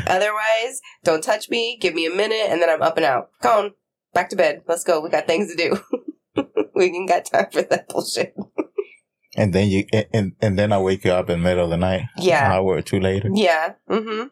Otherwise, 0.06 0.80
don't 1.02 1.22
touch 1.24 1.48
me. 1.48 1.78
Give 1.80 1.94
me 1.94 2.06
a 2.06 2.14
minute, 2.14 2.46
and 2.48 2.60
then 2.60 2.68
I'm 2.68 2.82
up 2.82 2.96
and 2.96 3.06
out. 3.06 3.30
Gone. 3.40 3.72
Back 4.12 4.28
to 4.30 4.36
bed. 4.36 4.62
Let's 4.68 4.84
go. 4.84 5.00
We 5.00 5.08
got 5.08 5.26
things 5.26 5.54
to 5.54 5.56
do. 5.56 6.44
we 6.74 6.84
ain't 6.86 7.08
got 7.08 7.24
time 7.24 7.46
for 7.50 7.62
that 7.62 7.88
bullshit. 7.88 8.34
and 9.36 9.52
then 9.54 9.68
you 9.68 9.86
and 10.12 10.32
and 10.40 10.58
then 10.58 10.72
I 10.72 10.78
wake 10.78 11.04
you 11.04 11.12
up 11.12 11.30
in 11.30 11.40
the 11.40 11.48
middle 11.48 11.64
of 11.64 11.70
the 11.70 11.76
night. 11.76 12.02
yeah 12.18 12.46
An 12.46 12.52
hour 12.52 12.76
or 12.76 12.82
two 12.82 13.00
later. 13.00 13.30
Yeah. 13.32 13.74
Mm-hmm. 13.88 14.26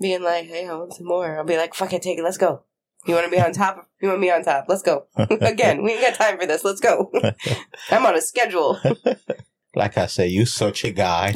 Being 0.00 0.22
like, 0.22 0.46
hey, 0.46 0.66
I 0.68 0.74
want 0.74 0.94
some 0.94 1.06
more. 1.06 1.36
I'll 1.36 1.44
be 1.44 1.56
like, 1.56 1.74
fuck 1.74 1.92
it, 1.92 2.02
take 2.02 2.18
it. 2.18 2.24
Let's 2.24 2.38
go. 2.38 2.62
You 3.06 3.14
want 3.14 3.26
to 3.26 3.30
be 3.30 3.40
on 3.40 3.52
top? 3.62 3.86
You 4.00 4.08
want 4.08 4.20
me 4.20 4.30
on 4.30 4.42
top? 4.44 4.66
Let's 4.68 4.82
go. 4.82 5.06
Again, 5.16 5.82
we 5.82 5.92
ain't 5.92 6.00
got 6.02 6.14
time 6.14 6.38
for 6.38 6.46
this. 6.46 6.64
Let's 6.64 6.80
go. 6.80 7.10
I'm 7.90 8.04
on 8.06 8.14
a 8.16 8.20
schedule. 8.20 8.78
Like 9.74 9.98
I 9.98 10.06
say, 10.06 10.26
you 10.28 10.46
such 10.46 10.84
a 10.84 10.90
guy. 10.90 11.34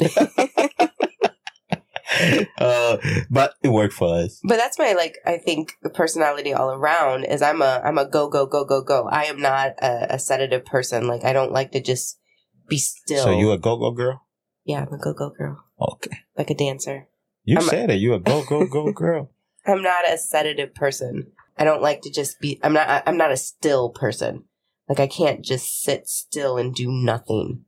uh, 2.57 2.97
but 3.29 3.53
it 3.63 3.69
worked 3.69 3.93
for 3.93 4.15
us. 4.15 4.39
But 4.43 4.57
that's 4.57 4.79
my 4.79 4.93
like. 4.93 5.17
I 5.25 5.37
think 5.37 5.73
the 5.83 5.89
personality 5.89 6.53
all 6.53 6.71
around 6.71 7.25
is 7.25 7.41
I'm 7.41 7.61
a 7.61 7.81
I'm 7.83 7.97
a 7.97 8.09
go 8.09 8.29
go 8.29 8.45
go 8.45 8.65
go 8.65 8.81
go. 8.81 9.07
I 9.11 9.25
am 9.25 9.39
not 9.39 9.71
a, 9.81 10.15
a 10.15 10.19
sedative 10.19 10.65
person. 10.65 11.07
Like 11.07 11.23
I 11.23 11.33
don't 11.33 11.51
like 11.51 11.71
to 11.73 11.81
just 11.81 12.19
be 12.67 12.77
still. 12.77 13.23
So 13.23 13.31
you 13.37 13.51
a 13.51 13.57
go 13.57 13.77
go 13.77 13.91
girl? 13.91 14.25
yeah, 14.65 14.81
I'm 14.85 14.93
a 14.93 14.97
go 14.97 15.13
go 15.13 15.29
girl, 15.37 15.63
Okay. 15.79 16.17
like 16.37 16.49
a 16.49 16.55
dancer. 16.55 17.07
You 17.43 17.57
I'm 17.57 17.63
a- 17.65 17.69
said 17.69 17.89
it. 17.91 17.95
You 17.99 18.13
a 18.13 18.19
go 18.19 18.43
go 18.43 18.65
go 18.65 18.91
girl. 18.91 19.31
I'm 19.65 19.81
not 19.81 20.09
a 20.09 20.17
sedative 20.17 20.73
person. 20.73 21.31
I 21.59 21.65
don't 21.65 21.81
like 21.81 22.01
to 22.03 22.09
just 22.09 22.39
be. 22.39 22.59
I'm 22.63 22.73
not. 22.73 23.03
I'm 23.05 23.17
not 23.17 23.31
a 23.31 23.37
still 23.37 23.89
person. 23.89 24.45
Like 24.87 24.99
I 24.99 25.07
can't 25.07 25.43
just 25.43 25.81
sit 25.83 26.07
still 26.07 26.57
and 26.57 26.73
do 26.73 26.89
nothing. 26.89 27.65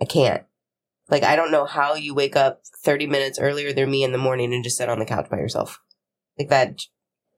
I 0.00 0.04
can't. 0.06 0.44
Like 1.10 1.24
I 1.24 1.36
don't 1.36 1.50
know 1.50 1.66
how 1.66 1.94
you 1.94 2.14
wake 2.14 2.36
up 2.36 2.62
30 2.84 3.06
minutes 3.08 3.38
earlier 3.38 3.72
than 3.72 3.90
me 3.90 4.04
in 4.04 4.12
the 4.12 4.18
morning 4.18 4.54
and 4.54 4.64
just 4.64 4.78
sit 4.78 4.88
on 4.88 4.98
the 5.00 5.04
couch 5.04 5.28
by 5.28 5.36
yourself. 5.38 5.80
Like 6.38 6.48
that. 6.48 6.80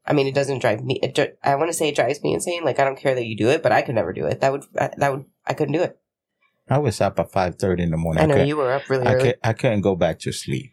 I 0.07 0.13
mean, 0.13 0.27
it 0.27 0.35
doesn't 0.35 0.59
drive 0.59 0.85
me. 0.85 1.01
It, 1.03 1.39
I 1.43 1.55
want 1.57 1.71
to 1.71 1.73
say 1.73 1.89
it 1.89 1.97
drives 1.97 2.23
me 2.23 2.35
insane. 2.35 2.63
Like 2.63 2.79
I 2.79 2.85
don't 2.85 2.99
care 2.99 3.15
that 3.15 3.25
you 3.25 3.37
do 3.37 3.49
it, 3.49 3.63
but 3.63 3.73
I 3.73 3.81
could 3.81 3.95
never 3.95 4.13
do 4.13 4.27
it. 4.27 4.41
That 4.41 4.53
would. 4.53 4.65
That 4.75 5.11
would. 5.13 5.25
I 5.47 5.55
couldn't 5.55 5.73
do 5.73 5.83
it. 5.83 5.99
I 6.69 6.79
was 6.79 7.01
up 7.01 7.19
at 7.19 7.33
five 7.33 7.57
thirty 7.57 7.83
in 7.83 7.91
the 7.91 7.97
morning. 7.97 8.23
I 8.23 8.27
know 8.27 8.35
couldn't- 8.35 8.49
you 8.49 8.57
were 8.59 8.73
up 8.73 8.89
really 8.91 9.07
I 9.07 9.15
early. 9.15 9.25
could 9.25 9.39
I 9.43 9.53
couldn't 9.55 9.81
go 9.81 9.97
back 9.97 10.19
to 10.21 10.33
sleep. 10.33 10.73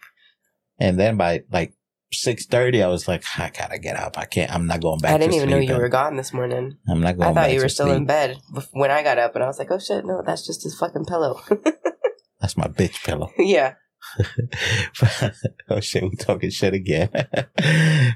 And 0.78 1.00
then 1.00 1.16
by 1.16 1.44
like 1.52 1.74
six 2.14 2.46
thirty, 2.46 2.84
I 2.84 2.88
was 2.88 3.08
like, 3.08 3.24
I 3.38 3.50
gotta 3.50 3.80
get 3.80 3.96
up. 3.96 4.18
I 4.18 4.26
can't. 4.26 4.54
I'm 4.54 4.68
not 4.68 4.82
going 4.82 5.00
back. 5.00 5.14
I 5.14 5.18
didn't 5.18 5.36
even 5.36 5.50
know 5.50 5.58
you 5.58 5.76
were 5.76 5.90
gone 5.90 6.16
this 6.16 6.34
morning. 6.34 6.78
I'm 6.90 7.02
not 7.02 7.18
going. 7.18 7.30
I 7.30 7.34
thought 7.34 7.54
you 7.54 7.62
were 7.62 7.70
still 7.70 7.92
in 7.92 8.06
bed 8.06 8.38
when 8.72 8.92
I 8.92 9.04
got 9.04 9.18
up, 9.18 9.36
and 9.36 9.44
I 9.44 9.48
was 9.48 9.60
like, 9.60 9.72
"Oh 9.72 9.80
shit, 9.80 10.06
no, 10.06 10.22
that's 10.26 10.46
just 10.46 10.64
his 10.64 10.78
fucking 10.78 11.06
pillow." 11.06 11.42
That's 12.42 12.58
my 12.58 12.68
bitch 12.68 13.04
pillow. 13.06 13.32
yeah. 13.38 13.76
oh 15.70 15.80
shit, 15.80 16.02
we're 16.02 16.10
talking 16.18 16.50
shit 16.50 16.74
again. 16.74 17.10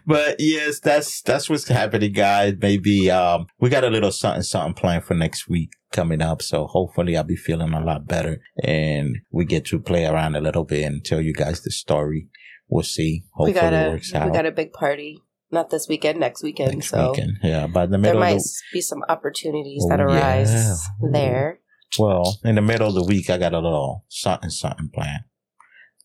but 0.07 0.35
yes, 0.39 0.79
that's 0.79 1.21
that's 1.21 1.47
what's 1.47 1.67
happening, 1.67 2.11
guys. 2.11 2.55
Maybe 2.59 3.11
um 3.11 3.45
we 3.59 3.69
got 3.69 3.83
a 3.83 3.89
little 3.89 4.11
something 4.11 4.41
something 4.41 4.73
planned 4.73 5.03
for 5.03 5.13
next 5.13 5.47
week 5.47 5.69
coming 5.91 6.23
up. 6.23 6.41
So 6.41 6.65
hopefully 6.65 7.15
I'll 7.15 7.23
be 7.23 7.35
feeling 7.35 7.73
a 7.73 7.85
lot 7.85 8.07
better 8.07 8.41
and 8.63 9.15
we 9.31 9.45
get 9.45 9.65
to 9.65 9.79
play 9.79 10.05
around 10.07 10.35
a 10.35 10.41
little 10.41 10.65
bit 10.65 10.83
and 10.85 11.05
tell 11.05 11.21
you 11.21 11.33
guys 11.33 11.61
the 11.61 11.71
story. 11.71 12.29
We'll 12.67 12.83
see. 12.83 13.23
we 13.39 13.51
Hopefully 13.51 13.53
got 13.53 13.73
it 13.73 13.87
a 13.87 13.89
works 13.91 14.11
we 14.13 14.19
got 14.31 14.45
a 14.45 14.51
big 14.51 14.73
party 14.73 15.19
Not 15.51 15.69
this 15.69 15.87
weekend, 15.87 16.19
next 16.19 16.43
weekend. 16.43 16.73
next 16.73 16.89
so 16.89 17.11
weekend. 17.11 17.37
Yeah, 17.43 17.67
but 17.67 17.85
in 17.85 17.91
the 17.91 17.97
there 17.99 18.15
might 18.15 18.37
the 18.37 18.49
be 18.73 18.81
some 18.81 19.03
opportunities 19.07 19.83
Oh, 19.85 19.89
that 19.89 19.99
arise 20.01 20.51
yeah. 20.51 20.75
there. 21.11 21.59
well, 21.99 22.39
in 22.43 22.55
the 22.55 22.61
middle 22.61 22.87
of 22.89 22.95
the 22.95 23.03
week, 23.03 23.29
I 23.29 23.37
got 23.37 23.53
a 23.53 23.59
little 23.59 24.05
something 24.09 24.49
something 24.49 24.89
planned. 24.93 25.23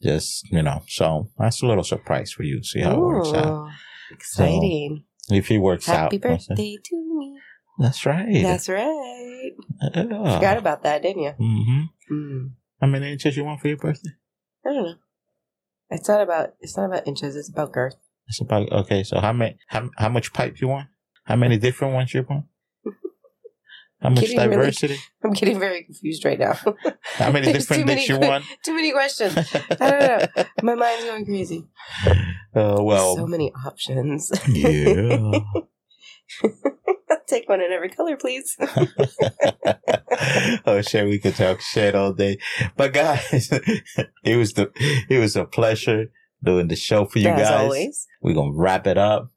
Just 0.03 0.51
you 0.51 0.63
know, 0.63 0.83
so 0.89 1.31
that's 1.39 1.63
a 1.63 1.67
little 1.67 1.85
surprise 1.85 2.33
for 2.33 2.43
you. 2.43 2.63
See 2.63 2.81
how 2.81 2.93
it 2.93 2.99
works 2.99 3.33
out. 3.33 3.47
Ooh, 3.69 3.71
exciting. 4.15 5.05
If 5.31 5.49
he 5.49 5.59
works 5.59 5.87
Happy 5.87 5.97
out, 5.99 6.03
Happy 6.05 6.19
birthday 6.19 6.77
to 6.85 6.97
me. 7.19 7.39
That's 7.79 8.05
right. 8.05 8.43
That's 8.43 8.69
right. 8.69 9.51
yeah. 9.95 10.35
Forgot 10.37 10.59
about 10.59 10.83
that, 10.83 11.03
didn't 11.03 11.23
you? 11.23 11.31
Mm-hmm. 11.41 12.15
Mm. 12.15 12.51
How 12.81 12.87
many 12.87 13.13
inches 13.13 13.37
you 13.37 13.45
want 13.45 13.61
for 13.61 13.69
your 13.69 13.77
birthday? 13.77 14.11
I 14.67 14.73
don't 14.73 14.85
know. 14.85 14.95
It's 15.91 16.09
not 16.09 16.20
about 16.20 16.55
it's 16.61 16.76
not 16.76 16.86
about 16.86 17.07
inches. 17.07 17.36
It's 17.36 17.49
about 17.49 17.72
girth. 17.72 17.97
It's 18.28 18.41
about 18.41 18.70
okay. 18.72 19.03
So 19.03 19.18
how 19.20 19.32
many? 19.32 19.57
How, 19.68 19.91
how 19.99 20.09
much 20.09 20.32
pipe 20.32 20.61
you 20.61 20.68
want? 20.68 20.88
How 21.24 21.36
many 21.36 21.59
different 21.59 21.95
ones 21.95 22.14
you 22.14 22.24
want? 22.28 22.47
How 24.01 24.09
much 24.09 24.20
Getting 24.20 24.38
really- 24.38 24.51
diversity? 24.57 24.97
I'm 25.24 25.32
getting 25.32 25.59
very 25.59 25.82
confused 25.84 26.24
right 26.24 26.38
now. 26.38 26.55
How 27.16 27.30
many 27.30 27.53
different 27.53 27.86
dicks 27.86 28.09
you 28.09 28.18
want? 28.18 28.45
Too 28.64 28.74
many 28.74 28.93
questions. 28.93 29.36
I 29.36 29.91
don't 29.91 30.01
know. 30.36 30.45
My 30.62 30.74
mind's 30.74 31.05
going 31.05 31.26
crazy. 31.26 31.66
Uh, 32.55 32.78
well, 32.80 33.16
so 33.16 33.26
many 33.26 33.53
options. 33.66 34.32
yeah. 34.49 35.41
I'll 36.45 37.16
take 37.26 37.49
one 37.49 37.61
in 37.61 37.72
every 37.72 37.89
color, 37.89 38.16
please. 38.16 38.57
oh 40.66 40.81
shit, 40.83 41.07
we 41.07 41.18
could 41.18 41.35
talk 41.37 41.61
shit 41.61 41.95
all 41.95 42.12
day. 42.12 42.39
But 42.76 42.93
guys, 42.93 43.51
it 44.24 44.37
was 44.37 44.55
the 44.55 44.70
it 45.09 45.18
was 45.18 45.37
a 45.37 45.45
pleasure 45.45 46.07
doing 46.43 46.68
the 46.68 46.76
show 46.76 47.05
for 47.05 47.18
you 47.18 47.28
As 47.28 47.49
guys. 47.49 47.61
always, 47.61 48.07
We're 48.22 48.35
gonna 48.35 48.53
wrap 48.53 48.87
it 48.87 48.99
up. 48.99 49.31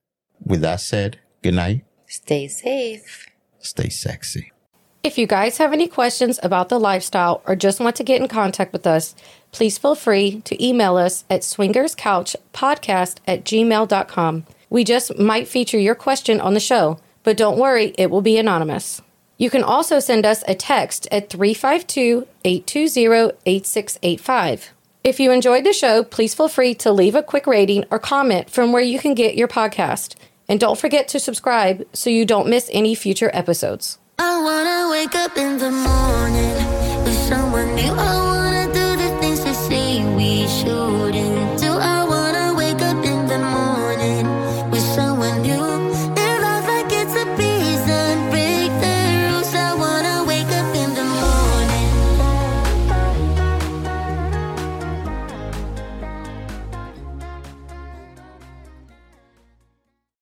With 0.46 0.62
that 0.62 0.82
said, 0.82 1.20
good 1.41 1.54
night. 1.56 1.86
stay 2.08 2.48
safe. 2.48 3.28
Stay 3.60 3.89
sexy. 3.89 4.52
If 5.04 5.18
you 5.18 5.28
guys 5.28 5.58
have 5.58 5.74
any 5.74 5.88
questions 5.88 6.39
about 6.44 6.70
the 6.70 6.80
lifestyle 6.80 7.41
or 7.46 7.56
just 7.58 7.80
want 7.82 7.96
to 7.98 8.04
get 8.04 8.22
in 8.22 8.28
contact 8.30 8.72
with 8.72 8.88
us, 8.88 9.16
please 9.52 9.78
feel 9.78 9.96
free 9.96 10.41
to 10.46 10.66
email 10.66 10.96
us 10.98 11.26
at 11.30 11.41
swingerscouchpodcast 11.41 13.18
at 13.28 13.44
gmail.com. 13.44 14.46
We 14.74 14.84
just 14.84 15.20
might 15.20 15.48
feature 15.48 15.78
your 15.78 15.94
question 15.94 16.42
on 16.42 16.56
the 16.56 16.60
show, 16.60 16.98
but 17.22 17.38
don't 17.38 17.60
worry, 17.60 17.94
it 17.96 18.10
will 18.10 18.24
be 18.24 18.40
anonymous. 18.40 19.04
You 19.38 19.52
can 19.52 19.62
also 19.62 20.00
send 20.00 20.26
us 20.26 20.44
a 20.48 20.56
text 20.56 21.08
at 21.12 21.30
352 21.30 22.28
820 22.44 23.38
8685. 23.46 24.74
If 25.04 25.20
you 25.20 25.32
enjoyed 25.32 25.64
the 25.64 25.74
show, 25.74 26.04
please 26.04 26.34
feel 26.34 26.48
free 26.48 26.74
to 26.74 26.92
leave 26.92 27.14
a 27.14 27.22
quick 27.22 27.46
rating 27.46 27.86
or 27.92 28.00
comment 28.00 28.50
from 28.50 28.72
where 28.72 28.82
you 28.82 28.98
can 28.98 29.14
get 29.14 29.36
your 29.36 29.48
podcast. 29.48 30.16
And 30.50 30.60
don't 30.60 30.80
forget 30.80 31.08
to 31.10 31.20
subscribe 31.20 31.86
so 31.94 32.10
you 32.10 32.26
don't 32.26 32.50
miss 32.50 32.68
any 32.74 32.96
future 32.96 33.30
episodes. 33.32 34.00
I 34.18 34.42
wanna 34.42 34.90
wake 34.90 35.14
up 35.14 35.38
in 35.38 35.60
the 35.60 35.70
morning 35.70 36.54